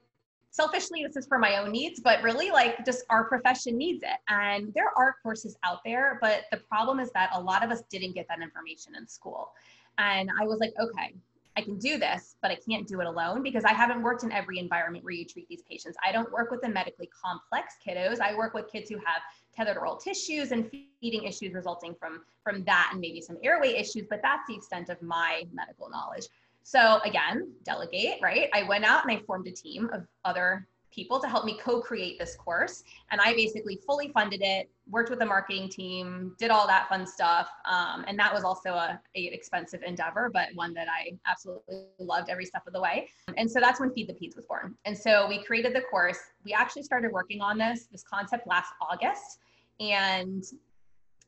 selfishly, 0.50 1.02
this 1.04 1.16
is 1.16 1.26
for 1.26 1.38
my 1.38 1.56
own 1.56 1.72
needs, 1.72 2.00
but 2.00 2.22
really 2.22 2.50
like 2.50 2.84
just 2.84 3.04
our 3.08 3.24
profession 3.24 3.78
needs 3.78 4.02
it. 4.02 4.18
And 4.28 4.72
there 4.74 4.92
are 4.94 5.16
courses 5.22 5.56
out 5.64 5.78
there, 5.86 6.18
but 6.20 6.42
the 6.52 6.58
problem 6.58 7.00
is 7.00 7.10
that 7.12 7.30
a 7.32 7.40
lot 7.40 7.64
of 7.64 7.70
us 7.70 7.82
didn't 7.90 8.14
get 8.14 8.26
that 8.28 8.42
information 8.42 8.94
in 8.94 9.08
school. 9.08 9.52
And 9.96 10.28
I 10.38 10.44
was 10.44 10.58
like, 10.60 10.74
okay, 10.78 11.14
I 11.56 11.62
can 11.62 11.78
do 11.78 11.98
this, 11.98 12.36
but 12.42 12.50
I 12.50 12.56
can't 12.56 12.86
do 12.86 13.00
it 13.00 13.06
alone 13.06 13.42
because 13.42 13.64
I 13.64 13.72
haven't 13.72 14.02
worked 14.02 14.24
in 14.24 14.32
every 14.32 14.58
environment 14.58 15.04
where 15.04 15.12
you 15.12 15.24
treat 15.24 15.48
these 15.48 15.62
patients. 15.62 15.96
I 16.04 16.10
don't 16.10 16.30
work 16.32 16.50
with 16.50 16.60
the 16.62 16.68
medically 16.68 17.08
complex 17.08 17.76
kiddos. 17.86 18.20
I 18.20 18.34
work 18.34 18.54
with 18.54 18.70
kids 18.70 18.90
who 18.90 18.96
have 18.96 19.22
tethered 19.54 19.76
oral 19.76 19.96
tissues 19.96 20.50
and 20.50 20.68
feeding 21.00 21.24
issues 21.24 21.54
resulting 21.54 21.94
from 21.94 22.22
from 22.42 22.64
that 22.64 22.90
and 22.92 23.00
maybe 23.00 23.20
some 23.20 23.38
airway 23.42 23.74
issues, 23.74 24.06
but 24.10 24.20
that's 24.22 24.46
the 24.48 24.56
extent 24.56 24.88
of 24.88 25.00
my 25.00 25.44
medical 25.52 25.88
knowledge. 25.88 26.26
So 26.64 26.98
again, 27.04 27.52
delegate, 27.62 28.18
right? 28.22 28.48
I 28.52 28.64
went 28.64 28.84
out 28.84 29.04
and 29.04 29.12
I 29.12 29.22
formed 29.22 29.46
a 29.46 29.52
team 29.52 29.90
of 29.92 30.06
other 30.24 30.66
people 30.94 31.20
to 31.20 31.28
help 31.28 31.44
me 31.44 31.58
co-create 31.58 32.18
this 32.18 32.36
course. 32.36 32.84
And 33.10 33.20
i 33.20 33.32
basically 33.34 33.78
fully 33.86 34.08
funded 34.08 34.40
it 34.42 34.70
worked 34.90 35.10
with 35.10 35.18
the 35.18 35.26
marketing 35.26 35.68
team 35.68 36.34
did 36.38 36.50
all 36.50 36.66
that 36.66 36.88
fun 36.88 37.06
stuff. 37.06 37.48
Um, 37.64 38.04
and 38.06 38.18
that 38.18 38.32
was 38.32 38.44
also 38.44 38.70
a, 38.70 39.00
a, 39.14 39.24
expensive 39.34 39.82
endeavor 39.82 40.30
but 40.32 40.48
one 40.54 40.74
that 40.74 40.88
i 40.88 41.16
absolutely 41.26 41.86
loved 41.98 42.28
every 42.30 42.44
step 42.44 42.66
of 42.66 42.72
the 42.72 42.80
way. 42.80 43.08
And 43.36 43.50
so 43.50 43.60
that's 43.60 43.80
when 43.80 43.92
feed 43.92 44.08
the 44.08 44.14
peds 44.14 44.36
was 44.36 44.46
born. 44.46 44.74
And 44.84 44.96
so 44.96 45.26
we 45.28 45.42
created 45.42 45.74
the 45.74 45.82
course. 45.82 46.18
We 46.44 46.52
actually 46.52 46.82
started 46.82 47.10
working 47.12 47.40
on 47.40 47.58
this 47.58 47.86
this 47.90 48.02
concept 48.02 48.46
last 48.46 48.72
august. 48.80 49.38
And 49.80 50.44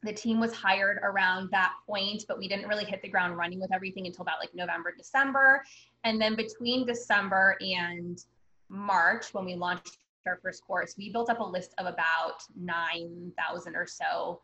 the 0.03 0.13
team 0.13 0.39
was 0.39 0.55
hired 0.55 0.99
around 1.03 1.51
that 1.51 1.73
point, 1.87 2.25
but 2.29 2.39
we 2.39 2.49
didn't 2.49 2.69
really 2.69 2.85
hit 2.85 3.03
the 3.03 3.09
ground 3.09 3.37
running 3.37 3.61
with 3.61 3.73
everything 3.73 4.07
until 4.07 4.23
about 4.23 4.39
like 4.41 4.55
November, 4.55 4.95
December. 4.97 5.65
And 6.05 6.21
then 6.21 6.37
between 6.37 6.87
December 6.87 7.57
and 7.61 8.23
March, 8.69 9.33
when 9.33 9.45
we 9.45 9.55
launched 9.55 9.99
our 10.27 10.39
first 10.43 10.67
course, 10.67 10.95
we 10.99 11.11
built 11.11 11.31
up 11.31 11.41
a 11.41 11.45
list 11.45 11.75
of 11.79 11.87
about 11.87 12.43
9,000 12.57 13.77
or 13.77 13.87
so 13.87 14.41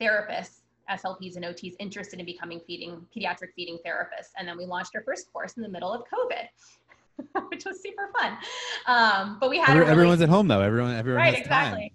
therapists, 0.00 0.60
SLPs, 0.90 1.36
and 1.36 1.44
OTs 1.44 1.74
interested 1.78 2.18
in 2.18 2.26
becoming 2.26 2.60
feeding 2.66 3.06
pediatric 3.16 3.52
feeding 3.54 3.78
therapists. 3.86 4.30
And 4.38 4.48
then 4.48 4.56
we 4.56 4.66
launched 4.66 4.92
our 4.94 5.02
first 5.02 5.32
course 5.32 5.56
in 5.56 5.62
the 5.62 5.68
middle 5.68 5.92
of 5.92 6.02
COVID, 6.02 7.44
which 7.48 7.64
was 7.64 7.80
super 7.82 8.10
fun. 8.18 8.36
Um, 8.86 9.38
but 9.40 9.50
we 9.50 9.58
had 9.58 9.70
Every, 9.70 9.80
really, 9.80 9.92
everyone's 9.92 10.22
at 10.22 10.28
home 10.28 10.48
though. 10.48 10.60
Everyone, 10.60 10.94
everyone 10.94 11.22
right, 11.22 11.38
exactly. 11.38 11.80
Time. 11.80 11.90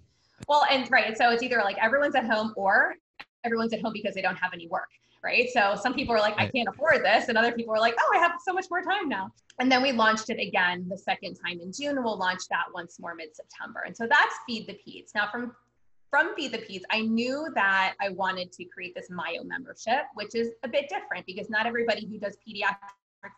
Well, 0.48 0.64
and 0.70 0.90
right, 0.90 1.16
so 1.16 1.30
it's 1.30 1.42
either 1.42 1.58
like 1.58 1.76
everyone's 1.78 2.14
at 2.14 2.26
home 2.26 2.54
or 2.56 2.94
everyone's 3.44 3.72
at 3.72 3.82
home 3.82 3.92
because 3.92 4.14
they 4.14 4.22
don't 4.22 4.36
have 4.36 4.52
any 4.54 4.68
work 4.68 4.88
right? 5.26 5.48
So 5.52 5.74
some 5.80 5.92
people 5.92 6.14
are 6.14 6.20
like, 6.20 6.38
I 6.38 6.46
can't 6.46 6.68
afford 6.68 7.04
this. 7.04 7.28
And 7.28 7.36
other 7.36 7.52
people 7.52 7.74
are 7.74 7.80
like, 7.80 7.96
oh, 7.98 8.12
I 8.14 8.18
have 8.18 8.32
so 8.44 8.52
much 8.52 8.66
more 8.70 8.80
time 8.80 9.08
now. 9.08 9.32
And 9.58 9.70
then 9.70 9.82
we 9.82 9.90
launched 9.90 10.30
it 10.30 10.38
again 10.40 10.86
the 10.88 10.96
second 10.96 11.34
time 11.34 11.58
in 11.60 11.72
June. 11.72 11.96
And 11.96 12.04
we'll 12.04 12.18
launch 12.18 12.42
that 12.50 12.66
once 12.72 13.00
more 13.00 13.14
mid 13.14 13.34
September. 13.34 13.82
And 13.84 13.96
so 13.96 14.06
that's 14.08 14.34
Feed 14.46 14.68
the 14.68 14.74
Peds. 14.74 15.14
Now, 15.14 15.28
from 15.30 15.52
from 16.10 16.34
Feed 16.36 16.52
the 16.52 16.58
Peds, 16.58 16.82
I 16.90 17.00
knew 17.00 17.48
that 17.56 17.94
I 18.00 18.10
wanted 18.10 18.52
to 18.52 18.64
create 18.66 18.94
this 18.94 19.08
Myo 19.10 19.42
membership, 19.44 20.04
which 20.14 20.36
is 20.36 20.50
a 20.62 20.68
bit 20.68 20.88
different 20.88 21.26
because 21.26 21.50
not 21.50 21.66
everybody 21.66 22.06
who 22.06 22.18
does 22.18 22.38
pediatric 22.46 22.76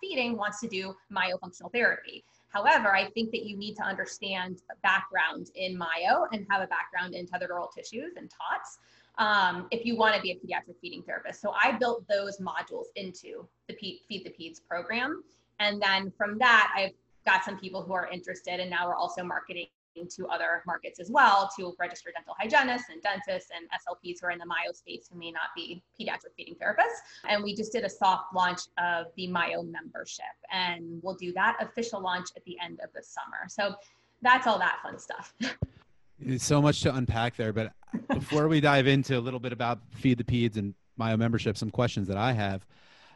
feeding 0.03 0.37
wants 0.37 0.61
to 0.61 0.69
do 0.69 0.95
myofunctional 1.11 1.73
therapy. 1.73 2.23
However, 2.51 2.95
I 2.95 3.11
think 3.11 3.31
that 3.33 3.45
you 3.45 3.57
need 3.57 3.75
to 3.77 3.83
understand 3.83 4.61
background 4.83 5.51
in 5.55 5.77
myo 5.79 6.27
and 6.33 6.47
have 6.51 6.63
a 6.63 6.67
background 6.67 7.15
in 7.15 7.27
tethered 7.27 7.51
oral 7.51 7.69
tissues 7.75 8.13
and 8.17 8.31
TOTS 8.31 8.79
um, 9.19 9.67
if 9.71 9.85
you 9.85 9.97
want 9.97 10.15
to 10.15 10.23
be 10.23 10.31
a 10.31 10.37
pediatric 10.37 10.77
feeding 10.81 11.03
therapist. 11.03 11.41
So 11.41 11.53
I 11.61 11.73
built 11.73 12.07
those 12.09 12.39
modules 12.39 12.87
into 12.97 13.47
the 13.69 13.75
Feed 13.75 14.03
the 14.09 14.31
Peds 14.31 14.61
program. 14.67 15.23
And 15.61 15.83
then 15.83 16.13
from 16.17 16.39
that, 16.39 16.73
I've 16.77 16.93
got 17.27 17.45
some 17.45 17.59
people 17.59 17.83
who 17.83 17.93
are 17.93 18.09
interested, 18.09 18.61
and 18.61 18.71
now 18.71 18.87
we're 18.87 18.95
also 18.95 19.23
marketing 19.23 19.67
to 20.09 20.29
other 20.29 20.63
markets 20.65 21.01
as 21.01 21.11
well 21.11 21.51
to 21.59 21.75
register 21.77 22.11
dental 22.15 22.33
hygienists 22.39 22.89
and 22.89 23.03
dentists 23.03 23.51
and 23.53 23.67
SLPs 23.71 24.21
who 24.21 24.29
are 24.29 24.31
in 24.31 24.39
the 24.39 24.47
myo 24.47 24.73
space 24.73 25.09
who 25.13 25.19
may 25.19 25.33
not 25.33 25.51
be 25.57 25.83
pediatric 26.01 26.35
feeding 26.37 26.55
therapists. 26.55 27.01
And 27.29 27.43
we 27.43 27.53
just 27.53 27.73
did 27.73 27.83
a 27.83 27.91
soft 27.91 28.33
launch 28.33 28.61
of 28.79 29.07
the 29.17 29.27
myo 29.27 29.63
membership, 29.63 30.25
and 30.53 31.01
we'll 31.03 31.17
do 31.17 31.33
that 31.33 31.57
official 31.61 32.01
launch 32.01 32.29
at 32.37 32.45
the 32.45 32.57
end 32.65 32.79
of 32.85 32.91
the 32.95 33.03
summer. 33.03 33.49
So 33.49 33.75
that's 34.23 34.47
all 34.47 34.59
that 34.61 34.79
fun 34.83 34.99
stuff. 35.01 35.35
There's 36.19 36.43
so 36.43 36.61
much 36.61 36.81
to 36.83 36.95
unpack 36.95 37.37
there, 37.37 37.53
but 37.53 37.73
before 38.13 38.49
we 38.49 38.61
dive 38.61 38.87
into 38.87 39.19
a 39.19 39.21
little 39.21 39.41
bit 39.41 39.53
about 39.53 39.81
Feed 39.95 40.19
the 40.19 40.25
Peds 40.25 40.57
and 40.57 40.75
Myo 40.97 41.17
membership, 41.17 41.57
some 41.57 41.71
questions 41.71 42.09
that 42.09 42.17
I 42.17 42.33
have. 42.33 42.67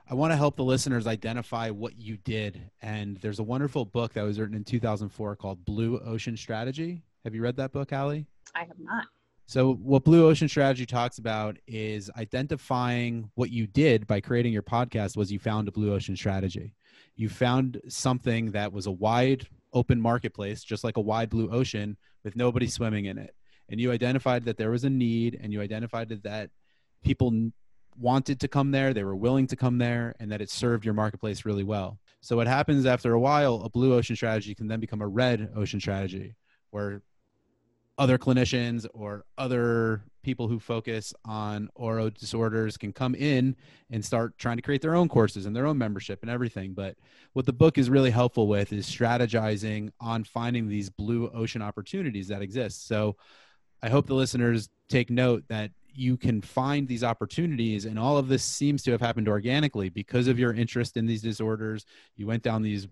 I 0.08 0.14
want 0.14 0.32
to 0.32 0.36
help 0.36 0.56
the 0.56 0.64
listeners 0.64 1.06
identify 1.06 1.70
what 1.70 1.98
you 1.98 2.16
did. 2.18 2.70
And 2.80 3.16
there's 3.18 3.38
a 3.38 3.44
wonderful 3.44 3.84
book 3.84 4.12
that 4.14 4.22
was 4.22 4.38
written 4.38 4.56
in 4.56 4.64
2004 4.64 5.36
called 5.36 5.64
Blue 5.64 5.98
Ocean 6.00 6.36
Strategy. 6.36 7.02
Have 7.24 7.34
you 7.34 7.42
read 7.42 7.56
that 7.56 7.72
book, 7.72 7.90
Hallie? 7.90 8.26
I 8.54 8.60
have 8.60 8.78
not. 8.78 9.06
So, 9.46 9.74
what 9.74 10.04
Blue 10.04 10.26
Ocean 10.26 10.48
Strategy 10.48 10.86
talks 10.86 11.18
about 11.18 11.58
is 11.66 12.10
identifying 12.16 13.30
what 13.34 13.50
you 13.50 13.66
did 13.66 14.06
by 14.06 14.20
creating 14.20 14.52
your 14.52 14.62
podcast 14.62 15.16
was 15.16 15.30
you 15.30 15.38
found 15.38 15.68
a 15.68 15.72
Blue 15.72 15.92
Ocean 15.92 16.16
strategy. 16.16 16.74
You 17.16 17.28
found 17.28 17.80
something 17.88 18.52
that 18.52 18.72
was 18.72 18.86
a 18.86 18.92
wide 18.92 19.46
open 19.72 20.00
marketplace, 20.00 20.62
just 20.62 20.84
like 20.84 20.96
a 20.96 21.00
wide 21.00 21.30
blue 21.30 21.50
ocean 21.50 21.96
with 22.24 22.36
nobody 22.36 22.66
swimming 22.66 23.06
in 23.06 23.18
it. 23.18 23.34
And 23.68 23.80
you 23.80 23.92
identified 23.92 24.44
that 24.44 24.56
there 24.56 24.70
was 24.70 24.84
a 24.84 24.90
need 24.90 25.38
and 25.40 25.52
you 25.52 25.60
identified 25.60 26.08
that 26.08 26.50
people 27.02 27.50
wanted 27.98 28.40
to 28.40 28.48
come 28.48 28.70
there, 28.70 28.94
they 28.94 29.04
were 29.04 29.16
willing 29.16 29.46
to 29.48 29.56
come 29.56 29.78
there, 29.78 30.14
and 30.18 30.30
that 30.32 30.40
it 30.40 30.50
served 30.50 30.84
your 30.84 30.94
marketplace 30.94 31.44
really 31.44 31.64
well. 31.64 31.98
So, 32.20 32.36
what 32.36 32.46
happens 32.46 32.86
after 32.86 33.12
a 33.12 33.20
while, 33.20 33.62
a 33.64 33.68
blue 33.68 33.94
ocean 33.94 34.16
strategy 34.16 34.54
can 34.54 34.68
then 34.68 34.80
become 34.80 35.02
a 35.02 35.06
red 35.06 35.52
ocean 35.56 35.80
strategy 35.80 36.34
where 36.70 37.02
other 37.98 38.18
clinicians 38.18 38.86
or 38.94 39.24
other 39.36 40.02
people 40.22 40.48
who 40.48 40.58
focus 40.58 41.12
on 41.24 41.68
oro 41.74 42.10
disorders 42.10 42.76
can 42.76 42.92
come 42.92 43.14
in 43.14 43.56
and 43.90 44.04
start 44.04 44.38
trying 44.38 44.56
to 44.56 44.62
create 44.62 44.82
their 44.82 44.94
own 44.94 45.08
courses 45.08 45.46
and 45.46 45.54
their 45.54 45.66
own 45.66 45.78
membership 45.78 46.20
and 46.22 46.30
everything. 46.30 46.72
But 46.72 46.96
what 47.32 47.46
the 47.46 47.52
book 47.52 47.78
is 47.78 47.90
really 47.90 48.10
helpful 48.10 48.48
with 48.48 48.72
is 48.72 48.88
strategizing 48.88 49.90
on 50.00 50.24
finding 50.24 50.68
these 50.68 50.90
blue 50.90 51.30
ocean 51.34 51.62
opportunities 51.62 52.28
that 52.28 52.42
exist. 52.42 52.86
So 52.86 53.16
i 53.84 53.88
hope 53.88 54.06
the 54.06 54.14
listeners 54.14 54.68
take 54.88 55.10
note 55.10 55.42
that 55.48 55.72
you 55.94 56.16
can 56.16 56.40
find 56.40 56.88
these 56.88 57.04
opportunities 57.04 57.84
and 57.84 57.98
all 57.98 58.16
of 58.16 58.28
this 58.28 58.42
seems 58.42 58.82
to 58.82 58.92
have 58.92 59.00
happened 59.00 59.28
organically 59.28 59.88
because 59.88 60.28
of 60.28 60.38
your 60.38 60.54
interest 60.54 60.96
in 60.96 61.06
these 61.06 61.22
disorders. 61.22 61.84
You 62.16 62.26
went 62.26 62.42
down 62.42 62.62
these 62.62 62.88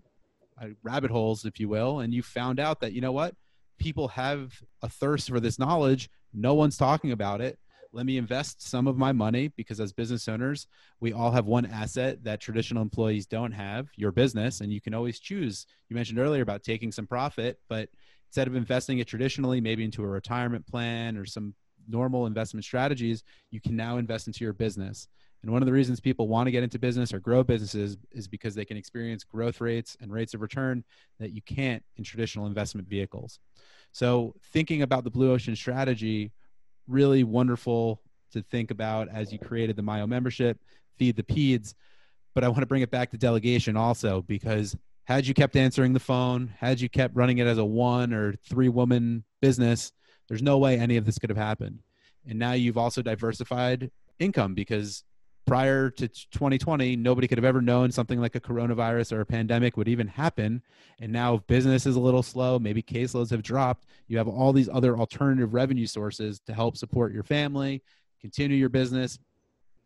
uh, 0.61 0.67
rabbit 0.83 1.09
holes 1.11 1.45
if 1.45 1.59
you 1.59 1.67
will 1.67 2.01
and 2.01 2.13
you 2.13 2.21
found 2.21 2.59
out 2.59 2.81
that 2.81 2.93
you 2.93 3.01
know 3.01 3.11
what? 3.11 3.35
People 3.79 4.09
have 4.09 4.53
a 4.83 4.89
thirst 4.89 5.29
for 5.29 5.39
this 5.39 5.57
knowledge. 5.57 6.09
No 6.33 6.53
one's 6.53 6.77
talking 6.77 7.11
about 7.11 7.41
it. 7.41 7.59
Let 7.93 8.05
me 8.05 8.17
invest 8.17 8.61
some 8.61 8.87
of 8.87 8.97
my 8.97 9.11
money 9.11 9.49
because 9.49 9.81
as 9.81 9.91
business 9.91 10.29
owners, 10.29 10.67
we 11.01 11.11
all 11.11 11.31
have 11.31 11.45
one 11.45 11.65
asset 11.65 12.23
that 12.23 12.39
traditional 12.39 12.81
employees 12.81 13.25
don't 13.25 13.51
have 13.51 13.89
your 13.97 14.13
business. 14.13 14.61
And 14.61 14.71
you 14.71 14.79
can 14.79 14.93
always 14.93 15.19
choose. 15.19 15.65
You 15.89 15.95
mentioned 15.95 16.19
earlier 16.19 16.41
about 16.41 16.63
taking 16.63 16.91
some 16.91 17.05
profit, 17.05 17.59
but 17.67 17.89
instead 18.29 18.47
of 18.47 18.55
investing 18.55 18.99
it 18.99 19.07
traditionally, 19.07 19.59
maybe 19.59 19.83
into 19.83 20.03
a 20.03 20.07
retirement 20.07 20.65
plan 20.65 21.17
or 21.17 21.25
some 21.25 21.53
normal 21.87 22.27
investment 22.27 22.63
strategies, 22.63 23.23
you 23.49 23.59
can 23.59 23.75
now 23.75 23.97
invest 23.97 24.27
into 24.27 24.45
your 24.45 24.53
business. 24.53 25.09
And 25.43 25.51
one 25.51 25.61
of 25.61 25.65
the 25.65 25.73
reasons 25.73 25.99
people 25.99 26.27
want 26.27 26.47
to 26.47 26.51
get 26.51 26.63
into 26.63 26.77
business 26.77 27.13
or 27.13 27.19
grow 27.19 27.43
businesses 27.43 27.97
is 28.11 28.27
because 28.27 28.53
they 28.53 28.65
can 28.65 28.77
experience 28.77 29.23
growth 29.23 29.59
rates 29.59 29.97
and 29.99 30.11
rates 30.11 30.33
of 30.33 30.41
return 30.41 30.83
that 31.19 31.31
you 31.31 31.41
can't 31.41 31.83
in 31.97 32.03
traditional 32.03 32.45
investment 32.45 32.87
vehicles. 32.87 33.39
So, 33.91 34.35
thinking 34.53 34.83
about 34.83 35.03
the 35.03 35.09
Blue 35.09 35.31
Ocean 35.31 35.55
strategy, 35.55 36.31
really 36.87 37.23
wonderful 37.23 38.01
to 38.33 38.41
think 38.41 38.71
about 38.71 39.09
as 39.09 39.31
you 39.33 39.39
created 39.39 39.75
the 39.75 39.81
Myo 39.81 40.07
membership, 40.07 40.59
Feed 40.97 41.15
the 41.15 41.23
Peds. 41.23 41.73
But 42.33 42.43
I 42.43 42.47
want 42.47 42.61
to 42.61 42.67
bring 42.67 42.81
it 42.81 42.91
back 42.91 43.11
to 43.11 43.17
delegation 43.17 43.75
also 43.75 44.21
because 44.21 44.75
had 45.05 45.27
you 45.27 45.33
kept 45.33 45.55
answering 45.55 45.93
the 45.93 45.99
phone, 45.99 46.53
had 46.57 46.79
you 46.79 46.87
kept 46.87 47.15
running 47.15 47.39
it 47.39 47.47
as 47.47 47.57
a 47.57 47.65
one 47.65 48.13
or 48.13 48.33
three 48.47 48.69
woman 48.69 49.25
business, 49.41 49.91
there's 50.29 50.43
no 50.43 50.57
way 50.57 50.79
any 50.79 50.95
of 50.95 51.05
this 51.05 51.17
could 51.17 51.29
have 51.29 51.37
happened. 51.37 51.79
And 52.25 52.39
now 52.39 52.53
you've 52.53 52.77
also 52.77 53.01
diversified 53.01 53.91
income 54.19 54.53
because 54.53 55.03
prior 55.45 55.89
to 55.89 56.07
2020, 56.07 56.95
nobody 56.95 57.27
could 57.27 57.37
have 57.37 57.45
ever 57.45 57.61
known 57.61 57.91
something 57.91 58.19
like 58.19 58.35
a 58.35 58.39
coronavirus 58.39 59.13
or 59.13 59.21
a 59.21 59.25
pandemic 59.25 59.77
would 59.77 59.87
even 59.87 60.07
happen. 60.07 60.61
And 60.99 61.11
now, 61.11 61.35
if 61.35 61.47
business 61.47 61.85
is 61.85 61.95
a 61.95 61.99
little 61.99 62.23
slow, 62.23 62.59
maybe 62.59 62.81
caseloads 62.81 63.31
have 63.31 63.43
dropped, 63.43 63.85
you 64.07 64.17
have 64.17 64.27
all 64.27 64.53
these 64.53 64.69
other 64.69 64.97
alternative 64.97 65.53
revenue 65.53 65.87
sources 65.87 66.39
to 66.47 66.53
help 66.53 66.77
support 66.77 67.13
your 67.13 67.23
family, 67.23 67.81
continue 68.21 68.57
your 68.57 68.69
business, 68.69 69.19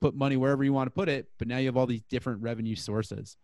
put 0.02 0.16
money 0.16 0.38
wherever 0.38 0.64
you 0.64 0.74
want 0.74 0.88
to 0.88 0.94
put 0.94 1.10
it. 1.10 1.28
But 1.38 1.48
now 1.48 1.58
you 1.58 1.68
have 1.68 1.78
all 1.78 1.88
these 1.88 2.04
different 2.10 2.42
revenue 2.42 2.76
sources. 2.76 3.38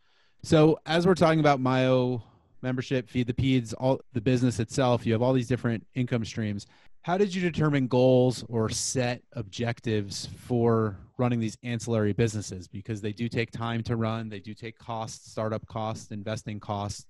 So, 0.43 0.80
as 0.86 1.08
we're 1.08 1.15
talking 1.15 1.39
about 1.39 1.60
Myo 1.60 2.24
membership, 2.62 3.10
Feed 3.10 3.28
the 3.28 3.34
Peds, 3.34 3.74
all 3.78 4.02
the 4.13 4.21
business 4.21 4.60
itself, 4.60 5.06
you 5.06 5.13
have 5.13 5.21
all 5.21 5.34
these 5.34 5.47
different 5.47 5.86
income 5.95 6.26
streams 6.26 6.67
how 7.03 7.17
did 7.17 7.33
you 7.33 7.41
determine 7.41 7.87
goals 7.87 8.43
or 8.47 8.69
set 8.69 9.23
objectives 9.33 10.29
for 10.37 10.97
running 11.17 11.39
these 11.39 11.57
ancillary 11.63 12.13
businesses? 12.13 12.67
Because 12.67 13.01
they 13.01 13.11
do 13.11 13.27
take 13.27 13.51
time 13.51 13.81
to 13.83 13.95
run 13.95 14.29
they 14.29 14.39
do 14.39 14.53
take 14.53 14.77
costs 14.77 15.31
startup 15.31 15.65
costs 15.67 16.11
investing 16.11 16.59
costs. 16.59 17.07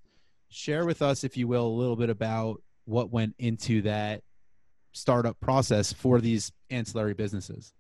Share 0.50 0.86
with 0.86 1.02
us 1.02 1.24
if 1.24 1.36
you 1.36 1.48
will 1.48 1.68
a 1.68 1.78
little 1.78 1.96
bit 1.96 2.10
about 2.10 2.62
what 2.86 3.12
went 3.12 3.36
into 3.40 3.82
that 3.84 4.22
startup 4.94 5.40
process 5.40 5.94
for 5.94 6.20
these 6.20 6.52
ancillary 6.70 7.14
businesses. 7.14 7.74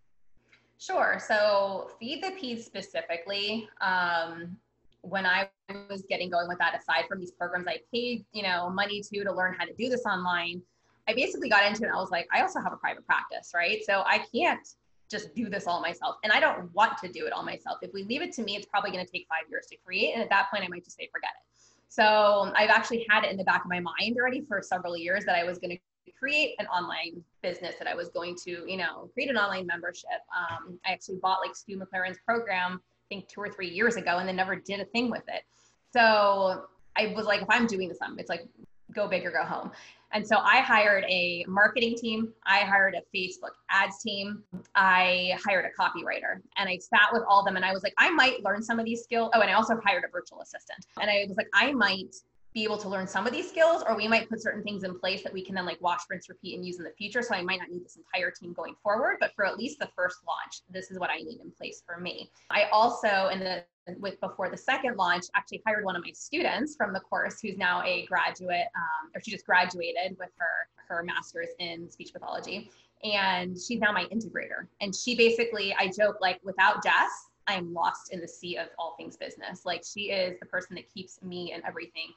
Sure. 0.78 1.17
So 1.19 1.91
feed 2.00 2.24
the 2.24 2.32
Peds 2.32 2.63
specifically 2.63 3.69
um, 3.82 4.58
when 5.04 5.26
i 5.26 5.50
was 5.89 6.04
getting 6.08 6.30
going 6.30 6.47
with 6.47 6.60
that 6.60 6.80
aside 6.80 7.06
from 7.10 7.19
these 7.19 7.32
programs 7.32 7.65
i 7.67 7.80
paid 7.91 8.24
you 8.34 8.43
know 8.43 8.69
money 8.69 9.02
to 9.02 9.24
to 9.24 9.34
learn 9.34 9.56
how 9.58 9.65
to 9.65 9.74
do 9.74 9.89
this 9.89 10.06
online 10.06 10.62
I 11.08 11.14
basically 11.14 11.50
got 11.50 11.66
into 11.66 11.84
it 11.84 11.88
and 11.88 11.96
I 11.96 12.00
was 12.00 12.12
like, 12.12 12.28
I 12.34 12.42
also 12.42 12.60
have 12.62 12.74
a 12.74 12.78
private 12.78 13.06
practice, 13.06 13.52
right? 13.54 13.82
So 13.86 14.04
I 14.06 14.24
can't 14.34 14.68
just 15.10 15.36
do 15.36 15.50
this 15.50 15.68
all 15.68 15.82
myself. 15.82 16.16
And 16.24 16.32
I 16.32 16.40
don't 16.40 16.74
want 16.74 16.98
to 17.00 17.10
do 17.10 17.26
it 17.26 17.34
all 17.34 17.44
myself. 17.44 17.80
If 17.82 17.92
we 17.94 18.04
leave 18.04 18.22
it 18.22 18.32
to 18.34 18.44
me, 18.44 18.56
it's 18.56 18.66
probably 18.66 18.92
going 18.92 19.06
to 19.06 19.12
take 19.12 19.28
five 19.28 19.50
years 19.50 19.66
to 19.68 19.78
create. 19.86 20.14
And 20.14 20.24
at 20.24 20.30
that 20.30 20.50
point, 20.52 20.64
I 20.64 20.68
might 20.68 20.86
just 20.86 20.98
say, 20.98 21.10
forget 21.12 21.32
it. 21.36 21.62
So 21.90 22.52
I've 22.56 22.70
actually 22.70 23.06
had 23.10 23.26
it 23.26 23.32
in 23.32 23.38
the 23.38 23.44
back 23.44 23.66
of 23.66 23.70
my 23.70 23.82
mind 23.82 24.16
already 24.18 24.42
for 24.42 24.62
several 24.64 24.96
years 24.96 25.26
that 25.26 25.36
I 25.36 25.44
was 25.44 25.60
going 25.60 25.72
to 25.72 26.12
create 26.18 26.56
an 26.60 26.68
online 26.68 27.24
business 27.42 27.76
that 27.80 27.88
I 27.88 27.96
was 27.96 28.10
going 28.10 28.36
to, 28.46 28.64
you 28.68 28.78
know, 28.78 29.10
create 29.14 29.30
an 29.30 29.38
online 29.38 29.66
membership. 29.66 30.22
Um, 30.36 30.80
I 30.86 30.92
actually 30.92 31.18
bought 31.18 31.40
like 31.46 31.56
Stu 31.56 31.78
McLaren's 31.78 32.20
program, 32.26 32.80
I 32.82 33.06
think 33.10 33.28
two 33.28 33.42
or 33.42 33.50
three 33.50 33.68
years 33.68 33.98
ago, 33.98 34.20
and 34.20 34.28
then 34.28 34.36
never 34.36 34.56
did 34.56 34.80
a 34.80 34.86
thing 34.86 35.10
with 35.10 35.24
it. 35.28 35.44
So 35.92 36.66
I 36.96 37.14
was 37.16 37.26
like, 37.26 37.42
if 37.42 37.48
I'm 37.50 37.68
doing 37.68 37.90
this, 37.90 37.98
I'm, 38.02 38.18
it's 38.20 38.30
like 38.30 38.48
go 38.94 39.08
big 39.08 39.26
or 39.26 39.32
go 39.32 39.44
home. 39.44 39.72
And 40.13 40.28
so 40.28 40.38
I 40.38 40.58
hired 40.58 41.06
a 41.08 41.45
marketing 41.47 41.95
team, 41.95 42.34
I 42.45 42.60
hired 42.60 42.95
a 42.95 43.02
Facebook 43.15 43.52
ads 43.69 44.02
team, 44.02 44.43
I 44.76 45.38
hired 45.43 45.65
a 45.65 45.82
copywriter, 45.82 46.41
and 46.58 46.67
I 46.69 46.78
sat 46.78 47.13
with 47.13 47.24
all 47.28 47.39
of 47.39 47.45
them 47.45 47.56
and 47.56 47.63
I 47.63 47.71
was 47.71 47.84
like, 47.84 47.93
I 47.97 48.10
might 48.12 48.43
learn 48.43 48.62
some 48.62 48.80
of 48.80 48.86
these 48.86 49.04
skills. 49.04 49.32
Oh, 49.34 49.41
and 49.41 49.50
I 49.50 49.54
also 49.54 49.80
hired 49.84 50.04
a 50.04 50.12
virtual 50.12 50.41
assistant. 50.41 50.86
And 51.00 51.10
I 51.10 51.26
was 51.28 51.38
like, 51.38 51.47
I 51.54 51.71
might 51.71 52.15
be 52.54 52.64
able 52.66 52.78
to 52.78 52.90
learn 52.90 53.08
some 53.08 53.26
of 53.26 53.32
these 53.32 53.48
skills, 53.48 53.84
or 53.88 53.96
we 53.96 54.08
might 54.08 54.28
put 54.30 54.42
certain 54.42 54.64
things 54.64 54.84
in 54.84 55.00
place 55.00 55.23
that 55.23 55.32
we 55.32 55.44
can 55.44 55.56
then 55.56 55.65
like 55.65 55.80
wash, 55.82 56.02
rinse, 56.10 56.28
repeat, 56.28 56.56
and 56.56 56.65
use 56.65 56.78
in 56.80 56.84
the 56.84 56.92
future. 56.92 57.21
So 57.21 57.34
I 57.34 57.42
might 57.42 57.60
not 57.60 57.69
need 57.69 57.86
this 57.86 57.98
entire 57.98 58.30
team 58.30 58.52
going 58.54 58.75
forward, 58.84 59.17
but 59.19 59.32
for 59.36 59.46
at 59.46 59.58
least 59.58 59.80
the 59.80 59.90
first 59.96 60.17
launch, 60.28 60.62
this 60.69 60.92
is 60.92 61.00
what 61.00 61.10
I 61.10 61.17
need 61.17 61.40
in 61.40 61.52
place 61.52 61.82
for 61.86 62.00
me. 62.00 62.30
I 62.50 62.63
also, 62.71 63.30
in 63.32 63.40
the 63.40 63.63
with 63.98 64.19
before 64.19 64.50
the 64.50 64.58
second 64.58 64.96
launch, 64.96 65.25
actually 65.34 65.62
hired 65.65 65.84
one 65.86 65.96
of 65.96 66.04
my 66.06 66.12
students 66.13 66.75
from 66.75 66.94
the 66.94 67.00
course 67.00 67.40
who's 67.42 67.58
now 67.58 67.82
a 67.84 68.06
graduate, 68.06 68.67
um, 68.75 69.12
or 69.15 69.21
she 69.21 69.32
just 69.32 69.46
graduated 69.46 70.17
with 70.19 70.30
her 70.38 70.67
her 70.88 71.04
master's 71.04 71.50
in 71.60 71.90
speech 71.90 72.12
pathology, 72.13 72.69
and 73.04 73.58
she's 73.58 73.80
now 73.80 73.94
my 73.94 74.06
integrator. 74.06 74.67
And 74.82 74.94
she 74.94 75.15
basically, 75.15 75.73
I 75.80 75.88
joke 75.88 76.17
like, 76.19 76.40
without 76.44 76.84
Jess, 76.84 77.30
I'm 77.48 77.73
lost 77.73 78.13
in 78.13 78.19
the 78.19 78.28
sea 78.28 78.58
of 78.58 78.67
all 78.78 78.96
things 78.98 79.17
business. 79.17 79.65
Like 79.65 79.84
she 79.84 80.12
is 80.12 80.40
the 80.40 80.46
person 80.46 80.75
that 80.75 80.92
keeps 80.94 81.21
me 81.23 81.54
and 81.54 81.63
everything 81.65 82.12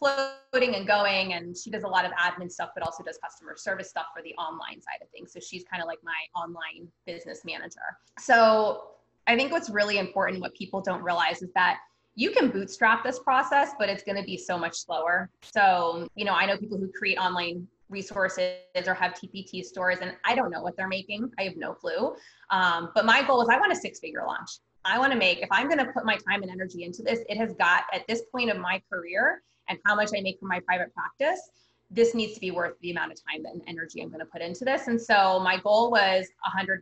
floating 0.00 0.74
and 0.74 0.86
going 0.86 1.34
and 1.34 1.56
she 1.56 1.70
does 1.70 1.84
a 1.84 1.88
lot 1.88 2.04
of 2.04 2.10
admin 2.12 2.50
stuff 2.50 2.70
but 2.74 2.82
also 2.82 3.04
does 3.04 3.18
customer 3.18 3.54
service 3.56 3.90
stuff 3.90 4.06
for 4.16 4.22
the 4.22 4.34
online 4.34 4.80
side 4.80 4.98
of 5.02 5.08
things. 5.10 5.32
So 5.32 5.40
she's 5.40 5.62
kind 5.64 5.82
of 5.82 5.86
like 5.86 5.98
my 6.02 6.12
online 6.34 6.88
business 7.06 7.42
manager. 7.44 7.98
So 8.18 8.88
i 9.26 9.36
think 9.36 9.52
what's 9.52 9.68
really 9.68 9.98
important 9.98 10.40
what 10.40 10.54
people 10.54 10.80
don't 10.80 11.02
realize 11.02 11.42
is 11.42 11.50
that 11.54 11.78
you 12.14 12.30
can 12.30 12.48
bootstrap 12.48 13.04
this 13.04 13.18
process 13.18 13.72
but 13.78 13.88
it's 13.88 14.02
going 14.02 14.16
to 14.16 14.24
be 14.24 14.36
so 14.36 14.58
much 14.58 14.74
slower. 14.74 15.30
So 15.42 16.08
you 16.14 16.24
know 16.24 16.34
i 16.34 16.46
know 16.46 16.56
people 16.56 16.78
who 16.78 16.90
create 16.92 17.18
online 17.18 17.68
resources 17.90 18.86
or 18.86 18.94
have 18.94 19.12
tpt 19.12 19.64
stores 19.64 19.98
and 20.00 20.14
i 20.24 20.34
don't 20.34 20.50
know 20.50 20.62
what 20.62 20.76
they're 20.76 20.88
making. 20.88 21.30
I 21.38 21.42
have 21.42 21.56
no 21.56 21.74
clue. 21.74 22.14
Um, 22.50 22.90
but 22.94 23.04
my 23.04 23.22
goal 23.22 23.42
is 23.42 23.48
i 23.50 23.58
want 23.58 23.70
a 23.70 23.76
six 23.76 24.00
figure 24.00 24.24
launch. 24.26 24.50
I 24.84 24.98
want 24.98 25.12
to 25.12 25.18
make, 25.18 25.40
if 25.40 25.48
I'm 25.50 25.68
going 25.68 25.78
to 25.78 25.92
put 25.92 26.04
my 26.04 26.16
time 26.16 26.42
and 26.42 26.50
energy 26.50 26.84
into 26.84 27.02
this, 27.02 27.20
it 27.28 27.36
has 27.36 27.52
got 27.54 27.84
at 27.92 28.06
this 28.08 28.22
point 28.32 28.50
of 28.50 28.58
my 28.58 28.82
career, 28.90 29.42
and 29.68 29.78
how 29.84 29.94
much 29.94 30.10
I 30.16 30.20
make 30.20 30.38
from 30.38 30.48
my 30.48 30.60
private 30.60 30.92
practice, 30.94 31.50
this 31.90 32.14
needs 32.14 32.34
to 32.34 32.40
be 32.40 32.50
worth 32.50 32.74
the 32.80 32.92
amount 32.92 33.12
of 33.12 33.18
time 33.18 33.44
and 33.46 33.62
energy 33.66 34.00
I'm 34.00 34.08
going 34.08 34.20
to 34.20 34.26
put 34.26 34.42
into 34.42 34.64
this. 34.64 34.86
And 34.86 35.00
so 35.00 35.40
my 35.40 35.58
goal 35.58 35.90
was 35.90 36.26
$100,000 36.56 36.78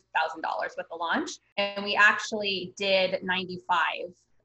with 0.76 0.86
the 0.90 0.96
launch. 0.96 1.30
And 1.56 1.82
we 1.82 1.96
actually 1.96 2.74
did 2.76 3.22
95 3.22 3.78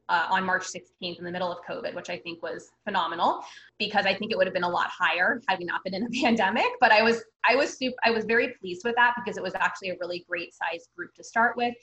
uh, 0.10 0.28
on 0.30 0.46
March 0.46 0.64
16th 0.64 1.18
in 1.18 1.24
the 1.24 1.32
middle 1.32 1.52
of 1.52 1.60
COVID, 1.68 1.94
which 1.94 2.10
I 2.10 2.18
think 2.18 2.42
was 2.42 2.72
phenomenal 2.86 3.42
because 3.78 4.06
I 4.06 4.14
think 4.14 4.32
it 4.32 4.38
would 4.38 4.48
have 4.48 4.54
been 4.54 4.64
a 4.64 4.70
lot 4.70 4.88
higher 4.88 5.42
had 5.48 5.60
we 5.60 5.66
not 5.66 5.84
been 5.84 5.94
in 5.94 6.04
a 6.04 6.10
pandemic. 6.22 6.72
But 6.80 6.92
I 6.92 7.02
was, 7.02 7.24
I 7.44 7.56
was 7.56 7.78
super, 7.78 7.96
I 8.04 8.12
was 8.12 8.26
very 8.26 8.54
pleased 8.60 8.84
with 8.86 8.96
that 8.96 9.16
because 9.18 9.38
it 9.38 9.44
was 9.44 9.56
actually 9.56 9.90
a 9.90 9.98
really 10.00 10.26
great 10.30 10.54
size 10.54 10.88
group 10.96 11.14
to 11.16 11.24
start 11.24 11.58
with. 11.58 11.74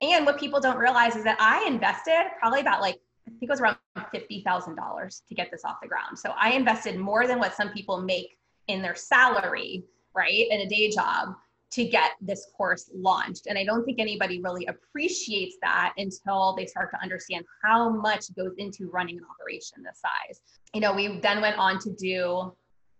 And 0.00 0.24
what 0.24 0.38
people 0.38 0.60
don't 0.60 0.78
realize 0.78 1.16
is 1.16 1.24
that 1.24 1.38
I 1.40 1.66
invested 1.66 2.30
probably 2.38 2.60
about 2.60 2.80
like 2.80 3.00
I 3.28 3.38
think 3.38 3.42
it 3.42 3.50
was 3.50 3.60
around 3.60 3.76
$50,000 3.96 5.22
to 5.28 5.34
get 5.34 5.50
this 5.50 5.64
off 5.64 5.76
the 5.82 5.88
ground. 5.88 6.18
So 6.18 6.32
I 6.38 6.52
invested 6.52 6.98
more 6.98 7.26
than 7.26 7.38
what 7.38 7.54
some 7.54 7.70
people 7.70 8.00
make 8.00 8.38
in 8.68 8.80
their 8.80 8.94
salary, 8.94 9.84
right, 10.14 10.46
in 10.50 10.60
a 10.60 10.68
day 10.68 10.90
job 10.90 11.34
to 11.70 11.84
get 11.84 12.12
this 12.22 12.46
course 12.56 12.90
launched. 12.94 13.46
And 13.46 13.58
I 13.58 13.64
don't 13.64 13.84
think 13.84 14.00
anybody 14.00 14.40
really 14.40 14.66
appreciates 14.66 15.56
that 15.60 15.92
until 15.98 16.54
they 16.56 16.64
start 16.64 16.90
to 16.92 17.02
understand 17.02 17.44
how 17.62 17.90
much 17.90 18.34
goes 18.34 18.54
into 18.56 18.88
running 18.90 19.18
an 19.18 19.24
operation 19.30 19.82
this 19.82 20.00
size. 20.00 20.40
You 20.72 20.80
know, 20.80 20.94
we 20.94 21.20
then 21.20 21.42
went 21.42 21.58
on 21.58 21.78
to 21.80 21.92
do 21.92 22.54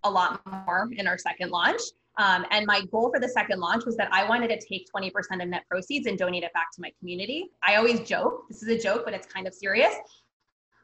a 0.04 0.10
lot 0.10 0.40
more 0.46 0.88
in 0.92 1.06
our 1.06 1.16
second 1.16 1.50
launch. 1.50 1.80
Um, 2.18 2.44
and 2.50 2.66
my 2.66 2.84
goal 2.90 3.10
for 3.10 3.20
the 3.20 3.28
second 3.28 3.60
launch 3.60 3.86
was 3.86 3.96
that 3.96 4.12
I 4.12 4.28
wanted 4.28 4.48
to 4.48 4.58
take 4.58 4.88
20% 4.94 5.12
of 5.40 5.48
net 5.48 5.64
proceeds 5.70 6.08
and 6.08 6.18
donate 6.18 6.42
it 6.42 6.52
back 6.52 6.66
to 6.74 6.82
my 6.82 6.90
community. 6.98 7.50
I 7.62 7.76
always 7.76 8.00
joke, 8.00 8.48
this 8.48 8.62
is 8.62 8.68
a 8.68 8.78
joke, 8.78 9.04
but 9.04 9.14
it's 9.14 9.26
kind 9.26 9.46
of 9.46 9.54
serious. 9.54 9.94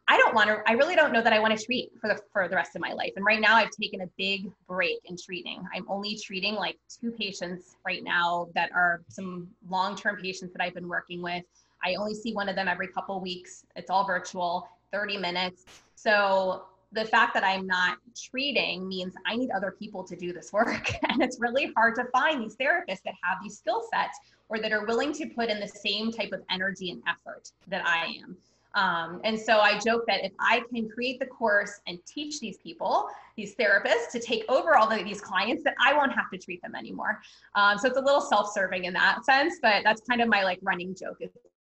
I 0.07 0.17
don't 0.19 0.35
want 0.35 0.49
to, 0.49 0.63
I 0.67 0.73
really 0.75 0.95
don't 0.95 1.13
know 1.13 1.23
that 1.23 1.33
I 1.33 1.41
want 1.41 1.59
to 1.59 1.65
treat 1.65 1.91
for 2.01 2.09
the 2.09 2.21
for 2.33 2.47
the 2.47 2.55
rest 2.55 2.77
of 2.77 2.83
my 2.83 2.93
life. 2.93 3.13
And 3.17 3.25
right 3.25 3.41
now 3.41 3.57
I've 3.57 3.71
taken 3.71 4.03
a 4.03 4.07
big 4.19 4.53
break 4.69 4.99
in 5.07 5.17
treating. 5.17 5.65
I'm 5.75 5.87
only 5.89 6.17
treating 6.23 6.55
like 6.55 6.77
two 7.01 7.11
patients 7.11 7.77
right 7.87 8.05
now 8.05 8.49
that 8.55 8.71
are 8.73 9.01
some 9.09 9.49
long-term 9.69 10.19
patients 10.23 10.53
that 10.53 10.63
I've 10.63 10.75
been 10.75 10.89
working 10.89 11.23
with. 11.23 11.43
I 11.83 11.95
only 11.95 12.15
see 12.15 12.35
one 12.35 12.49
of 12.49 12.55
them 12.55 12.69
every 12.69 12.89
couple 12.89 13.19
weeks. 13.21 13.65
It's 13.77 13.91
all 13.91 14.07
virtual, 14.07 14.69
30 14.93 15.17
minutes. 15.17 15.65
So 15.95 16.67
the 16.95 17.05
fact 17.05 17.35
that 17.35 17.45
I'm 17.45 17.67
not 17.67 17.99
treating 18.17 18.89
means 18.89 19.15
I 19.27 19.37
need 19.37 19.51
other 19.51 19.75
people 19.79 20.05
to 20.05 20.17
do 20.17 20.33
this 20.33 20.53
work. 20.53 20.93
And 21.11 21.23
it's 21.23 21.39
really 21.39 21.73
hard 21.77 21.95
to 21.97 22.05
find 22.07 22.43
these 22.43 22.57
therapists 22.57 23.03
that 23.05 23.15
have 23.23 23.39
these 23.43 23.59
skill 23.59 23.83
sets 23.93 24.19
or 24.49 24.59
that 24.59 24.73
are 24.73 24.85
willing 24.85 25.13
to 25.13 25.27
put 25.27 25.49
in 25.49 25.61
the 25.61 25.69
same 25.69 26.11
type 26.11 26.33
of 26.33 26.43
energy 26.51 26.91
and 26.91 27.01
effort 27.07 27.53
that 27.69 27.87
I 27.87 28.07
am. 28.21 28.37
Um, 28.75 29.21
and 29.23 29.39
so 29.39 29.61
I 29.61 29.79
joke 29.79 30.05
that 30.09 30.25
if 30.25 30.33
I 30.41 30.63
can 30.73 30.89
create 30.89 31.21
the 31.21 31.27
course 31.27 31.81
and 31.87 31.99
teach 32.07 32.41
these 32.41 32.57
people, 32.59 33.09
these 33.37 33.55
therapists, 33.55 34.11
to 34.13 34.19
take 34.19 34.45
over 34.49 34.77
all 34.77 34.89
these 34.89 35.21
clients, 35.21 35.63
that 35.63 35.75
I 35.81 35.97
won't 35.97 36.13
have 36.13 36.29
to 36.33 36.39
treat 36.39 36.61
them 36.63 36.75
anymore. 36.75 37.21
Um, 37.55 37.79
so 37.79 37.87
it's 37.87 37.99
a 37.99 38.01
little 38.01 38.21
self-serving 38.21 38.85
in 38.85 38.93
that 38.95 39.25
sense, 39.25 39.59
but 39.63 39.85
that's 39.85 40.01
kind 40.09 40.21
of 40.21 40.29
my 40.29 40.43
like 40.43 40.59
running 40.63 40.95
joke 40.97 41.19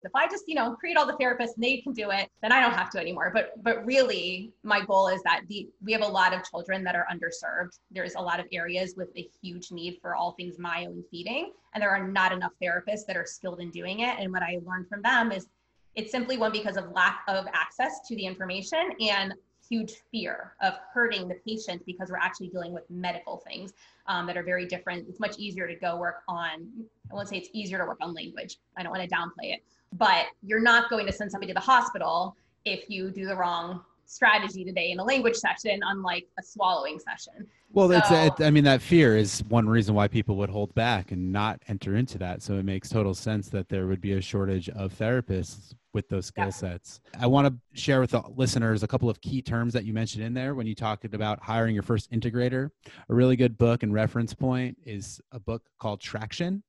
if 0.04 0.12
I 0.16 0.28
just, 0.28 0.46
you 0.48 0.56
know, 0.56 0.74
create 0.74 0.98
all 0.98 1.06
the 1.06 1.14
therapists 1.14 1.56
and 1.56 1.64
they 1.64 1.78
can 1.78 1.94
do 1.94 2.12
it, 2.12 2.30
then 2.42 2.52
I 2.52 2.62
don't 2.62 2.74
have 2.74 2.90
to 2.92 3.00
anymore. 3.00 3.32
But 3.34 3.64
but 3.64 3.86
really 3.86 4.52
my 4.64 4.84
goal 4.86 5.08
is 5.08 5.22
that 5.24 5.42
the 5.48 5.70
we 5.84 5.92
have 5.94 6.02
a 6.02 6.08
lot 6.08 6.34
of 6.34 6.44
children 6.50 6.84
that 6.84 6.96
are 6.96 7.08
underserved. 7.12 7.80
There's 7.92 8.16
a 8.16 8.22
lot 8.22 8.40
of 8.40 8.46
areas 8.52 8.96
with 8.98 9.10
a 9.16 9.30
huge 9.42 9.72
need 9.72 10.00
for 10.02 10.16
all 10.16 10.34
things 10.34 10.58
myo 10.60 10.92
and 10.92 11.04
feeding. 11.10 11.54
And 11.74 11.82
there 11.82 11.90
are 11.90 12.08
not 12.08 12.32
enough 12.32 12.54
therapists 12.62 13.06
that 13.08 13.18
are 13.18 13.26
skilled 13.26 13.60
in 13.60 13.72
doing 13.72 14.02
it. 14.02 14.18
And 14.20 14.32
what 14.32 14.44
I 14.44 14.60
learned 14.66 14.88
from 14.88 15.02
them 15.02 15.32
is 15.32 15.48
it's 15.96 16.12
simply 16.12 16.38
one 16.38 16.52
because 16.52 16.78
of 16.78 16.92
lack 16.92 17.24
of 17.28 17.46
access 17.54 18.08
to 18.08 18.16
the 18.16 18.26
information 18.26 18.90
and 19.00 19.34
huge 19.70 19.94
fear 20.12 20.54
of 20.62 20.74
hurting 20.94 21.28
the 21.28 21.36
patient 21.48 21.82
because 21.86 22.10
we're 22.10 22.18
actually 22.18 22.48
dealing 22.48 22.74
with 22.74 22.84
medical 22.90 23.38
things 23.48 23.74
um, 24.08 24.28
that 24.28 24.38
are 24.38 24.44
very 24.44 24.66
different. 24.66 25.08
It's 25.08 25.20
much 25.20 25.38
easier 25.38 25.68
to 25.68 25.76
go 25.76 25.98
work 25.98 26.24
on, 26.28 26.68
I 27.12 27.16
won't 27.16 27.30
say 27.30 27.38
it's 27.38 27.50
easier 27.54 27.78
to 27.78 27.86
work 27.86 28.00
on 28.02 28.14
language. 28.14 28.58
I 28.78 28.84
don't 28.84 28.92
want 28.92 29.08
to 29.10 29.16
downplay 29.16 29.54
it, 29.54 29.64
but 29.94 30.26
you're 30.42 30.62
not 30.62 30.90
going 30.90 31.06
to 31.06 31.14
send 31.14 31.32
somebody 31.32 31.52
to 31.52 31.56
the 31.56 31.66
hospital 31.66 32.36
if 32.66 32.90
you 32.90 33.12
do 33.12 33.26
the 33.26 33.36
wrong 33.36 33.82
strategy 34.06 34.64
today 34.64 34.92
in 34.92 35.00
a 35.00 35.04
language 35.04 35.36
session, 35.36 35.80
unlike 35.84 36.28
a 36.40 36.44
swallowing 36.44 37.00
session. 37.00 37.48
Well, 37.72 37.90
so, 37.90 37.98
it's, 37.98 38.40
it, 38.40 38.46
I 38.46 38.52
mean, 38.52 38.64
that 38.66 38.82
fear 38.82 39.18
is 39.18 39.44
one 39.50 39.68
reason 39.68 39.96
why 39.96 40.08
people 40.08 40.36
would 40.38 40.50
hold 40.50 40.74
back 40.76 41.12
and 41.12 41.32
not 41.32 41.62
enter 41.68 41.96
into 41.96 42.18
that. 42.20 42.44
So 42.44 42.56
it 42.56 42.66
makes 42.66 42.90
total 42.90 43.16
sense 43.16 43.50
that 43.50 43.70
there 43.70 43.88
would 43.88 44.02
be 44.02 44.14
a 44.14 44.22
shortage 44.22 44.70
of 44.70 44.94
therapists 44.94 45.74
with 45.94 46.08
those 46.10 46.28
skill 46.28 46.46
yeah. 46.46 46.52
sets. 46.52 47.00
I 47.20 47.28
want 47.28 47.48
to 47.48 47.80
share 47.80 48.00
with 48.00 48.12
the 48.12 48.22
listeners 48.36 48.84
a 48.84 48.88
couple 48.88 49.10
of 49.10 49.22
key 49.22 49.42
terms 49.42 49.74
that 49.74 49.86
you 49.86 49.94
mentioned 49.94 50.24
in 50.24 50.34
there 50.34 50.56
when 50.56 50.68
you 50.68 50.76
talked 50.76 51.06
about 51.06 51.42
hiring 51.42 51.74
your 51.74 51.84
first 51.84 52.12
integrator. 52.12 52.70
A 53.10 53.14
really 53.14 53.36
good 53.36 53.58
book 53.58 53.84
and 53.84 53.94
reference 53.94 54.34
point 54.34 54.78
is 54.86 55.22
a 55.32 55.40
book 55.40 55.64
called 55.80 56.02
Traction. 56.02 56.62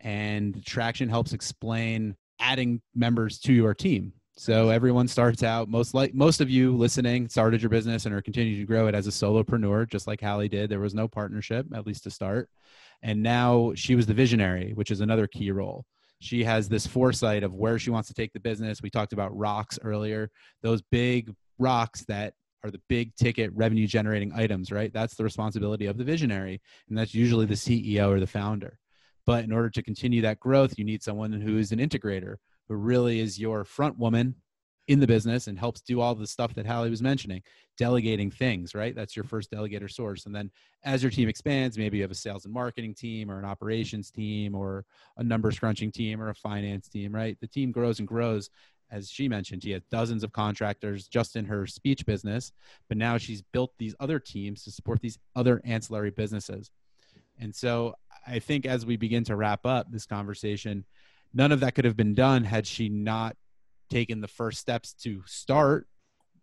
And 0.00 0.64
Traction 0.64 1.08
helps 1.08 1.32
explain 1.32 2.16
adding 2.40 2.80
members 2.94 3.38
to 3.40 3.52
your 3.52 3.74
team. 3.74 4.12
So 4.36 4.70
everyone 4.70 5.06
starts 5.06 5.42
out 5.42 5.68
most 5.68 5.92
like 5.92 6.14
most 6.14 6.40
of 6.40 6.48
you 6.48 6.74
listening 6.74 7.28
started 7.28 7.60
your 7.60 7.68
business 7.68 8.06
and 8.06 8.14
are 8.14 8.22
continuing 8.22 8.58
to 8.58 8.66
grow 8.66 8.86
it 8.86 8.94
as 8.94 9.06
a 9.06 9.10
solopreneur, 9.10 9.86
just 9.90 10.06
like 10.06 10.22
Hallie 10.22 10.48
did. 10.48 10.70
There 10.70 10.80
was 10.80 10.94
no 10.94 11.06
partnership, 11.06 11.66
at 11.74 11.86
least 11.86 12.04
to 12.04 12.10
start. 12.10 12.48
And 13.02 13.22
now 13.22 13.72
she 13.74 13.94
was 13.94 14.06
the 14.06 14.14
visionary, 14.14 14.72
which 14.72 14.90
is 14.90 15.02
another 15.02 15.26
key 15.26 15.50
role. 15.50 15.84
She 16.20 16.42
has 16.44 16.68
this 16.68 16.86
foresight 16.86 17.42
of 17.42 17.54
where 17.54 17.78
she 17.78 17.90
wants 17.90 18.08
to 18.08 18.14
take 18.14 18.32
the 18.32 18.40
business. 18.40 18.82
We 18.82 18.88
talked 18.90 19.12
about 19.12 19.36
rocks 19.36 19.78
earlier, 19.82 20.30
those 20.62 20.80
big 20.90 21.34
rocks 21.58 22.04
that 22.06 22.32
are 22.64 22.70
the 22.70 22.80
big 22.88 23.14
ticket 23.16 23.50
revenue 23.54 23.86
generating 23.86 24.32
items, 24.32 24.72
right? 24.72 24.92
That's 24.92 25.16
the 25.16 25.24
responsibility 25.24 25.84
of 25.84 25.98
the 25.98 26.04
visionary. 26.04 26.62
And 26.88 26.96
that's 26.96 27.14
usually 27.14 27.46
the 27.46 27.54
CEO 27.54 28.08
or 28.08 28.20
the 28.20 28.26
founder. 28.26 28.78
But 29.30 29.44
in 29.44 29.52
order 29.52 29.70
to 29.70 29.82
continue 29.84 30.22
that 30.22 30.40
growth, 30.40 30.76
you 30.76 30.84
need 30.84 31.04
someone 31.04 31.30
who 31.32 31.56
is 31.56 31.70
an 31.70 31.78
integrator, 31.78 32.34
who 32.68 32.74
really 32.74 33.20
is 33.20 33.38
your 33.38 33.64
front 33.64 33.96
woman 33.96 34.34
in 34.88 34.98
the 34.98 35.06
business 35.06 35.46
and 35.46 35.56
helps 35.56 35.80
do 35.80 36.00
all 36.00 36.16
the 36.16 36.26
stuff 36.26 36.52
that 36.54 36.66
Hallie 36.66 36.90
was 36.90 37.00
mentioning, 37.00 37.40
delegating 37.78 38.28
things, 38.28 38.74
right? 38.74 38.92
That's 38.92 39.14
your 39.14 39.24
first 39.24 39.52
delegator 39.52 39.88
source. 39.88 40.26
And 40.26 40.34
then 40.34 40.50
as 40.82 41.00
your 41.04 41.12
team 41.12 41.28
expands, 41.28 41.78
maybe 41.78 41.98
you 41.98 42.02
have 42.02 42.10
a 42.10 42.14
sales 42.16 42.44
and 42.44 42.52
marketing 42.52 42.92
team 42.92 43.30
or 43.30 43.38
an 43.38 43.44
operations 43.44 44.10
team 44.10 44.56
or 44.56 44.84
a 45.16 45.22
numbers 45.22 45.60
crunching 45.60 45.92
team 45.92 46.20
or 46.20 46.30
a 46.30 46.34
finance 46.34 46.88
team, 46.88 47.14
right? 47.14 47.38
The 47.40 47.46
team 47.46 47.70
grows 47.70 48.00
and 48.00 48.08
grows. 48.08 48.50
As 48.90 49.08
she 49.10 49.28
mentioned, 49.28 49.62
she 49.62 49.70
has 49.70 49.82
dozens 49.92 50.24
of 50.24 50.32
contractors 50.32 51.06
just 51.06 51.36
in 51.36 51.44
her 51.44 51.68
speech 51.68 52.04
business, 52.04 52.50
but 52.88 52.98
now 52.98 53.16
she's 53.16 53.42
built 53.42 53.74
these 53.78 53.94
other 54.00 54.18
teams 54.18 54.64
to 54.64 54.72
support 54.72 55.00
these 55.00 55.20
other 55.36 55.62
ancillary 55.64 56.10
businesses. 56.10 56.72
And 57.38 57.54
so 57.54 57.94
I 58.26 58.38
think 58.38 58.66
as 58.66 58.86
we 58.86 58.96
begin 58.96 59.24
to 59.24 59.36
wrap 59.36 59.66
up 59.66 59.90
this 59.90 60.06
conversation, 60.06 60.84
none 61.32 61.52
of 61.52 61.60
that 61.60 61.74
could 61.74 61.84
have 61.84 61.96
been 61.96 62.14
done 62.14 62.44
had 62.44 62.66
she 62.66 62.88
not 62.88 63.36
taken 63.88 64.20
the 64.20 64.28
first 64.28 64.58
steps 64.58 64.92
to 64.92 65.22
start 65.26 65.86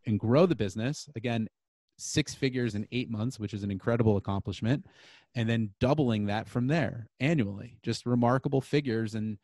and 0.05 0.19
grow 0.19 0.45
the 0.45 0.55
business. 0.55 1.09
Again, 1.15 1.47
six 1.97 2.34
figures 2.34 2.75
in 2.75 2.88
eight 2.91 3.09
months, 3.09 3.39
which 3.39 3.53
is 3.53 3.63
an 3.63 3.71
incredible 3.71 4.17
accomplishment, 4.17 4.86
and 5.36 5.49
then 5.49 5.71
doubling 5.80 6.25
that 6.28 6.47
from 6.47 6.67
there 6.67 7.07
annually. 7.19 7.78
Just 7.84 8.05
remarkable 8.05 8.61
figures. 8.61 9.15
And 9.15 9.38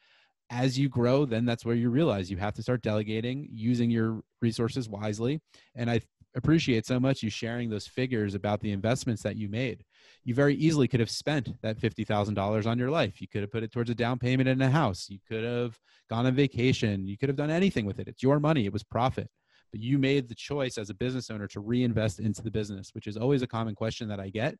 as 0.49 0.77
you 0.77 0.89
grow, 0.89 1.25
then 1.25 1.45
that's 1.45 1.65
where 1.65 1.75
you 1.75 1.89
realize 1.89 2.29
you 2.29 2.37
have 2.37 2.53
to 2.55 2.61
start 2.61 2.81
delegating, 2.81 3.47
using 3.51 3.89
your 3.89 4.21
resources 4.41 4.87
wisely. 4.87 5.41
And 5.75 5.89
I 5.89 6.01
appreciate 6.35 6.85
so 6.85 6.99
much 6.99 7.23
you 7.23 7.29
sharing 7.29 7.69
those 7.69 7.87
figures 7.87 8.35
about 8.35 8.59
the 8.61 8.71
investments 8.71 9.21
that 9.23 9.35
you 9.35 9.49
made. 9.49 9.83
You 10.23 10.33
very 10.33 10.55
easily 10.55 10.87
could 10.87 10.99
have 10.99 11.09
spent 11.09 11.61
that 11.61 11.79
$50,000 11.79 12.65
on 12.65 12.77
your 12.77 12.89
life. 12.89 13.21
You 13.21 13.27
could 13.27 13.41
have 13.41 13.51
put 13.51 13.63
it 13.63 13.71
towards 13.71 13.89
a 13.89 13.95
down 13.95 14.19
payment 14.19 14.49
in 14.49 14.61
a 14.61 14.69
house. 14.69 15.07
You 15.09 15.19
could 15.27 15.43
have 15.43 15.79
gone 16.09 16.25
on 16.25 16.35
vacation. 16.35 17.07
You 17.07 17.17
could 17.17 17.29
have 17.29 17.35
done 17.35 17.49
anything 17.49 17.85
with 17.85 17.99
it. 17.99 18.07
It's 18.07 18.23
your 18.23 18.39
money, 18.39 18.65
it 18.65 18.73
was 18.73 18.83
profit. 18.83 19.29
But 19.71 19.81
you 19.81 19.97
made 19.97 20.29
the 20.29 20.35
choice 20.35 20.77
as 20.77 20.89
a 20.89 20.93
business 20.93 21.31
owner 21.31 21.47
to 21.47 21.59
reinvest 21.59 22.19
into 22.19 22.43
the 22.43 22.51
business, 22.51 22.91
which 22.93 23.07
is 23.07 23.17
always 23.17 23.41
a 23.41 23.47
common 23.47 23.73
question 23.75 24.07
that 24.09 24.19
I 24.19 24.29
get 24.29 24.55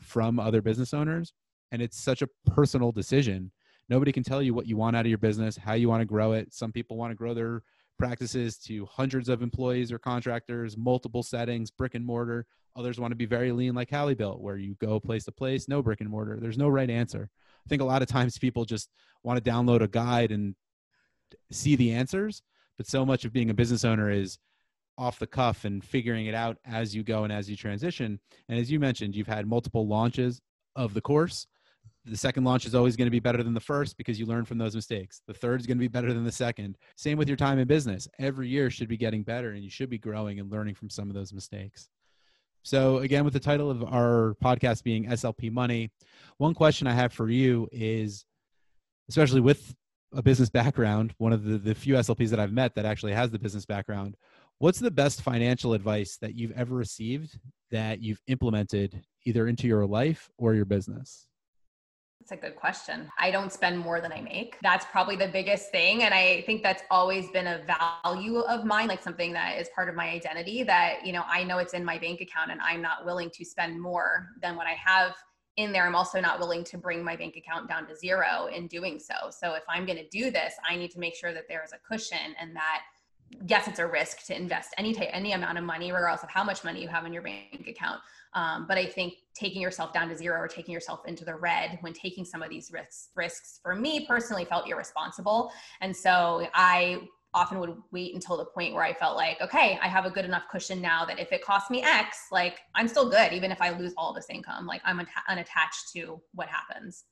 from 0.00 0.38
other 0.38 0.62
business 0.62 0.94
owners. 0.94 1.32
And 1.72 1.82
it's 1.82 1.98
such 1.98 2.22
a 2.22 2.28
personal 2.46 2.92
decision. 2.92 3.50
Nobody 3.88 4.12
can 4.12 4.22
tell 4.22 4.40
you 4.40 4.54
what 4.54 4.66
you 4.66 4.76
want 4.76 4.96
out 4.96 5.04
of 5.04 5.08
your 5.08 5.18
business, 5.18 5.56
how 5.56 5.74
you 5.74 5.88
want 5.88 6.02
to 6.02 6.06
grow 6.06 6.32
it. 6.32 6.54
Some 6.54 6.72
people 6.72 6.96
want 6.96 7.10
to 7.10 7.16
grow 7.16 7.34
their 7.34 7.62
practices 7.98 8.58
to 8.58 8.86
hundreds 8.86 9.28
of 9.28 9.42
employees 9.42 9.92
or 9.92 9.98
contractors, 9.98 10.76
multiple 10.76 11.22
settings, 11.22 11.70
brick 11.70 11.94
and 11.94 12.04
mortar. 12.04 12.46
Others 12.76 12.98
want 12.98 13.12
to 13.12 13.16
be 13.16 13.26
very 13.26 13.52
lean, 13.52 13.74
like 13.74 13.90
Hallie 13.90 14.14
built, 14.14 14.40
where 14.40 14.56
you 14.56 14.74
go 14.80 14.98
place 14.98 15.24
to 15.24 15.32
place, 15.32 15.68
no 15.68 15.82
brick 15.82 16.00
and 16.00 16.10
mortar. 16.10 16.38
There's 16.40 16.58
no 16.58 16.68
right 16.68 16.90
answer. 16.90 17.30
I 17.64 17.68
think 17.68 17.82
a 17.82 17.86
lot 17.86 18.02
of 18.02 18.08
times 18.08 18.38
people 18.38 18.64
just 18.64 18.90
want 19.22 19.42
to 19.42 19.50
download 19.50 19.80
a 19.80 19.88
guide 19.88 20.32
and 20.32 20.54
see 21.50 21.76
the 21.76 21.92
answers, 21.92 22.42
but 22.76 22.86
so 22.86 23.06
much 23.06 23.24
of 23.24 23.32
being 23.32 23.50
a 23.50 23.54
business 23.54 23.84
owner 23.84 24.10
is 24.10 24.38
off 24.98 25.18
the 25.18 25.26
cuff 25.26 25.64
and 25.64 25.84
figuring 25.84 26.26
it 26.26 26.34
out 26.34 26.56
as 26.64 26.94
you 26.94 27.02
go 27.02 27.24
and 27.24 27.32
as 27.32 27.48
you 27.48 27.56
transition. 27.56 28.20
And 28.48 28.58
as 28.58 28.70
you 28.70 28.78
mentioned, 28.78 29.14
you've 29.14 29.26
had 29.26 29.46
multiple 29.46 29.86
launches 29.86 30.40
of 30.76 30.94
the 30.94 31.00
course. 31.00 31.46
The 32.06 32.16
second 32.16 32.44
launch 32.44 32.66
is 32.66 32.74
always 32.74 32.96
going 32.96 33.06
to 33.06 33.10
be 33.10 33.20
better 33.20 33.42
than 33.42 33.54
the 33.54 33.60
first 33.60 33.96
because 33.96 34.18
you 34.18 34.26
learn 34.26 34.44
from 34.44 34.58
those 34.58 34.74
mistakes. 34.74 35.22
The 35.26 35.32
third 35.32 35.60
is 35.60 35.66
going 35.66 35.78
to 35.78 35.80
be 35.82 35.88
better 35.88 36.12
than 36.12 36.24
the 36.24 36.32
second. 36.32 36.76
Same 36.96 37.16
with 37.16 37.28
your 37.28 37.36
time 37.36 37.58
in 37.58 37.66
business. 37.66 38.06
Every 38.18 38.48
year 38.48 38.70
should 38.70 38.88
be 38.88 38.98
getting 38.98 39.22
better 39.22 39.52
and 39.52 39.64
you 39.64 39.70
should 39.70 39.88
be 39.88 39.98
growing 39.98 40.38
and 40.38 40.50
learning 40.50 40.74
from 40.74 40.90
some 40.90 41.08
of 41.08 41.14
those 41.14 41.32
mistakes. 41.32 41.88
So, 42.62 42.98
again, 42.98 43.24
with 43.24 43.34
the 43.34 43.40
title 43.40 43.70
of 43.70 43.82
our 43.84 44.36
podcast 44.42 44.84
being 44.84 45.06
SLP 45.06 45.50
Money, 45.50 45.90
one 46.38 46.54
question 46.54 46.86
I 46.86 46.92
have 46.92 47.12
for 47.12 47.28
you 47.28 47.68
is 47.72 48.24
especially 49.08 49.40
with 49.40 49.74
a 50.14 50.22
business 50.22 50.48
background, 50.48 51.14
one 51.18 51.32
of 51.32 51.44
the, 51.44 51.58
the 51.58 51.74
few 51.74 51.94
SLPs 51.94 52.30
that 52.30 52.40
I've 52.40 52.52
met 52.52 52.74
that 52.74 52.86
actually 52.86 53.12
has 53.12 53.30
the 53.30 53.38
business 53.38 53.66
background, 53.66 54.16
what's 54.58 54.78
the 54.78 54.90
best 54.90 55.22
financial 55.22 55.74
advice 55.74 56.16
that 56.20 56.34
you've 56.34 56.52
ever 56.52 56.74
received 56.74 57.38
that 57.70 58.00
you've 58.00 58.20
implemented 58.28 59.02
either 59.24 59.46
into 59.48 59.66
your 59.66 59.86
life 59.86 60.30
or 60.38 60.54
your 60.54 60.64
business? 60.64 61.26
That's 62.26 62.42
a 62.42 62.42
good 62.42 62.56
question. 62.56 63.10
I 63.18 63.30
don't 63.30 63.52
spend 63.52 63.78
more 63.78 64.00
than 64.00 64.10
I 64.10 64.22
make. 64.22 64.56
That's 64.62 64.86
probably 64.86 65.14
the 65.14 65.28
biggest 65.28 65.70
thing. 65.70 66.04
And 66.04 66.14
I 66.14 66.40
think 66.46 66.62
that's 66.62 66.82
always 66.90 67.28
been 67.32 67.46
a 67.46 67.62
value 68.02 68.38
of 68.38 68.64
mine, 68.64 68.88
like 68.88 69.02
something 69.02 69.34
that 69.34 69.60
is 69.60 69.68
part 69.74 69.90
of 69.90 69.94
my 69.94 70.08
identity 70.08 70.62
that, 70.62 71.04
you 71.04 71.12
know, 71.12 71.24
I 71.28 71.44
know 71.44 71.58
it's 71.58 71.74
in 71.74 71.84
my 71.84 71.98
bank 71.98 72.22
account 72.22 72.50
and 72.50 72.62
I'm 72.62 72.80
not 72.80 73.04
willing 73.04 73.28
to 73.28 73.44
spend 73.44 73.78
more 73.78 74.28
than 74.40 74.56
what 74.56 74.66
I 74.66 74.72
have 74.72 75.14
in 75.58 75.70
there. 75.70 75.86
I'm 75.86 75.94
also 75.94 76.18
not 76.18 76.38
willing 76.38 76.64
to 76.64 76.78
bring 76.78 77.04
my 77.04 77.14
bank 77.14 77.36
account 77.36 77.68
down 77.68 77.86
to 77.88 77.94
zero 77.94 78.46
in 78.46 78.68
doing 78.68 78.98
so. 78.98 79.28
So 79.28 79.52
if 79.52 79.64
I'm 79.68 79.84
going 79.84 79.98
to 79.98 80.08
do 80.08 80.30
this, 80.30 80.54
I 80.66 80.76
need 80.76 80.92
to 80.92 80.98
make 80.98 81.14
sure 81.14 81.34
that 81.34 81.44
there's 81.46 81.72
a 81.74 81.78
cushion 81.86 82.34
and 82.40 82.56
that 82.56 82.84
yes, 83.46 83.68
it's 83.68 83.78
a 83.78 83.86
risk 83.86 84.24
to 84.26 84.36
invest 84.36 84.74
any 84.78 84.94
type, 84.94 85.08
any 85.12 85.32
amount 85.32 85.58
of 85.58 85.64
money, 85.64 85.92
regardless 85.92 86.22
of 86.22 86.30
how 86.30 86.44
much 86.44 86.64
money 86.64 86.82
you 86.82 86.88
have 86.88 87.04
in 87.06 87.12
your 87.12 87.22
bank 87.22 87.66
account. 87.66 88.00
Um, 88.34 88.66
but 88.66 88.78
I 88.78 88.86
think 88.86 89.14
taking 89.34 89.62
yourself 89.62 89.92
down 89.92 90.08
to 90.08 90.16
zero 90.16 90.40
or 90.40 90.48
taking 90.48 90.72
yourself 90.72 91.06
into 91.06 91.24
the 91.24 91.34
red 91.34 91.78
when 91.82 91.92
taking 91.92 92.24
some 92.24 92.42
of 92.42 92.50
these 92.50 92.72
risks, 92.72 93.10
risks 93.14 93.60
for 93.62 93.76
me 93.76 94.06
personally 94.06 94.44
felt 94.44 94.68
irresponsible. 94.68 95.52
And 95.80 95.96
so 95.96 96.48
I 96.54 97.08
often 97.32 97.58
would 97.58 97.76
wait 97.90 98.14
until 98.14 98.36
the 98.36 98.44
point 98.44 98.74
where 98.74 98.84
I 98.84 98.92
felt 98.92 99.16
like, 99.16 99.40
okay, 99.40 99.78
I 99.82 99.88
have 99.88 100.04
a 100.04 100.10
good 100.10 100.24
enough 100.24 100.44
cushion 100.50 100.80
now 100.80 101.04
that 101.04 101.18
if 101.18 101.32
it 101.32 101.44
costs 101.44 101.70
me 101.70 101.82
X, 101.82 102.28
like 102.30 102.60
I'm 102.74 102.88
still 102.88 103.10
good, 103.10 103.32
even 103.32 103.50
if 103.50 103.60
I 103.60 103.70
lose 103.70 103.92
all 103.96 104.12
this 104.14 104.26
income, 104.30 104.66
like 104.66 104.80
I'm 104.84 105.00
unattached 105.28 105.92
to 105.94 106.20
what 106.32 106.48
happens. 106.48 107.04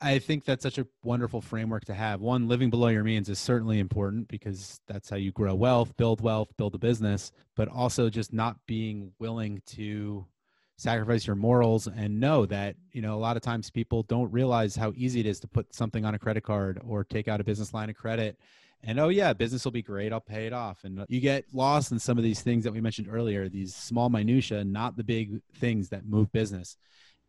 I 0.00 0.20
think 0.20 0.44
that's 0.44 0.62
such 0.62 0.78
a 0.78 0.86
wonderful 1.02 1.40
framework 1.40 1.84
to 1.86 1.94
have. 1.94 2.20
One, 2.20 2.46
living 2.46 2.70
below 2.70 2.88
your 2.88 3.02
means 3.02 3.28
is 3.28 3.38
certainly 3.40 3.80
important 3.80 4.28
because 4.28 4.80
that's 4.86 5.10
how 5.10 5.16
you 5.16 5.32
grow 5.32 5.54
wealth, 5.54 5.96
build 5.96 6.20
wealth, 6.20 6.56
build 6.56 6.74
a 6.76 6.78
business, 6.78 7.32
but 7.56 7.68
also 7.68 8.08
just 8.08 8.32
not 8.32 8.56
being 8.66 9.12
willing 9.18 9.60
to 9.66 10.24
sacrifice 10.76 11.26
your 11.26 11.34
morals 11.34 11.88
and 11.88 12.20
know 12.20 12.46
that, 12.46 12.76
you 12.92 13.02
know, 13.02 13.16
a 13.16 13.18
lot 13.18 13.36
of 13.36 13.42
times 13.42 13.70
people 13.70 14.04
don't 14.04 14.32
realize 14.32 14.76
how 14.76 14.92
easy 14.94 15.18
it 15.18 15.26
is 15.26 15.40
to 15.40 15.48
put 15.48 15.74
something 15.74 16.04
on 16.04 16.14
a 16.14 16.18
credit 16.18 16.44
card 16.44 16.80
or 16.86 17.02
take 17.02 17.26
out 17.26 17.40
a 17.40 17.44
business 17.44 17.74
line 17.74 17.90
of 17.90 17.96
credit. 17.96 18.38
And 18.84 19.00
oh 19.00 19.08
yeah 19.08 19.32
business 19.32 19.64
will 19.64 19.72
be 19.72 19.82
great. 19.82 20.12
I'll 20.12 20.20
pay 20.20 20.46
it 20.46 20.52
off. 20.52 20.84
And 20.84 21.04
you 21.08 21.20
get 21.20 21.46
lost 21.52 21.90
in 21.90 21.98
some 21.98 22.16
of 22.16 22.22
these 22.22 22.42
things 22.42 22.62
that 22.62 22.72
we 22.72 22.80
mentioned 22.80 23.08
earlier 23.10 23.48
these 23.48 23.74
small 23.74 24.08
minutia 24.08 24.62
not 24.62 24.96
the 24.96 25.02
big 25.02 25.40
things 25.56 25.88
that 25.88 26.06
move 26.06 26.30
business 26.30 26.76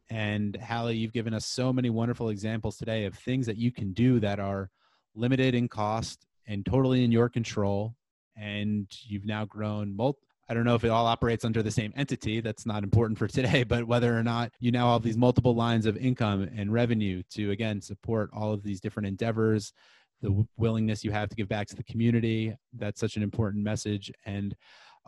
and 0.10 0.55
Hallie, 0.55 0.97
you've 0.97 1.14
given 1.14 1.34
us 1.34 1.45
so 1.45 1.72
many 1.72 1.89
wonderful 1.89 2.30
examples 2.30 2.78
today 2.78 3.05
of 3.05 3.16
things 3.16 3.45
that 3.45 3.57
you 3.57 3.72
can 3.72 3.93
do 3.93 4.20
that 4.20 4.39
are 4.39 4.70
limited 5.16 5.53
in 5.53 5.68
cost 5.68 6.26
and 6.47 6.66
totally 6.66 7.03
in 7.03 7.12
your 7.12 7.30
control. 7.30 7.95
And 8.36 8.88
you've 9.05 9.26
now 9.26 9.45
grown 9.45 9.95
multi- 9.95 10.20
I 10.49 10.55
don't 10.55 10.64
know 10.64 10.74
if 10.74 10.84
it 10.84 10.89
all 10.89 11.05
operates 11.05 11.45
under 11.45 11.62
the 11.62 11.70
same 11.70 11.93
entity. 11.95 12.41
That's 12.41 12.66
not 12.66 12.84
important 12.84 13.20
for 13.20 13.28
today, 13.28 13.64
but 13.68 13.86
whether 13.86 14.18
or 14.18 14.24
not 14.24 14.51
you 14.60 14.72
now 14.72 14.93
have 14.93 15.03
these 15.03 15.18
multiple 15.18 15.53
lines 15.53 15.86
of 15.86 15.95
income 15.95 16.49
and 16.55 16.74
revenue 16.74 17.22
to, 17.36 17.51
again, 17.51 17.82
support 17.82 18.32
all 18.34 18.51
of 18.51 18.64
these 18.64 18.82
different 18.82 19.05
endeavors, 19.05 19.74
the 20.22 20.45
willingness 20.57 21.03
you 21.03 21.12
have 21.12 21.30
to 21.30 21.36
give 21.36 21.47
back 21.47 21.68
to 21.68 21.76
the 21.76 21.84
community. 21.84 22.55
That's 22.74 22.99
such 22.99 23.16
an 23.16 23.22
important 23.22 23.64
message. 23.64 24.12
And 24.26 24.55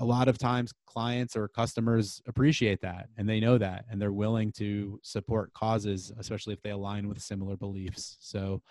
a 0.02 0.06
lot 0.06 0.28
of 0.28 0.39
times 0.39 0.74
clients 0.88 1.38
or 1.38 1.47
customers 1.47 2.22
appreciate 2.28 2.82
that 2.82 3.08
and 3.18 3.30
they 3.30 3.39
know 3.39 3.58
that 3.58 3.86
and 3.89 4.02
they're 4.02 4.12
willing 4.12 4.52
to 4.52 4.99
support 5.04 5.54
causes 5.54 6.12
especially 6.18 6.54
if 6.54 6.62
they 6.64 6.72
align 6.72 7.08
with 7.08 7.22
similar 7.22 7.56
beliefs. 7.56 8.18
So 8.20 8.64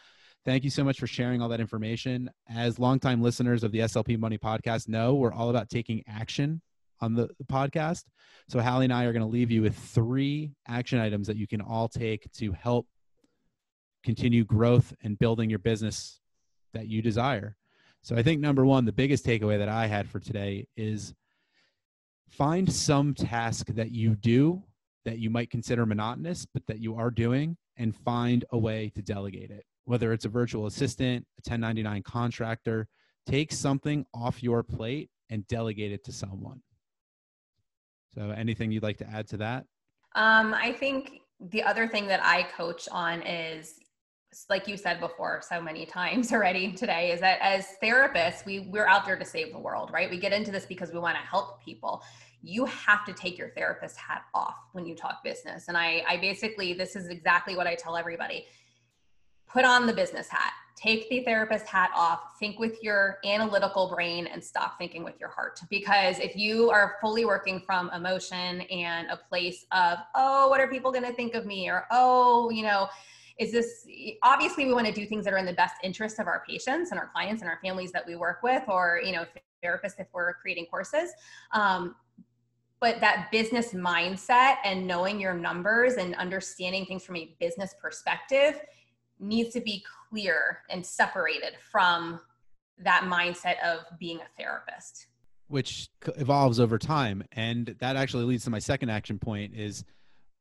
thank 0.45 0.65
you 0.65 0.71
so 0.71 0.83
much 0.83 0.99
for 0.99 1.07
sharing 1.07 1.41
all 1.41 1.49
that 1.51 1.61
information. 1.61 2.29
As 2.49 2.81
longtime 2.81 3.23
listeners 3.23 3.63
of 3.63 3.71
the 3.71 3.79
slp 3.79 4.19
money 4.19 4.39
podcast 4.39 4.89
know 4.89 5.15
we're 5.15 5.33
all 5.33 5.51
about 5.51 5.71
taking 5.71 6.03
action 6.09 6.61
on 7.01 7.15
the, 7.15 7.29
the 7.39 7.45
podcast. 7.45 8.03
So 8.49 8.61
hallie 8.61 8.87
and 8.87 8.93
i 8.93 9.05
are 9.05 9.13
going 9.13 9.23
to 9.23 9.29
leave 9.29 9.53
you 9.53 9.63
with 9.63 9.77
three 9.77 10.53
action 10.67 10.99
items 10.99 11.29
that 11.29 11.37
you 11.37 11.47
can 11.47 11.61
all 11.61 11.89
take 11.89 12.31
to 12.33 12.51
help 12.51 12.89
continue 14.03 14.45
growth 14.45 14.93
and 15.05 15.17
building 15.17 15.49
your 15.49 15.61
business 15.61 16.21
that 16.75 16.89
you 16.89 17.03
desire. 17.03 17.57
So 18.03 18.17
I 18.17 18.23
think 18.23 18.41
number 18.41 18.65
one, 18.65 18.85
the 18.85 18.93
biggest 18.93 19.25
takeaway 19.25 19.59
that 19.59 19.69
I 19.69 19.87
had 19.87 20.09
for 20.09 20.19
today 20.19 20.67
is 20.77 21.15
find 22.31 22.73
some 22.73 23.15
task 23.15 23.67
that 23.69 23.91
you 23.91 24.15
do 24.15 24.63
that 25.05 25.19
you 25.19 25.31
might 25.31 25.51
consider 25.51 25.87
monotonous, 25.87 26.47
but 26.53 26.67
that 26.67 26.81
you 26.81 26.95
are 26.95 27.11
doing, 27.11 27.57
and 27.77 27.97
find 27.97 28.45
a 28.53 28.59
way 28.59 28.93
to 28.95 29.03
delegate 29.03 29.51
it. 29.51 29.65
Whether 29.85 30.13
it's 30.13 30.27
a 30.27 30.29
virtual 30.29 30.67
assistant, 30.67 31.27
a 31.39 31.51
1099 31.51 32.03
contractor, 32.03 32.87
take 33.27 33.53
something 33.53 34.05
off 34.13 34.43
your 34.43 34.63
plate 34.63 35.11
and 35.31 35.47
delegate 35.47 35.93
it 35.93 36.05
to 36.05 36.13
someone. 36.13 36.61
So, 38.15 38.31
anything 38.31 38.71
you'd 38.73 38.83
like 38.83 38.99
to 38.99 39.09
add 39.09 39.29
to 39.29 39.37
that? 39.39 39.65
Um, 40.15 40.53
I 40.53 40.73
think 40.73 41.21
the 41.41 41.63
other 41.63 41.87
thing 41.87 42.07
that 42.09 42.21
I 42.23 42.43
coach 42.43 42.89
on 42.91 43.23
is 43.23 43.79
like 44.49 44.69
you 44.69 44.77
said 44.77 45.01
before 45.01 45.43
so 45.47 45.61
many 45.61 45.85
times 45.85 46.33
already 46.33 46.73
today 46.73 47.11
is 47.13 47.21
that 47.21 47.39
as 47.41 47.67
therapists 47.83 48.45
we 48.45 48.61
we're 48.71 48.87
out 48.87 49.05
there 49.05 49.17
to 49.17 49.25
save 49.25 49.53
the 49.53 49.59
world 49.59 49.91
right? 49.93 50.11
We 50.11 50.19
get 50.19 50.33
into 50.33 50.51
this 50.51 50.67
because 50.67 50.93
we 50.93 50.99
want 50.99 51.17
to 51.17 51.23
help 51.23 51.63
people. 51.65 52.03
You 52.43 52.65
have 52.65 53.05
to 53.05 53.13
take 53.13 53.37
your 53.37 53.51
therapist 53.51 53.97
hat 53.97 54.23
off 54.35 54.57
when 54.73 54.87
you 54.87 54.95
talk 54.95 55.23
business 55.25 55.69
and 55.69 55.77
i 55.77 56.03
i 56.09 56.17
basically 56.17 56.73
this 56.73 56.97
is 56.97 57.09
exactly 57.09 57.57
what 57.57 57.67
i 57.67 57.75
tell 57.75 57.97
everybody. 57.97 58.47
Put 59.47 59.65
on 59.65 59.85
the 59.85 59.93
business 59.93 60.29
hat. 60.29 60.53
Take 60.77 61.11
the 61.11 61.25
therapist 61.25 61.67
hat 61.67 61.91
off. 61.95 62.39
Think 62.39 62.61
with 62.61 62.81
your 62.85 63.19
analytical 63.25 63.91
brain 63.93 64.29
and 64.29 64.43
stop 64.43 64.79
thinking 64.79 65.03
with 65.03 65.19
your 65.19 65.29
heart 65.29 65.61
because 65.69 66.21
if 66.21 66.37
you 66.37 66.71
are 66.71 66.97
fully 67.01 67.25
working 67.25 67.61
from 67.67 67.91
emotion 67.91 68.61
and 68.61 69.09
a 69.11 69.17
place 69.17 69.67
of 69.73 69.99
oh 70.15 70.49
what 70.49 70.61
are 70.61 70.69
people 70.69 70.93
going 70.93 71.05
to 71.05 71.13
think 71.13 71.35
of 71.35 71.47
me? 71.47 71.69
or 71.69 71.85
oh 71.91 72.49
you 72.51 72.63
know 72.63 72.89
is 73.41 73.51
this 73.51 73.87
obviously 74.23 74.67
we 74.67 74.75
want 74.75 74.87
to 74.87 74.93
do 74.93 75.07
things 75.07 75.25
that 75.25 75.33
are 75.33 75.39
in 75.39 75.47
the 75.47 75.55
best 75.55 75.77
interest 75.83 76.21
of 76.21 76.27
our 76.27 76.45
patients 76.47 76.91
and 76.91 77.01
our 77.01 77.09
clients 77.09 77.41
and 77.41 77.51
our 77.51 77.59
families 77.65 77.91
that 77.91 78.07
we 78.07 78.15
work 78.15 78.43
with 78.43 78.63
or 78.69 79.01
you 79.03 79.13
know 79.13 79.25
therapists 79.65 79.99
if 79.99 80.07
we're 80.13 80.35
creating 80.35 80.67
courses. 80.67 81.11
Um, 81.53 81.97
but 82.81 83.01
that 83.01 83.29
business 83.31 83.73
mindset 83.73 84.57
and 84.65 84.87
knowing 84.87 85.21
your 85.21 85.35
numbers 85.35 85.95
and 85.95 86.15
understanding 86.15 86.87
things 86.87 87.05
from 87.05 87.17
a 87.17 87.35
business 87.41 87.75
perspective 87.81 88.61
needs 89.19 89.53
to 89.53 89.61
be 89.61 89.85
clear 90.09 90.61
and 90.71 90.85
separated 90.85 91.55
from 91.71 92.21
that 92.79 93.03
mindset 93.05 93.57
of 93.63 93.81
being 93.99 94.19
a 94.21 94.43
therapist. 94.43 95.09
Which 95.49 95.89
evolves 96.17 96.59
over 96.59 96.79
time. 96.79 97.23
And 97.33 97.77
that 97.81 97.97
actually 97.97 98.25
leads 98.25 98.45
to 98.45 98.51
my 98.51 98.61
second 98.61 98.89
action 98.89 99.19
point 99.19 99.55
is 99.55 99.85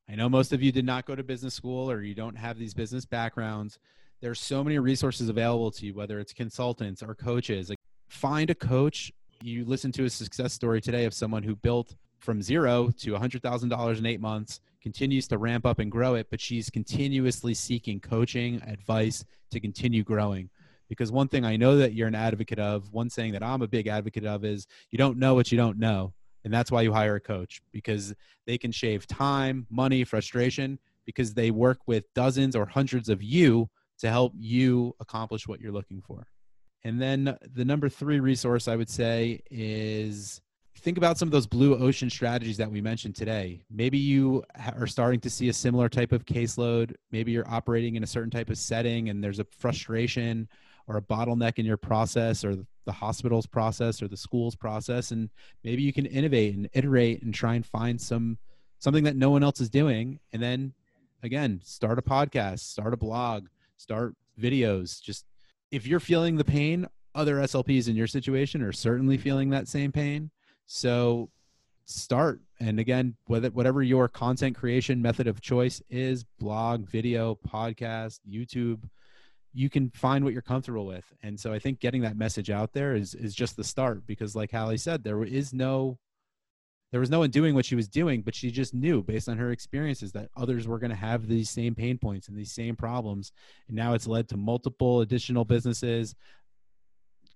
I 0.10 0.16
know 0.16 0.28
most 0.28 0.54
of 0.54 0.64
you 0.64 0.72
did 0.72 0.86
not 0.86 1.06
go 1.06 1.16
to 1.16 1.24
business 1.24 1.54
school 1.54 1.90
or 1.90 2.02
you 2.02 2.16
don't 2.16 2.36
have 2.36 2.58
these 2.58 2.74
business 2.74 3.06
backgrounds. 3.06 3.78
There's 4.22 4.42
so 4.42 4.64
many 4.64 4.80
resources 4.80 5.30
available 5.30 5.70
to 5.72 5.86
you, 5.86 5.94
whether 5.94 6.20
it's 6.20 6.34
consultants 6.34 7.04
or 7.04 7.14
coaches. 7.14 7.70
Like 7.70 7.78
find 8.10 8.50
a 8.50 8.56
coach. 8.56 9.12
You 9.44 9.66
listen 9.66 9.92
to 9.94 10.06
a 10.06 10.10
success 10.10 10.52
story 10.52 10.82
today 10.82 11.06
of 11.06 11.14
someone 11.14 11.44
who 11.44 11.56
built 11.56 11.96
from 12.18 12.42
zero 12.42 12.90
to 12.98 13.12
$100,000 13.12 13.98
in 13.98 14.06
eight 14.08 14.20
months, 14.20 14.62
continues 14.82 15.28
to 15.28 15.38
ramp 15.38 15.66
up 15.66 15.78
and 15.78 15.92
grow 15.92 16.16
it, 16.16 16.28
but 16.32 16.42
she's 16.42 16.72
continuously 16.72 17.54
seeking 17.54 18.00
coaching, 18.00 18.62
advice 18.64 19.24
to 19.52 19.60
continue 19.60 20.04
growing. 20.04 20.50
Because 20.90 21.12
one 21.12 21.28
thing 21.28 21.46
I 21.46 21.56
know 21.56 21.78
that 21.78 21.94
you're 21.94 22.08
an 22.08 22.16
advocate 22.16 22.60
of, 22.60 22.92
one 22.92 23.12
saying 23.12 23.34
that 23.34 23.44
I'm 23.44 23.62
a 23.62 23.68
big 23.68 23.88
advocate 23.88 24.26
of 24.26 24.44
is 24.44 24.66
you 24.90 24.98
don't 24.98 25.20
know 25.20 25.36
what 25.36 25.52
you 25.52 25.58
don't 25.58 25.78
know. 25.78 26.14
And 26.44 26.54
that's 26.54 26.72
why 26.72 26.82
you 26.82 26.94
hire 26.94 27.16
a 27.16 27.20
coach 27.20 27.62
because 27.72 28.14
they 28.48 28.58
can 28.58 28.72
shave 28.72 29.08
time, 29.08 29.68
money, 29.70 30.04
frustration 30.04 30.80
because 31.06 31.34
they 31.34 31.52
work 31.52 31.80
with 31.88 32.06
dozens 32.14 32.56
or 32.56 32.66
hundreds 32.66 33.10
of 33.10 33.24
you 33.24 33.70
to 34.00 34.10
help 34.10 34.34
you 34.38 34.96
accomplish 35.00 35.48
what 35.48 35.60
you're 35.60 35.72
looking 35.72 36.02
for. 36.02 36.28
And 36.84 37.02
then 37.02 37.38
the 37.56 37.66
number 37.66 37.90
three 37.90 38.20
resource 38.20 38.68
I 38.68 38.76
would 38.76 38.90
say 38.90 39.42
is 39.52 40.42
think 40.78 40.98
about 40.98 41.18
some 41.18 41.28
of 41.28 41.32
those 41.32 41.48
blue 41.48 41.76
ocean 41.76 42.10
strategies 42.10 42.58
that 42.58 42.72
we 42.72 42.80
mentioned 42.80 43.16
today. 43.16 43.64
Maybe 43.70 43.98
you 43.98 44.44
are 44.78 44.88
starting 44.88 45.20
to 45.22 45.30
see 45.30 45.50
a 45.50 45.54
similar 45.54 45.90
type 45.90 46.12
of 46.12 46.26
caseload. 46.26 46.94
Maybe 47.12 47.32
you're 47.32 47.50
operating 47.50 47.96
in 47.96 48.04
a 48.04 48.08
certain 48.08 48.32
type 48.32 48.50
of 48.50 48.58
setting 48.58 49.10
and 49.10 49.24
there's 49.24 49.40
a 49.40 49.46
frustration 49.58 50.48
or 50.90 50.98
a 50.98 51.02
bottleneck 51.02 51.60
in 51.60 51.66
your 51.66 51.78
process 51.78 52.44
or 52.44 52.58
the 52.86 52.92
hospital's 52.92 53.46
process 53.46 54.02
or 54.02 54.08
the 54.08 54.18
school's 54.18 54.56
process 54.56 55.12
and 55.12 55.30
maybe 55.64 55.84
you 55.84 55.94
can 55.94 56.08
innovate 56.08 56.56
and 56.56 56.68
iterate 56.74 57.22
and 57.22 57.34
try 57.34 57.54
and 57.54 57.66
find 57.66 58.02
some 58.02 58.40
something 58.80 59.04
that 59.04 59.16
no 59.16 59.30
one 59.30 59.44
else 59.44 59.62
is 59.62 59.70
doing. 59.70 60.20
And 60.34 60.42
then 60.42 60.74
again 61.22 61.62
start 61.64 62.00
a 62.00 62.02
podcast 62.02 62.60
start 62.60 62.94
a 62.94 62.98
blog 62.98 63.48
start 63.78 64.16
videos. 64.42 65.00
Just 65.00 65.26
if 65.70 65.86
you're 65.86 66.00
feeling 66.00 66.36
the 66.36 66.44
pain 66.44 66.88
other 67.14 67.36
slps 67.36 67.88
in 67.88 67.96
your 67.96 68.08
situation 68.08 68.64
are 68.64 68.72
certainly 68.72 69.18
feeling 69.18 69.52
that 69.52 69.68
same 69.68 69.92
pain. 69.92 70.32
So 70.66 71.30
start. 71.86 72.42
And 72.60 72.80
again 72.80 73.16
whatever 73.28 73.84
your 73.84 74.08
content 74.08 74.56
creation 74.56 75.04
method 75.04 75.28
of 75.28 75.40
choice 75.40 75.84
is 75.92 76.24
blog 76.40 76.90
video 76.90 77.38
podcast 77.48 78.20
youtube 78.28 78.82
you 79.54 79.70
can 79.70 79.90
find 79.92 80.24
what 80.24 80.34
you're 80.34 80.42
comfortable 80.42 80.86
with. 80.86 81.06
And 81.24 81.40
so 81.40 81.54
i 81.54 81.60
think 81.60 81.80
getting 81.80 82.02
that 82.02 82.18
message 82.18 82.50
out 82.50 82.74
there 82.74 82.96
is 82.96 83.14
is 83.16 83.34
just 83.34 83.56
the 83.56 83.64
start 83.64 84.06
because 84.06 84.36
like 84.36 84.52
hallie 84.52 84.78
said 84.78 85.04
there 85.04 85.24
is 85.24 85.54
no 85.54 85.98
there 86.92 87.00
was 87.00 87.10
no 87.10 87.20
one 87.20 87.30
doing 87.30 87.54
what 87.54 87.66
she 87.66 87.76
was 87.76 87.88
doing 87.88 88.22
but 88.22 88.34
she 88.34 88.50
just 88.52 88.74
knew 88.74 89.04
based 89.04 89.30
on 89.30 89.38
her 89.38 89.52
experiences 89.52 90.12
that 90.14 90.30
others 90.36 90.68
were 90.68 90.80
going 90.80 90.90
to 90.90 90.96
have 90.96 91.28
these 91.28 91.50
same 91.50 91.76
pain 91.76 91.98
points 91.98 92.28
and 92.28 92.38
these 92.38 92.52
same 92.52 92.76
problems. 92.76 93.32
And 93.68 93.78
now 93.78 93.94
it's 93.94 94.08
led 94.08 94.28
to 94.30 94.38
multiple 94.38 95.02
additional 95.02 95.46
businesses 95.46 96.16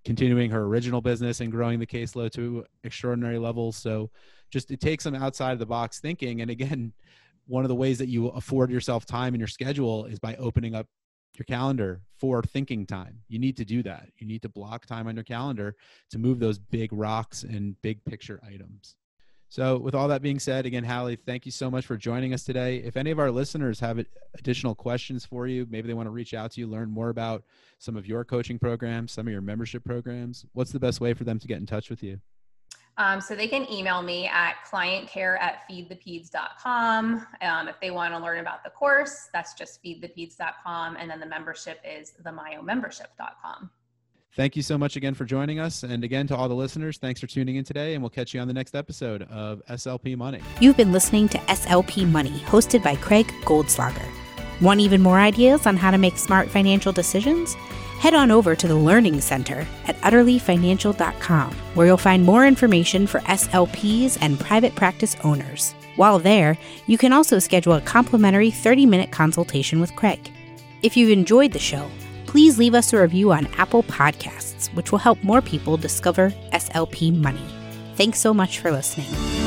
continuing 0.05 0.51
her 0.51 0.64
original 0.64 1.01
business 1.01 1.39
and 1.39 1.51
growing 1.51 1.80
the 1.80 1.86
caseload 1.86 2.32
to 2.32 2.66
extraordinary 2.84 3.38
levels. 3.38 3.78
So 3.78 4.09
just 4.49 4.70
it 4.72 4.82
takes 4.82 5.05
some 5.05 5.16
outside 5.16 5.53
of 5.53 5.59
the 5.59 5.66
box 5.66 5.99
thinking. 5.99 6.41
And 6.41 6.49
again 6.49 6.93
one 7.45 7.64
of 7.64 7.70
the 7.70 7.76
ways 7.76 7.97
that 7.97 8.07
you 8.07 8.28
afford 8.30 8.72
yourself 8.72 9.05
time 9.05 9.34
in 9.34 9.39
your 9.39 9.47
schedule 9.47 10.05
is 10.05 10.20
by 10.20 10.36
opening 10.38 10.76
up 10.76 10.88
your 11.38 11.45
calendar 11.45 12.01
for 12.17 12.41
thinking 12.41 12.86
time. 12.86 13.19
You 13.27 13.39
need 13.39 13.57
to 13.57 13.65
do 13.65 13.84
that. 13.84 14.09
You 14.17 14.27
need 14.27 14.41
to 14.43 14.49
block 14.49 14.86
time 14.86 15.07
on 15.07 15.15
your 15.15 15.23
calendar 15.23 15.75
to 16.11 16.19
move 16.19 16.39
those 16.39 16.59
big 16.59 16.91
rocks 16.93 17.43
and 17.43 17.79
big 17.81 18.03
picture 18.05 18.39
items. 18.45 18.95
So, 19.49 19.77
with 19.77 19.93
all 19.93 20.07
that 20.07 20.23
being 20.23 20.39
said, 20.39 20.65
again, 20.65 20.84
Hallie, 20.84 21.15
thank 21.15 21.45
you 21.45 21.51
so 21.51 21.69
much 21.69 21.86
for 21.86 21.95
joining 21.95 22.34
us 22.34 22.43
today. 22.43 22.77
If 22.77 22.97
any 22.97 23.11
of 23.11 23.19
our 23.19 23.29
listeners 23.29 23.79
have 23.81 24.03
additional 24.39 24.73
questions 24.73 25.25
for 25.25 25.45
you, 25.45 25.67
maybe 25.69 25.88
they 25.88 25.93
want 25.93 26.07
to 26.07 26.11
reach 26.11 26.34
out 26.34 26.49
to 26.53 26.59
you, 26.59 26.65
learn 26.65 26.89
more 26.89 27.09
about 27.09 27.43
some 27.77 27.95
of 27.95 28.07
your 28.07 28.25
coaching 28.25 28.57
programs, 28.57 29.11
some 29.11 29.27
of 29.27 29.31
your 29.31 29.43
membership 29.43 29.84
programs, 29.84 30.43
what's 30.53 30.71
the 30.71 30.79
best 30.79 31.01
way 31.01 31.13
for 31.13 31.23
them 31.23 31.38
to 31.38 31.47
get 31.47 31.59
in 31.59 31.67
touch 31.67 31.91
with 31.91 32.01
you? 32.01 32.19
Um, 32.97 33.19
so 33.19 33.35
they 33.35 33.47
can 33.47 33.69
email 33.71 34.01
me 34.01 34.27
at 34.27 34.55
clientcare 34.71 35.39
at 35.39 35.67
feedthepeds.com. 35.69 37.25
Um, 37.41 37.67
if 37.67 37.79
they 37.81 37.91
want 37.91 38.13
to 38.13 38.19
learn 38.19 38.39
about 38.39 38.63
the 38.63 38.69
course, 38.69 39.29
that's 39.33 39.53
just 39.53 39.83
feedthepeds.com. 39.83 40.97
And 40.97 41.09
then 41.09 41.19
the 41.19 41.25
membership 41.25 41.79
is 41.83 42.13
themyomembership.com. 42.23 43.71
Thank 44.35 44.55
you 44.55 44.63
so 44.63 44.79
much 44.79 44.95
again 44.95 45.13
for 45.13 45.25
joining 45.25 45.59
us. 45.59 45.83
And 45.83 46.03
again, 46.03 46.25
to 46.27 46.35
all 46.35 46.49
the 46.49 46.55
listeners, 46.55 46.97
thanks 46.97 47.19
for 47.21 47.27
tuning 47.27 47.55
in 47.55 47.63
today. 47.63 47.93
And 47.93 48.01
we'll 48.01 48.09
catch 48.09 48.33
you 48.33 48.39
on 48.39 48.47
the 48.47 48.53
next 48.53 48.73
episode 48.73 49.23
of 49.23 49.61
SLP 49.69 50.17
Money. 50.17 50.41
You've 50.59 50.77
been 50.77 50.91
listening 50.91 51.29
to 51.29 51.37
SLP 51.39 52.09
Money, 52.09 52.41
hosted 52.45 52.83
by 52.83 52.95
Craig 52.95 53.27
Goldslager. 53.43 54.09
Want 54.59 54.79
even 54.79 55.01
more 55.01 55.19
ideas 55.19 55.67
on 55.67 55.77
how 55.77 55.91
to 55.91 55.99
make 55.99 56.17
smart 56.17 56.49
financial 56.49 56.91
decisions? 56.91 57.55
Head 57.99 58.13
on 58.13 58.31
over 58.31 58.55
to 58.55 58.67
the 58.67 58.75
Learning 58.75 59.21
Center 59.21 59.65
at 59.85 59.97
utterlyfinancial.com, 60.01 61.53
where 61.73 61.87
you'll 61.87 61.97
find 61.97 62.25
more 62.25 62.45
information 62.45 63.07
for 63.07 63.19
SLPs 63.21 64.17
and 64.21 64.39
private 64.39 64.75
practice 64.75 65.15
owners. 65.23 65.73
While 65.95 66.19
there, 66.19 66.57
you 66.87 66.97
can 66.97 67.13
also 67.13 67.39
schedule 67.39 67.73
a 67.73 67.81
complimentary 67.81 68.51
30 68.51 68.85
minute 68.85 69.11
consultation 69.11 69.79
with 69.79 69.95
Craig. 69.95 70.31
If 70.81 70.97
you've 70.97 71.11
enjoyed 71.11 71.51
the 71.51 71.59
show, 71.59 71.89
please 72.25 72.57
leave 72.57 72.73
us 72.73 72.93
a 72.93 73.01
review 73.01 73.31
on 73.31 73.47
Apple 73.57 73.83
Podcasts, 73.83 74.73
which 74.73 74.91
will 74.91 74.99
help 74.99 75.23
more 75.23 75.41
people 75.41 75.77
discover 75.77 76.31
SLP 76.51 77.15
money. 77.15 77.45
Thanks 77.95 78.19
so 78.19 78.33
much 78.33 78.59
for 78.59 78.71
listening. 78.71 79.42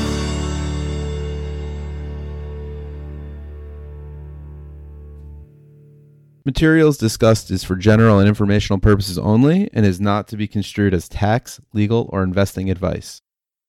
Materials 6.47 6.97
discussed 6.97 7.51
is 7.51 7.65
for 7.65 7.75
general 7.75 8.19
and 8.19 8.27
informational 8.29 8.79
purposes 8.79 9.17
only 9.17 9.69
and 9.73 9.85
is 9.85 9.99
not 9.99 10.29
to 10.29 10.37
be 10.37 10.47
construed 10.47 10.93
as 10.93 11.09
tax, 11.09 11.59
legal, 11.73 12.09
or 12.13 12.23
investing 12.23 12.71
advice. 12.71 13.21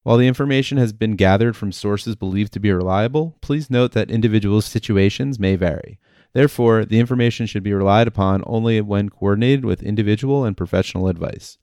While 0.04 0.16
the 0.16 0.28
information 0.28 0.78
has 0.78 0.92
been 0.92 1.16
gathered 1.16 1.56
from 1.56 1.72
sources 1.72 2.14
believed 2.14 2.52
to 2.52 2.60
be 2.60 2.72
reliable, 2.72 3.36
please 3.40 3.68
note 3.68 3.90
that 3.94 4.12
individual 4.12 4.62
situations 4.62 5.40
may 5.40 5.56
vary. 5.56 5.98
Therefore, 6.34 6.84
the 6.84 7.00
information 7.00 7.46
should 7.46 7.64
be 7.64 7.74
relied 7.74 8.06
upon 8.06 8.44
only 8.46 8.80
when 8.80 9.08
coordinated 9.08 9.64
with 9.64 9.82
individual 9.82 10.44
and 10.44 10.56
professional 10.56 11.08
advice. 11.08 11.58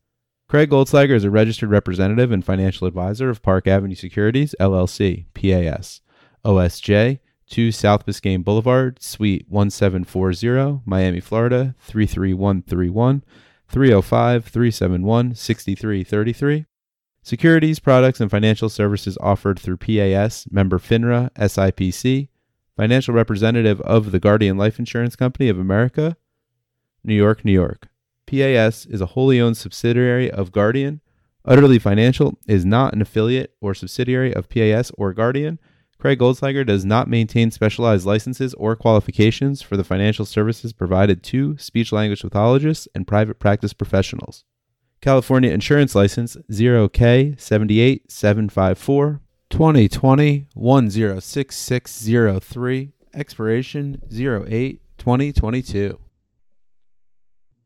Craig 0.49 0.69
Goldslager 0.69 1.15
is 1.15 1.23
a 1.23 1.29
registered 1.29 1.69
representative 1.69 2.33
and 2.33 2.43
financial 2.43 2.87
advisor 2.87 3.29
of 3.29 3.41
Park 3.41 3.67
Avenue 3.67 3.95
Securities, 3.95 4.53
LLC, 4.59 5.27
PAS, 5.33 6.01
OSJ 6.43 7.19
2 7.49 7.71
South 7.71 8.05
Biscayne 8.05 8.43
Boulevard, 8.43 9.01
Suite 9.01 9.45
1740, 9.49 10.81
Miami, 10.85 11.19
Florida 11.19 11.75
33131, 11.81 13.23
305 13.67 14.45
371 14.45 15.35
6333. 15.35 16.65
Securities, 17.21 17.79
products, 17.79 18.21
and 18.21 18.29
financial 18.29 18.69
services 18.69 19.17
offered 19.19 19.59
through 19.59 19.77
PAS, 19.77 20.47
member 20.51 20.77
FINRA, 20.77 21.31
SIPC, 21.33 22.29
financial 22.75 23.13
representative 23.13 23.81
of 23.81 24.11
the 24.11 24.19
Guardian 24.19 24.57
Life 24.57 24.77
Insurance 24.77 25.15
Company 25.15 25.49
of 25.49 25.57
America, 25.57 26.17
New 27.03 27.15
York, 27.15 27.43
New 27.43 27.51
York. 27.51 27.87
PAS 28.27 28.85
is 28.85 29.01
a 29.01 29.07
wholly 29.07 29.39
owned 29.39 29.57
subsidiary 29.57 30.29
of 30.29 30.51
Guardian. 30.51 31.01
Utterly 31.45 31.79
Financial 31.79 32.37
is 32.47 32.65
not 32.65 32.93
an 32.93 33.01
affiliate 33.01 33.55
or 33.61 33.73
subsidiary 33.73 34.33
of 34.33 34.49
PAS 34.49 34.91
or 34.97 35.13
Guardian 35.13 35.59
Craig 36.05 36.19
Goldslager 36.19 36.63
does 36.63 36.85
not 36.85 37.09
maintain 37.09 37.49
specialized 37.49 38.05
licenses 38.05 38.53
or 38.53 38.75
qualifications 38.75 39.63
for 39.63 39.75
the 39.75 39.83
financial 39.83 40.23
services 40.23 40.71
provided 40.71 41.23
to 41.23 41.57
speech 41.57 41.91
language 41.91 42.21
pathologists 42.21 42.87
and 42.93 43.07
private 43.07 43.39
practice 43.39 43.73
professionals. 43.73 44.43
California 45.01 45.49
Insurance 45.49 45.95
License 45.95 46.37
0K78754 46.51 49.19
2020 49.49 50.47
106603 50.53 52.91
expiration 53.15 53.99
08 54.13 54.81
2022. 54.99 55.99